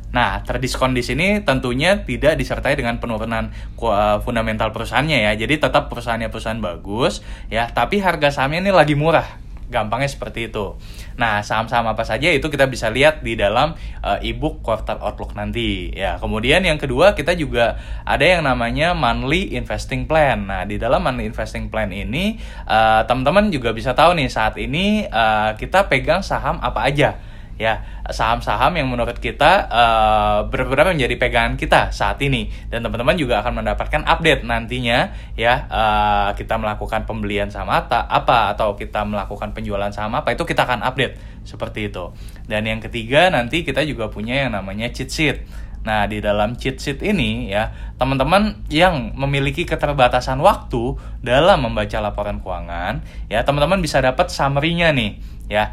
Nah, 0.07 0.39
terdiskon 0.45 0.95
di 0.95 1.03
sini 1.03 1.43
tentunya 1.43 2.05
tidak 2.05 2.39
disertai 2.39 2.79
dengan 2.79 3.01
penurunan 3.01 3.51
fundamental 4.23 4.71
perusahaannya 4.71 5.25
ya. 5.25 5.31
Jadi 5.35 5.59
tetap 5.59 5.91
perusahaannya 5.91 6.29
perusahaan 6.31 6.61
bagus 6.61 7.25
ya, 7.51 7.67
tapi 7.73 7.99
harga 7.99 8.29
sahamnya 8.31 8.69
ini 8.69 8.71
lagi 8.71 8.95
murah. 8.95 9.25
Gampangnya 9.67 10.07
seperti 10.07 10.47
itu. 10.47 10.79
Nah, 11.19 11.43
saham-saham 11.43 11.91
apa 11.91 12.07
saja 12.07 12.31
itu 12.31 12.47
kita 12.47 12.71
bisa 12.71 12.87
lihat 12.87 13.19
di 13.19 13.35
dalam 13.35 13.75
uh, 13.99 14.19
ebook 14.23 14.63
quarter 14.63 14.95
outlook 15.03 15.35
nanti. 15.35 15.91
Ya, 15.91 16.15
kemudian 16.17 16.63
yang 16.63 16.79
kedua 16.79 17.13
kita 17.13 17.35
juga 17.35 17.75
ada 18.07 18.23
yang 18.23 18.47
namanya 18.47 18.95
monthly 18.95 19.53
investing 19.55 20.07
plan. 20.07 20.47
Nah, 20.47 20.63
di 20.63 20.79
dalam 20.79 21.03
monthly 21.03 21.27
investing 21.27 21.67
plan 21.67 21.91
ini 21.91 22.39
uh, 22.63 23.03
teman-teman 23.03 23.51
juga 23.51 23.75
bisa 23.75 23.91
tahu 23.91 24.15
nih 24.15 24.29
saat 24.31 24.55
ini 24.55 25.03
uh, 25.07 25.53
kita 25.59 25.91
pegang 25.91 26.23
saham 26.23 26.63
apa 26.63 26.87
aja 26.87 27.19
ya 27.57 27.81
saham-saham 28.07 28.77
yang 28.77 28.87
menurut 28.87 29.17
kita 29.17 29.67
uh, 29.67 30.39
benar-benar 30.47 30.93
menjadi 30.93 31.15
pegangan 31.17 31.53
kita 31.57 31.89
saat 31.91 32.21
ini. 32.21 32.49
Dan 32.69 32.85
teman-teman 32.85 33.17
juga 33.17 33.41
akan 33.41 33.65
mendapatkan 33.65 34.01
update 34.05 34.45
nantinya 34.45 35.11
ya 35.33 35.65
uh, 35.67 36.29
kita 36.37 36.55
melakukan 36.55 37.03
pembelian 37.03 37.49
saham 37.49 37.73
apa, 37.73 38.05
apa 38.07 38.53
atau 38.55 38.77
kita 38.77 39.03
melakukan 39.03 39.51
penjualan 39.51 39.89
saham 39.91 40.13
apa 40.15 40.31
itu 40.37 40.45
kita 40.45 40.63
akan 40.63 40.85
update. 40.85 41.17
Seperti 41.43 41.91
itu. 41.91 42.13
Dan 42.45 42.67
yang 42.67 42.79
ketiga 42.79 43.33
nanti 43.33 43.65
kita 43.65 43.83
juga 43.83 44.07
punya 44.07 44.47
yang 44.47 44.55
namanya 44.55 44.87
cheat 44.93 45.09
sheet. 45.11 45.37
Nah, 45.87 46.03
di 46.03 46.19
dalam 46.19 46.59
cheat 46.59 46.83
sheet 46.83 46.99
ini 46.99 47.47
ya, 47.47 47.71
teman-teman 47.95 48.67
yang 48.67 49.15
memiliki 49.15 49.63
keterbatasan 49.63 50.35
waktu 50.43 50.99
dalam 51.23 51.63
membaca 51.63 52.03
laporan 52.03 52.43
keuangan, 52.43 53.07
ya 53.31 53.47
teman-teman 53.47 53.79
bisa 53.79 54.03
dapat 54.03 54.27
summary-nya 54.27 54.91
nih, 54.91 55.15
ya. 55.47 55.71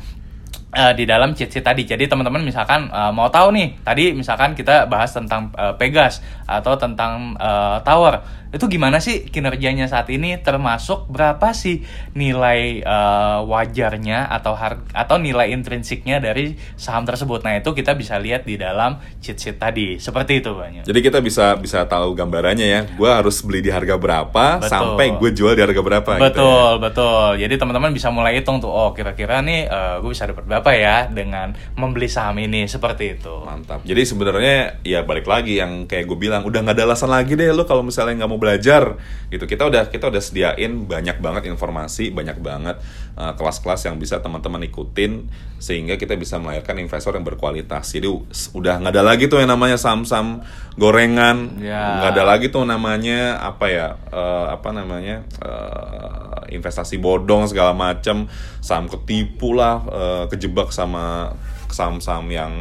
Eh, 0.75 0.93
di 0.99 1.05
dalam 1.07 1.33
cheat 1.33 1.49
sheet 1.49 1.65
tadi. 1.65 1.87
Jadi 1.87 2.11
teman-teman 2.11 2.43
misalkan 2.43 2.91
eh, 2.91 3.13
mau 3.15 3.31
tahu 3.31 3.55
nih, 3.55 3.81
tadi 3.87 4.11
misalkan 4.13 4.53
kita 4.59 4.91
bahas 4.91 5.15
tentang 5.15 5.55
eh, 5.55 5.75
Pegas 5.79 6.21
atau 6.45 6.75
tentang 6.75 7.39
eh, 7.39 7.79
Tower. 7.87 8.44
Itu 8.55 8.71
gimana 8.71 9.03
sih 9.03 9.27
kinerjanya 9.27 9.91
saat 9.91 10.07
ini 10.15 10.39
termasuk 10.39 11.11
berapa 11.11 11.51
sih 11.51 11.83
nilai 12.15 12.81
eh, 12.81 13.39
wajarnya 13.45 14.31
atau 14.31 14.55
har- 14.55 14.87
atau 14.95 15.19
nilai 15.19 15.51
intrinsiknya 15.51 16.23
dari 16.23 16.55
saham 16.79 17.03
tersebut. 17.03 17.43
Nah, 17.43 17.59
itu 17.59 17.75
kita 17.75 17.99
bisa 17.99 18.15
lihat 18.23 18.47
di 18.47 18.55
dalam 18.55 19.03
cheat 19.19 19.37
sheet 19.43 19.59
tadi. 19.59 19.99
Seperti 19.99 20.39
itu, 20.39 20.55
banyak. 20.55 20.87
jadi 20.87 21.01
kita 21.03 21.19
bisa 21.19 21.59
bisa 21.59 21.83
tahu 21.91 22.15
gambarannya 22.15 22.67
ya 22.67 22.81
gue 22.87 23.11
harus 23.11 23.43
beli 23.43 23.65
di 23.65 23.75
harga 23.75 23.99
berapa 23.99 24.63
Betul. 24.63 24.71
sampai 24.71 25.07
gue 25.19 25.31
jual 25.35 25.53
di 25.59 25.63
harga 25.67 25.81
berapa 25.83 26.11
gitu 26.15 26.23
ya. 26.23 26.31
Betul, 26.31 26.73
betul. 26.79 27.29
Jadi 27.43 27.55
teman-teman 27.59 27.91
bisa 27.91 28.09
mulai 28.15 28.39
hitung 28.39 28.63
tuh, 28.63 28.71
oh 28.71 28.95
kira-kira 28.95 29.43
nih 29.43 29.67
gue 29.99 30.11
bisa 30.15 30.31
dapat 30.31 30.45
berapa 30.47 30.71
ya 30.77 31.11
dengan 31.11 31.57
membeli 31.75 32.07
saham 32.07 32.39
ini 32.39 32.71
seperti 32.71 33.19
itu. 33.19 33.35
Mantap. 33.43 33.83
Jadi 33.83 34.03
sebenarnya 34.07 34.79
ya 34.87 35.03
balik 35.03 35.27
lagi 35.27 35.59
yang 35.59 35.91
kayak 35.91 36.07
gue 36.07 36.19
bilang 36.19 36.47
udah 36.47 36.61
nggak 36.63 36.77
ada 36.79 36.85
alasan 36.93 37.11
lagi 37.11 37.35
deh 37.35 37.51
lo 37.51 37.65
kalau 37.67 37.83
misalnya 37.83 38.23
nggak 38.23 38.31
mau 38.31 38.39
belajar 38.45 39.01
gitu. 39.33 39.49
Kita 39.49 39.65
udah 39.65 39.89
kita 39.89 40.13
udah 40.13 40.21
sediain 40.21 40.85
banyak 40.85 41.19
banget 41.25 41.49
informasi, 41.49 42.13
banyak 42.13 42.39
banget 42.45 42.77
uh, 43.17 43.33
kelas-kelas 43.33 43.89
yang 43.89 43.97
bisa 43.97 44.21
teman-teman 44.21 44.61
ikutin 44.69 45.33
sehingga 45.57 45.97
kita 45.97 46.13
bisa 46.21 46.37
melahirkan 46.37 46.77
investor 46.77 47.17
yang 47.17 47.25
berkualitas. 47.25 47.89
Jadi 47.97 48.05
udah 48.53 48.85
nggak 48.85 48.93
ada 48.93 49.03
lagi 49.03 49.33
tuh 49.33 49.41
yang 49.41 49.49
namanya 49.49 49.81
saham-saham 49.81 50.45
gorengan, 50.77 51.57
Ya. 51.65 52.05
nggak 52.05 52.11
ada 52.21 52.25
lagi 52.29 52.53
tuh 52.53 52.69
namanya 52.69 53.41
apa 53.41 53.67
ya 53.73 53.87
uh, 54.13 54.53
apa 54.53 54.69
namanya 54.77 55.25
uh, 55.41 56.45
investasi 56.53 57.01
bodong 57.01 57.49
segala 57.49 57.73
macam, 57.73 58.29
saham 58.61 58.93
ketipu 58.93 59.57
lah, 59.57 59.81
uh, 59.89 60.25
kejebak 60.29 60.69
sama 60.71 61.33
saham-saham 61.73 62.29
yang 62.29 62.53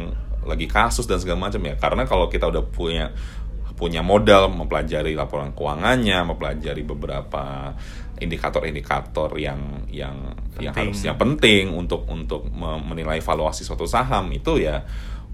lagi 0.44 0.68
kasus 0.68 1.08
dan 1.08 1.18
segala 1.18 1.48
macam 1.48 1.60
ya 1.64 1.74
karena 1.80 2.04
kalau 2.04 2.28
kita 2.28 2.48
udah 2.52 2.64
punya 2.68 3.10
punya 3.74 4.00
modal 4.00 4.48
mempelajari 4.48 5.12
laporan 5.12 5.50
keuangannya 5.50 6.22
mempelajari 6.24 6.82
beberapa 6.82 7.74
indikator-indikator 8.14 9.34
yang 9.36 9.58
yang 9.90 10.14
yang 10.56 10.70
Penting. 10.70 10.90
harusnya 10.94 11.12
penting 11.14 11.64
untuk 11.70 12.06
untuk 12.06 12.46
me- 12.46 12.82
menilai 12.84 13.18
valuasi 13.18 13.62
suatu 13.62 13.84
saham 13.84 14.30
itu 14.30 14.58
ya 14.58 14.82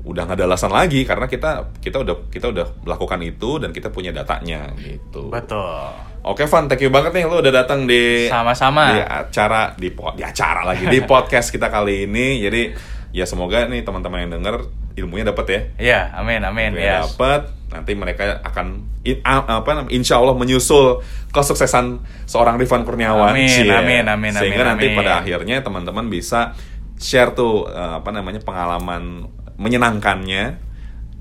udah 0.01 0.25
nggak 0.25 0.39
ada 0.41 0.47
alasan 0.49 0.73
lagi 0.73 1.05
karena 1.05 1.29
kita 1.29 1.77
kita 1.77 2.01
udah 2.01 2.17
kita 2.33 2.49
udah 2.49 2.67
melakukan 2.81 3.21
itu 3.21 3.61
dan 3.61 3.69
kita 3.69 3.93
punya 3.93 4.11
datanya 4.11 4.73
gitu 4.77 5.29
Betul. 5.29 5.93
Oke 6.21 6.45
Van, 6.45 6.69
thank 6.69 6.81
you 6.81 6.89
banget 6.89 7.13
nih 7.13 7.25
lu 7.25 7.41
udah 7.41 7.53
datang 7.55 7.85
di 7.85 8.29
Sama-sama. 8.29 8.93
di 8.93 9.01
acara 9.01 9.73
di 9.73 9.89
di 9.89 10.23
acara 10.23 10.65
lagi 10.65 10.85
di 10.85 11.01
podcast 11.13 11.49
kita 11.49 11.69
kali 11.69 12.05
ini. 12.05 12.41
Jadi 12.41 12.63
ya 13.11 13.27
semoga 13.27 13.67
nih 13.67 13.83
teman-teman 13.83 14.27
yang 14.27 14.33
denger 14.41 14.71
ilmunya 14.99 15.25
dapat 15.31 15.47
ya. 15.47 15.61
Iya, 15.79 16.01
amin, 16.19 16.43
amin, 16.45 16.75
ya. 16.77 17.07
dapat, 17.07 17.51
nanti 17.71 17.93
mereka 17.95 18.43
akan 18.43 18.85
in- 19.07 19.23
apa 19.25 19.71
namanya? 19.71 19.93
Insya 19.95 20.19
Allah 20.19 20.35
menyusul 20.35 21.01
kesuksesan 21.31 22.03
seorang 22.27 22.59
Rifan 22.59 22.83
Kurniawan. 22.83 23.33
Amin, 23.33 23.49
Cie. 23.49 23.71
amin, 23.71 24.05
amin, 24.07 24.33
Sehingga 24.35 24.67
amin, 24.67 24.71
nanti 24.77 24.87
amin. 24.91 24.99
pada 24.99 25.13
akhirnya 25.23 25.57
teman-teman 25.63 26.07
bisa 26.11 26.55
share 27.01 27.33
tuh 27.33 27.71
eh, 27.71 27.93
apa 28.03 28.11
namanya 28.13 28.43
pengalaman 28.45 29.31
menyenangkannya 29.57 30.70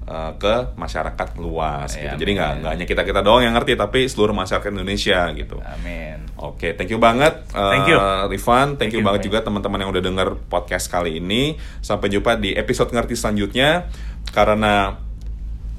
eh, 0.09 0.31
ke 0.41 0.55
masyarakat 0.73 1.37
luas 1.37 1.93
gitu. 1.93 2.15
Jadi 2.17 2.31
nggak 2.33 2.51
nggak 2.65 2.71
hanya 2.73 2.85
kita 2.89 3.01
kita 3.05 3.21
doang 3.21 3.45
yang 3.45 3.53
ngerti, 3.53 3.77
tapi 3.77 4.09
seluruh 4.09 4.33
masyarakat 4.33 4.73
Indonesia 4.73 5.29
gitu. 5.37 5.61
Amin. 5.61 6.25
Oke, 6.41 6.73
thank 6.73 6.89
you 6.89 6.97
banget, 6.97 7.45
uh, 7.53 7.69
Thank 7.69 7.93
you. 7.93 7.97
Rifan. 8.31 8.75
Thank, 8.75 8.89
Thank 8.89 8.91
you, 8.97 9.01
you, 9.03 9.07
banget 9.07 9.21
Bang. 9.21 9.27
juga 9.29 9.39
teman-teman 9.45 9.79
yang 9.85 9.91
udah 9.93 10.03
denger 10.03 10.29
podcast 10.49 10.89
kali 10.89 11.21
ini. 11.21 11.59
Sampai 11.85 12.09
jumpa 12.09 12.39
di 12.41 12.57
episode 12.57 12.89
ngerti 12.89 13.13
selanjutnya. 13.13 13.91
Karena 14.33 14.97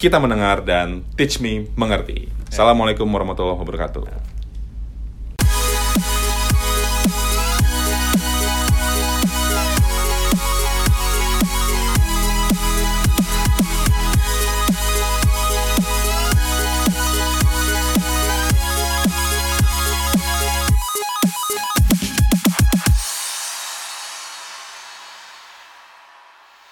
kita 0.00 0.16
mendengar 0.16 0.64
dan 0.64 1.04
teach 1.12 1.42
me 1.44 1.68
mengerti. 1.76 2.28
Assalamualaikum 2.48 3.06
warahmatullahi 3.06 3.60
wabarakatuh. 3.60 4.29